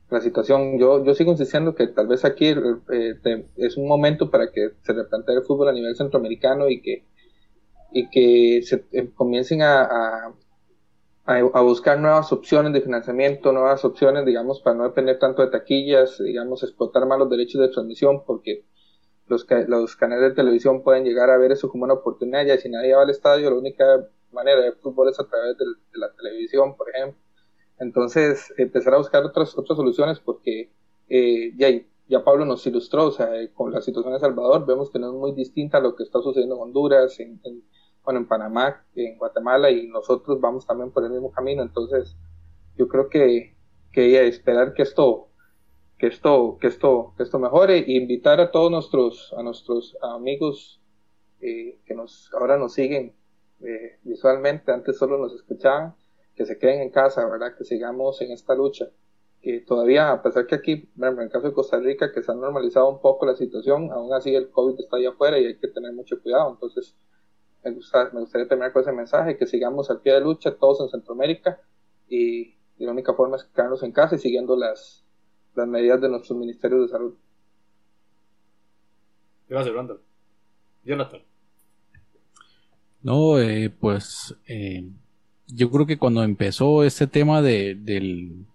la 0.10 0.22
situación. 0.22 0.78
Yo, 0.80 1.04
yo 1.04 1.14
sigo 1.14 1.32
insistiendo 1.32 1.76
que 1.76 1.88
tal 1.88 2.08
vez 2.08 2.26
aquí 2.26 2.48
eh, 2.48 3.46
es 3.58 3.78
un 3.78 3.88
momento 3.88 4.30
para 4.32 4.52
que 4.52 4.72
se 4.82 4.94
replantee 4.94 5.36
el 5.36 5.44
fútbol 5.44 5.70
a 5.70 5.74
nivel 5.74 5.96
centroamericano 5.96 6.70
y 6.70 6.82
que, 6.82 7.06
y 7.92 8.10
que 8.10 8.62
se 8.64 8.86
eh, 8.92 9.10
comiencen 9.14 9.62
a, 9.62 10.34
buscar 11.62 12.00
nuevas 12.00 12.32
opciones 12.32 12.72
de 12.74 12.82
financiamiento, 12.82 13.52
nuevas 13.52 13.84
opciones, 13.84 14.26
digamos, 14.26 14.62
para 14.62 14.78
no 14.78 14.84
depender 14.86 15.20
tanto 15.20 15.42
de 15.42 15.50
taquillas, 15.50 16.18
digamos, 16.20 16.64
explotar 16.64 17.06
más 17.06 17.20
los 17.20 17.30
derechos 17.30 17.62
de 17.62 17.68
transmisión, 17.68 18.24
porque 18.26 18.66
los, 19.28 19.46
los 19.68 19.96
canales 19.98 20.30
de 20.30 20.36
televisión 20.36 20.84
pueden 20.84 21.04
llegar 21.04 21.30
a 21.30 21.38
ver 21.38 21.52
eso 21.52 21.70
como 21.70 21.84
una 21.84 21.96
oportunidad, 21.96 22.46
ya 22.46 22.58
si 22.58 22.70
nadie 22.70 22.96
va 22.96 23.02
al 23.02 23.10
estadio, 23.10 23.50
la 23.50 23.58
única 23.58 24.08
manera 24.32 24.62
de 24.62 24.72
fútbol 24.72 25.10
es 25.10 25.20
a 25.20 25.28
través 25.28 25.58
de, 25.58 25.66
la 25.94 26.14
televisión, 26.14 26.78
por 26.78 26.90
ejemplo. 26.90 27.20
Entonces, 27.80 28.54
empezar 28.58 28.94
a 28.94 28.98
buscar 28.98 29.24
otras, 29.26 29.58
otras 29.58 29.76
soluciones, 29.76 30.20
porque 30.22 30.72
eh, 31.10 31.52
ya, 31.58 31.68
ya 32.08 32.24
Pablo 32.24 32.46
nos 32.46 32.66
ilustró, 32.66 33.08
o 33.08 33.12
sea, 33.12 33.30
con 33.54 33.74
la 33.74 33.82
situación 33.82 34.14
de 34.14 34.20
Salvador, 34.22 34.66
vemos 34.66 34.90
que 34.92 35.00
no 35.00 35.08
es 35.08 35.14
muy 35.14 35.34
distinta 35.34 35.80
a 35.80 35.82
lo 35.82 35.96
que 35.96 36.04
está 36.04 36.22
sucediendo 36.22 36.56
en 36.56 36.62
Honduras, 36.62 37.20
en 37.20 37.42
bueno, 38.08 38.22
en 38.22 38.28
Panamá, 38.30 38.86
en 38.95 39.18
Guatemala 39.18 39.70
y 39.70 39.86
nosotros 39.88 40.39
vamos 40.39 40.66
también 40.66 40.91
por 40.91 41.03
el 41.03 41.12
mismo 41.12 41.30
camino. 41.30 41.62
Entonces, 41.62 42.16
yo 42.78 42.88
creo 42.88 43.10
que, 43.10 43.53
que 43.91 44.26
esperar 44.26 44.74
que 44.74 44.84
esto, 44.84 45.28
que 45.97 46.08
esto, 46.08 46.58
que 46.62 46.68
esto, 46.68 47.14
que 47.18 47.24
esto 47.24 47.38
mejore 47.38 47.80
e 47.80 47.97
invitar 47.97 48.39
a 48.39 48.49
todos 48.49 48.72
nuestros, 48.72 49.34
a 49.38 49.43
nuestros 49.43 49.97
amigos 50.01 50.82
eh, 51.41 51.82
que 51.86 51.95
nos, 51.95 52.34
ahora 52.34 52.55
nos 52.55 52.76
siguen 52.76 53.14
eh, 53.60 53.99
visualmente, 54.03 54.72
antes 54.72 54.97
solo 54.97 55.18
nos 55.18 55.36
escuchaban, 55.36 55.93
que 56.34 56.45
se 56.45 56.58
queden 56.58 56.84
en 56.84 56.91
casa, 56.91 57.28
¿verdad? 57.28 57.58
Que 57.58 57.66
sigamos 57.66 58.22
en 58.22 58.32
esta 58.32 58.55
lucha. 58.55 58.86
Que 59.41 59.60
todavía, 59.60 60.14
a 60.14 60.24
pesar 60.24 60.47
que 60.47 60.55
aquí, 60.55 60.89
en 60.97 61.20
el 61.20 61.30
caso 61.30 61.47
de 61.47 61.53
Costa 61.53 61.78
Rica, 61.78 62.14
que 62.14 62.24
se 62.24 62.32
ha 62.32 62.36
normalizado 62.36 62.89
un 62.89 63.01
poco 63.01 63.26
la 63.26 63.36
situación, 63.36 63.91
aún 63.91 64.14
así 64.14 64.34
el 64.34 64.49
COVID 64.49 64.80
está 64.80 64.95
allá 64.95 65.10
afuera 65.10 65.38
y 65.38 65.45
hay 65.45 65.60
que 65.60 65.68
tener 65.68 65.91
mucho 65.91 66.22
cuidado. 66.22 66.51
Entonces, 66.51 66.95
me, 67.64 67.72
gustaría 67.72 68.47
terminar 68.47 68.74
con 68.74 68.82
ese 68.82 68.91
mensaje, 68.91 69.38
que 69.38 69.47
sigamos 69.47 69.89
al 69.89 70.01
pie 70.01 70.14
de 70.14 70.22
lucha 70.22 70.55
todos 70.55 70.82
en 70.82 70.89
Centroamérica 70.89 71.60
y, 72.10 72.55
la 72.78 72.91
única 72.91 73.16
forma 73.16 73.38
es 73.38 73.43
quedarnos 73.43 73.82
en 73.82 73.91
casa 73.91 74.16
y 74.16 74.20
siguiendo 74.20 74.55
las, 74.55 75.03
las 75.55 75.68
medidas 75.68 75.99
de 75.99 76.10
nuestros 76.10 76.38
ministerios 76.38 76.82
de 76.82 76.88
salud. 76.89 77.16
Gracias, 79.49 79.74
Randall. 79.74 79.99
Jonathan. 80.84 81.22
No, 83.01 83.39
eh, 83.39 83.72
pues 83.72 84.36
eh, 84.47 84.84
yo 85.47 85.72
creo 85.72 85.88
que 85.88 85.97
cuando 85.97 86.24
empezó 86.24 86.84
este 86.84 87.08
tema 87.08 87.41
de, 87.41 87.74
del, 87.74 88.45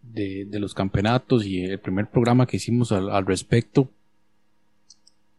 de, 0.00 0.46
de, 0.46 0.58
los 0.58 0.72
campeonatos 0.72 1.44
y 1.44 1.64
el 1.64 1.80
primer 1.80 2.08
programa 2.08 2.46
que 2.46 2.56
hicimos 2.56 2.92
al, 2.92 3.10
al 3.10 3.26
respecto, 3.26 3.88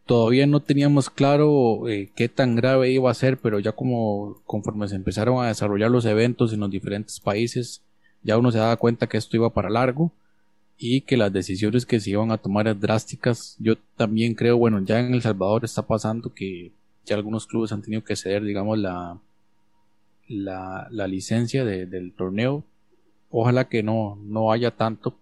todavía 0.05 0.47
no 0.47 0.59
teníamos 0.59 1.09
claro 1.09 1.87
eh, 1.87 2.09
qué 2.15 2.29
tan 2.29 2.55
grave 2.55 2.91
iba 2.91 3.09
a 3.09 3.13
ser, 3.13 3.37
pero 3.37 3.59
ya 3.59 3.71
como 3.71 4.41
conforme 4.45 4.87
se 4.87 4.95
empezaron 4.95 5.43
a 5.43 5.47
desarrollar 5.47 5.91
los 5.91 6.05
eventos 6.05 6.53
en 6.53 6.59
los 6.59 6.69
diferentes 6.69 7.19
países, 7.19 7.81
ya 8.23 8.37
uno 8.37 8.51
se 8.51 8.57
daba 8.57 8.77
cuenta 8.77 9.07
que 9.07 9.17
esto 9.17 9.37
iba 9.37 9.49
para 9.49 9.69
largo 9.69 10.11
y 10.77 11.01
que 11.01 11.17
las 11.17 11.31
decisiones 11.31 11.85
que 11.85 11.99
se 11.99 12.11
iban 12.11 12.31
a 12.31 12.37
tomar 12.37 12.67
eran 12.67 12.79
drásticas. 12.79 13.55
Yo 13.59 13.75
también 13.95 14.33
creo, 14.33 14.57
bueno, 14.57 14.79
ya 14.83 14.99
en 14.99 15.13
El 15.13 15.21
Salvador 15.21 15.63
está 15.65 15.83
pasando 15.83 16.33
que 16.33 16.71
ya 17.05 17.15
algunos 17.15 17.47
clubes 17.47 17.71
han 17.71 17.81
tenido 17.81 18.03
que 18.03 18.15
ceder, 18.15 18.43
digamos, 18.43 18.77
la, 18.79 19.19
la, 20.27 20.87
la 20.91 21.07
licencia 21.07 21.65
del 21.65 22.13
torneo. 22.13 22.63
Ojalá 23.29 23.67
que 23.67 23.83
no, 23.83 24.17
no 24.23 24.51
haya 24.51 24.71
tanto, 24.71 25.15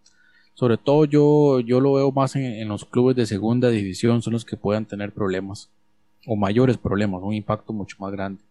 sobre 0.53 0.77
todo 0.77 1.05
yo, 1.05 1.59
yo 1.59 1.79
lo 1.79 1.93
veo 1.93 2.11
más 2.11 2.35
en, 2.35 2.67
los 2.67 2.85
clubes 2.85 3.15
de 3.15 3.25
segunda 3.25 3.69
división, 3.69 4.21
son 4.21 4.33
los 4.33 4.45
que 4.45 4.57
puedan 4.57 4.85
tener 4.85 5.11
problemas 5.11 5.69
o 6.27 6.35
mayores 6.35 6.77
problemas, 6.77 7.21
un 7.23 7.33
impacto 7.33 7.73
mucho 7.73 7.97
más 7.99 8.11
grande. 8.11 8.41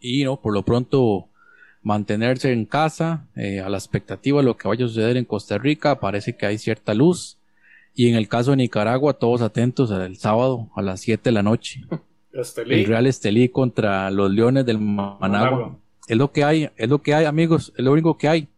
Y 0.00 0.24
no, 0.24 0.40
por 0.40 0.52
lo 0.52 0.62
pronto 0.62 1.28
mantenerse 1.82 2.52
en 2.52 2.66
casa, 2.66 3.26
eh, 3.36 3.60
a 3.60 3.68
la 3.68 3.78
expectativa 3.78 4.38
de 4.38 4.44
lo 4.44 4.56
que 4.56 4.68
vaya 4.68 4.84
a 4.84 4.88
suceder 4.88 5.16
en 5.16 5.24
Costa 5.24 5.58
Rica, 5.58 6.00
parece 6.00 6.36
que 6.36 6.44
hay 6.46 6.58
cierta 6.58 6.92
luz 6.92 7.38
Y 7.94 8.08
en 8.08 8.14
el 8.14 8.28
caso 8.28 8.50
de 8.50 8.58
Nicaragua, 8.58 9.14
todos 9.14 9.40
atentos 9.40 9.90
el 9.90 10.16
sábado 10.16 10.68
a 10.76 10.82
las 10.82 11.00
7 11.00 11.22
de 11.24 11.32
la 11.32 11.42
noche. 11.42 11.84
El 12.32 12.84
Real 12.84 13.06
Estelí 13.06 13.48
contra 13.48 14.10
los 14.10 14.30
Leones 14.30 14.64
del 14.64 14.78
Managua. 14.78 15.76
Es 16.06 16.16
lo 16.16 16.30
que 16.30 16.44
hay, 16.44 16.70
es 16.76 16.88
lo 16.88 17.02
que 17.02 17.14
hay, 17.14 17.24
amigos, 17.24 17.72
es 17.76 17.84
lo 17.84 17.92
único 17.92 18.16
que 18.16 18.28
hay. 18.28 18.48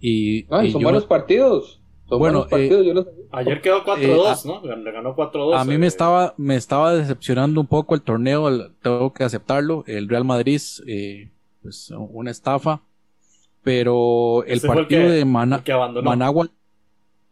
Y, 0.00 0.44
son 0.72 0.82
buenos 0.82 1.04
partidos. 1.04 1.80
bueno, 2.08 2.46
eh, 2.50 2.94
ayer 3.32 3.60
quedó 3.60 3.84
4-2, 3.84 4.44
¿no? 4.44 4.76
Le 4.76 4.92
ganó 4.92 5.16
4-2. 5.16 5.58
A 5.58 5.64
mí 5.64 5.78
me 5.78 5.86
eh, 5.86 5.88
estaba, 5.88 6.34
me 6.36 6.56
estaba 6.56 6.94
decepcionando 6.94 7.60
un 7.60 7.66
poco 7.66 7.94
el 7.94 8.02
torneo, 8.02 8.70
tengo 8.82 9.12
que 9.12 9.24
aceptarlo. 9.24 9.84
El 9.86 10.08
Real 10.08 10.24
Madrid, 10.24 10.60
eh, 10.86 11.30
pues 11.62 11.92
una 11.96 12.30
estafa. 12.30 12.82
Pero 13.62 14.44
el 14.44 14.60
partido 14.60 15.10
de 15.10 15.24
Managua, 15.24 16.48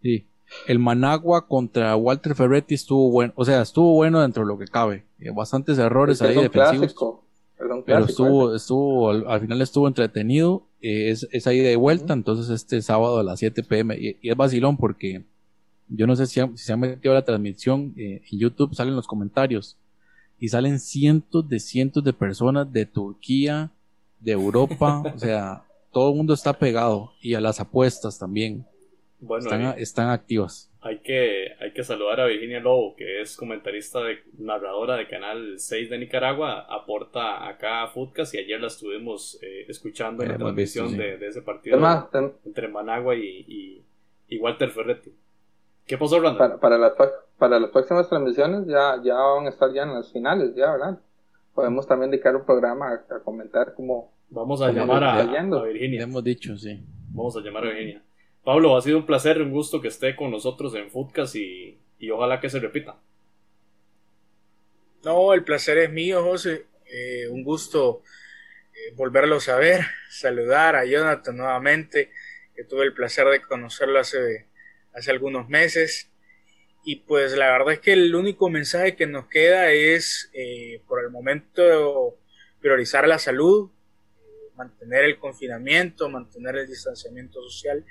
sí, 0.02 0.26
el 0.66 0.78
Managua 0.78 1.46
contra 1.46 1.96
Walter 1.96 2.34
Ferretti 2.34 2.74
estuvo 2.74 3.10
bueno, 3.10 3.32
o 3.36 3.44
sea, 3.44 3.62
estuvo 3.62 3.92
bueno 3.94 4.20
dentro 4.20 4.42
de 4.42 4.48
lo 4.48 4.58
que 4.58 4.66
cabe. 4.66 5.06
Eh, 5.18 5.30
bastantes 5.30 5.78
errores 5.78 6.22
ahí 6.22 6.34
defensivos. 6.34 6.94
pero 7.84 8.04
estuvo, 8.04 8.54
estuvo, 8.54 9.10
al, 9.10 9.40
final 9.40 9.62
estuvo 9.62 9.88
entretenido. 9.88 10.66
Eh, 10.86 11.10
es, 11.10 11.26
es 11.32 11.48
ahí 11.48 11.58
de 11.58 11.74
vuelta, 11.74 12.12
entonces 12.12 12.48
este 12.48 12.80
sábado 12.80 13.18
a 13.18 13.24
las 13.24 13.40
7 13.40 13.64
pm. 13.64 13.96
Y, 13.98 14.18
es 14.22 14.36
vacilón 14.36 14.76
porque 14.76 15.24
yo 15.88 16.06
no 16.06 16.14
sé 16.14 16.28
si, 16.28 16.40
se 16.54 16.72
ha 16.72 16.76
metido 16.76 17.12
la 17.12 17.24
transmisión 17.24 17.92
eh, 17.96 18.22
en 18.30 18.38
YouTube, 18.38 18.72
salen 18.72 18.94
los 18.94 19.08
comentarios 19.08 19.76
y 20.38 20.46
salen 20.46 20.78
cientos 20.78 21.48
de 21.48 21.58
cientos 21.58 22.04
de 22.04 22.12
personas 22.12 22.72
de 22.72 22.86
Turquía, 22.86 23.72
de 24.20 24.30
Europa, 24.30 25.02
o 25.12 25.18
sea, 25.18 25.64
todo 25.90 26.10
el 26.10 26.16
mundo 26.18 26.34
está 26.34 26.52
pegado 26.52 27.10
y 27.20 27.34
a 27.34 27.40
las 27.40 27.58
apuestas 27.58 28.16
también. 28.16 28.64
Bueno, 29.26 29.74
están, 29.76 30.08
activas. 30.10 30.72
Hay 30.80 30.98
que, 30.98 31.48
hay 31.60 31.72
que 31.72 31.82
saludar 31.82 32.20
a 32.20 32.26
Virginia 32.26 32.60
Lobo, 32.60 32.94
que 32.94 33.20
es 33.20 33.36
comentarista 33.36 34.00
de 34.00 34.18
narradora 34.38 34.96
de 34.96 35.08
Canal 35.08 35.58
6 35.58 35.90
de 35.90 35.98
Nicaragua, 35.98 36.66
aporta 36.68 37.48
acá 37.48 37.82
a 37.82 37.88
Foodcast 37.88 38.34
y 38.34 38.38
ayer 38.38 38.60
la 38.60 38.68
estuvimos 38.68 39.38
eh, 39.42 39.64
escuchando 39.68 40.22
en 40.22 40.30
la 40.30 40.38
transmisión 40.38 40.96
de, 40.96 41.14
ese 41.26 41.42
partido 41.42 41.78
entre 42.44 42.68
Managua 42.68 43.16
y, 43.16 43.84
Walter 44.40 44.70
Ferretti. 44.70 45.12
¿Qué 45.86 45.98
pasó, 45.98 46.16
Orlando? 46.16 46.38
Para, 46.38 46.58
para, 46.58 46.78
las, 46.78 46.92
para 47.38 47.60
las 47.60 47.70
próximas 47.70 48.08
transmisiones 48.08 48.66
ya, 48.66 49.00
ya 49.02 49.14
van 49.14 49.46
a 49.46 49.50
estar 49.50 49.72
ya 49.72 49.82
en 49.82 49.94
las 49.94 50.12
finales, 50.12 50.54
ya, 50.54 50.72
¿verdad? 50.72 51.00
Podemos 51.54 51.86
también 51.86 52.10
dedicar 52.10 52.36
un 52.36 52.44
programa 52.44 52.92
a, 52.92 53.20
comentar 53.20 53.74
cómo... 53.74 54.12
Vamos 54.28 54.60
a 54.60 54.72
llamar 54.72 55.04
a, 55.04 55.20
a, 55.20 55.62
Virginia. 55.64 56.02
hemos 56.02 56.22
dicho, 56.22 56.56
sí. 56.56 56.84
Vamos 57.10 57.36
a 57.36 57.40
llamar 57.40 57.64
a 57.64 57.68
Virginia. 57.68 58.02
Pablo, 58.46 58.76
ha 58.76 58.80
sido 58.80 58.98
un 58.98 59.06
placer, 59.06 59.42
un 59.42 59.50
gusto 59.50 59.80
que 59.80 59.88
esté 59.88 60.14
con 60.14 60.30
nosotros 60.30 60.72
en 60.76 60.88
Foodcast 60.88 61.34
y, 61.34 61.80
ojalá 62.12 62.38
que 62.38 62.48
se 62.48 62.60
repita. 62.60 62.96
No, 65.02 65.34
el 65.34 65.42
placer 65.42 65.78
es 65.78 65.90
mío, 65.90 66.22
José. 66.22 66.66
Eh, 66.88 67.26
un 67.28 67.42
gusto 67.42 68.04
eh, 68.72 69.50
a 69.50 69.56
ver, 69.56 69.80
saludar 70.08 70.76
a 70.76 70.84
Jonathan 70.84 71.36
nuevamente, 71.36 72.12
que 72.54 72.62
tuve 72.62 72.84
el 72.84 72.94
placer 72.94 73.26
de 73.26 73.42
conocerlo 73.42 73.98
hace, 73.98 74.46
hace 74.94 75.10
algunos 75.10 75.48
meses. 75.48 76.12
Y 76.84 77.00
pues 77.00 77.36
la 77.36 77.50
verdad 77.50 77.72
es 77.72 77.80
que 77.80 77.94
el 77.94 78.14
único 78.14 78.48
mensaje 78.48 78.94
que 78.94 79.08
nos 79.08 79.26
queda 79.26 79.72
es, 79.72 80.30
eh, 80.34 80.82
por 80.86 81.02
el 81.02 81.10
momento, 81.10 82.16
priorizar 82.60 83.08
la 83.08 83.18
salud, 83.18 83.72
mantener 84.54 85.04
el 85.04 85.18
confinamiento, 85.18 86.08
mantener 86.08 86.54
el 86.58 86.68
distanciamiento 86.68 87.42
social 87.42 87.84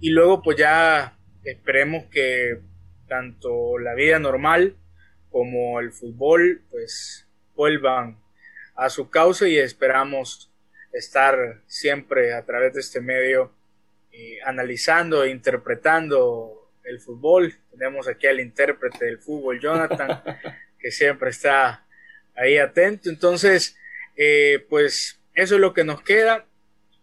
y 0.00 0.10
luego 0.10 0.42
pues 0.42 0.56
ya 0.58 1.16
esperemos 1.44 2.04
que 2.06 2.60
tanto 3.08 3.78
la 3.78 3.94
vida 3.94 4.18
normal 4.18 4.76
como 5.30 5.80
el 5.80 5.92
fútbol 5.92 6.62
pues 6.70 7.26
vuelvan 7.54 8.18
a 8.74 8.88
su 8.90 9.10
causa 9.10 9.48
y 9.48 9.58
esperamos 9.58 10.50
estar 10.92 11.60
siempre 11.66 12.34
a 12.34 12.44
través 12.44 12.74
de 12.74 12.80
este 12.80 13.00
medio 13.00 13.52
eh, 14.12 14.38
analizando 14.44 15.24
e 15.24 15.30
interpretando 15.30 16.70
el 16.84 17.00
fútbol. 17.00 17.54
Tenemos 17.70 18.06
aquí 18.08 18.26
al 18.26 18.40
intérprete 18.40 19.06
del 19.06 19.18
fútbol, 19.18 19.60
Jonathan, 19.60 20.22
que 20.78 20.90
siempre 20.90 21.30
está 21.30 21.84
ahí 22.36 22.58
atento. 22.58 23.10
Entonces, 23.10 23.76
eh, 24.16 24.64
pues 24.68 25.20
eso 25.34 25.56
es 25.56 25.60
lo 25.60 25.74
que 25.74 25.84
nos 25.84 26.02
queda. 26.02 26.46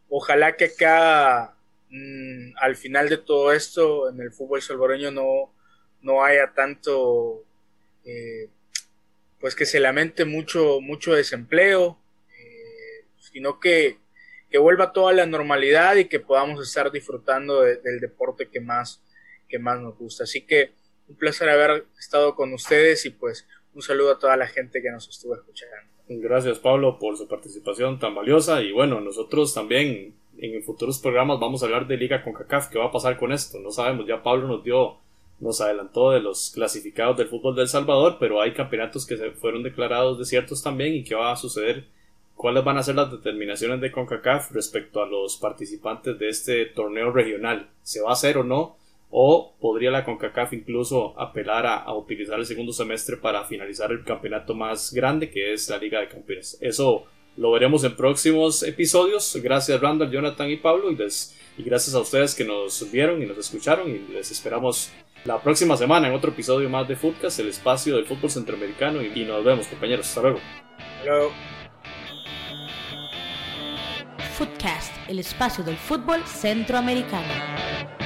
Ojalá 0.09 0.55
que 0.55 0.65
acá 0.65 1.55
Mm, 1.91 2.53
al 2.55 2.77
final 2.77 3.09
de 3.09 3.17
todo 3.17 3.51
esto, 3.51 4.09
en 4.09 4.21
el 4.21 4.31
fútbol 4.31 4.61
salvadoreño 4.61 5.11
no, 5.11 5.53
no 6.01 6.23
haya 6.23 6.53
tanto, 6.53 7.43
eh, 8.05 8.49
pues 9.41 9.55
que 9.55 9.65
se 9.65 9.81
lamente 9.81 10.23
mucho, 10.23 10.79
mucho 10.79 11.13
desempleo, 11.13 11.99
eh, 12.39 13.05
sino 13.19 13.59
que, 13.59 13.97
que, 14.49 14.57
vuelva 14.57 14.93
toda 14.93 15.11
la 15.11 15.25
normalidad 15.25 15.97
y 15.97 16.05
que 16.05 16.21
podamos 16.21 16.65
estar 16.65 16.91
disfrutando 16.93 17.61
del 17.61 17.99
deporte 17.99 18.47
que 18.47 18.61
más, 18.61 19.03
que 19.49 19.59
más 19.59 19.81
nos 19.81 19.97
gusta. 19.97 20.23
Así 20.23 20.43
que 20.43 20.71
un 21.09 21.17
placer 21.17 21.49
haber 21.49 21.87
estado 21.99 22.35
con 22.35 22.53
ustedes 22.53 23.05
y 23.05 23.09
pues 23.09 23.45
un 23.73 23.81
saludo 23.81 24.11
a 24.11 24.19
toda 24.19 24.37
la 24.37 24.47
gente 24.47 24.81
que 24.81 24.91
nos 24.91 25.09
estuvo 25.09 25.35
escuchando. 25.35 25.75
Gracias 26.07 26.59
Pablo 26.59 26.97
por 26.99 27.17
su 27.17 27.27
participación 27.27 27.99
tan 27.99 28.15
valiosa 28.15 28.61
y 28.61 28.71
bueno, 28.71 29.01
nosotros 29.01 29.53
también 29.53 30.15
en 30.41 30.63
futuros 30.63 30.99
programas 30.99 31.39
vamos 31.39 31.61
a 31.61 31.67
hablar 31.67 31.87
de 31.87 31.97
Liga 31.97 32.23
con 32.23 32.33
CACAF, 32.33 32.69
qué 32.69 32.79
va 32.79 32.85
a 32.85 32.91
pasar 32.91 33.17
con 33.17 33.31
esto, 33.31 33.59
no 33.59 33.71
sabemos, 33.71 34.07
ya 34.07 34.23
Pablo 34.23 34.47
nos 34.47 34.63
dio, 34.63 34.97
nos 35.39 35.61
adelantó 35.61 36.11
de 36.11 36.19
los 36.19 36.49
clasificados 36.49 37.17
del 37.17 37.27
fútbol 37.27 37.55
del 37.55 37.67
Salvador, 37.67 38.17
pero 38.19 38.41
hay 38.41 38.53
campeonatos 38.53 39.05
que 39.05 39.17
se 39.17 39.31
fueron 39.31 39.61
declarados 39.61 40.17
desiertos 40.17 40.63
también 40.63 40.95
y 40.95 41.03
qué 41.03 41.13
va 41.13 41.31
a 41.31 41.37
suceder, 41.37 41.85
cuáles 42.35 42.63
van 42.63 42.77
a 42.77 42.83
ser 42.83 42.95
las 42.95 43.11
determinaciones 43.11 43.79
de 43.81 43.91
CONCACAF 43.91 44.51
respecto 44.51 45.03
a 45.03 45.07
los 45.07 45.37
participantes 45.37 46.17
de 46.17 46.29
este 46.29 46.65
torneo 46.65 47.11
regional, 47.11 47.69
se 47.83 48.01
va 48.01 48.09
a 48.09 48.13
hacer 48.13 48.39
o 48.39 48.43
no, 48.43 48.77
o 49.11 49.53
podría 49.59 49.91
la 49.91 50.03
CONCACAF 50.03 50.53
incluso 50.53 51.19
apelar 51.19 51.67
a, 51.67 51.75
a, 51.75 51.93
utilizar 51.93 52.39
el 52.39 52.45
segundo 52.47 52.73
semestre 52.73 53.17
para 53.17 53.43
finalizar 53.43 53.91
el 53.91 54.03
campeonato 54.03 54.55
más 54.55 54.91
grande 54.91 55.29
que 55.29 55.53
es 55.53 55.69
la 55.69 55.77
Liga 55.77 55.99
de 55.99 56.07
Campeones. 56.07 56.57
Eso 56.61 57.05
lo 57.37 57.51
veremos 57.51 57.83
en 57.83 57.95
próximos 57.95 58.63
episodios. 58.63 59.37
Gracias 59.41 59.79
Randall, 59.79 60.11
Jonathan 60.11 60.49
y 60.49 60.57
Pablo 60.57 60.91
y, 60.91 60.97
y 61.57 61.63
gracias 61.63 61.95
a 61.95 61.99
ustedes 61.99 62.35
que 62.35 62.43
nos 62.43 62.91
vieron 62.91 63.21
y 63.21 63.25
nos 63.25 63.37
escucharon 63.37 63.89
y 63.89 64.13
les 64.13 64.31
esperamos 64.31 64.91
la 65.25 65.39
próxima 65.39 65.77
semana 65.77 66.07
en 66.07 66.13
otro 66.13 66.31
episodio 66.31 66.69
más 66.69 66.87
de 66.87 66.95
Footcast, 66.95 67.39
el 67.39 67.49
espacio 67.49 67.95
del 67.95 68.05
fútbol 68.05 68.31
centroamericano 68.31 69.01
y, 69.03 69.23
nos 69.23 69.43
vemos 69.43 69.67
compañeros. 69.67 70.07
Hasta 70.07 70.21
luego. 70.21 70.39
Footcast, 74.37 74.93
el 75.07 75.19
espacio 75.19 75.63
del 75.63 75.77
fútbol 75.77 76.23
centroamericano. 76.25 78.00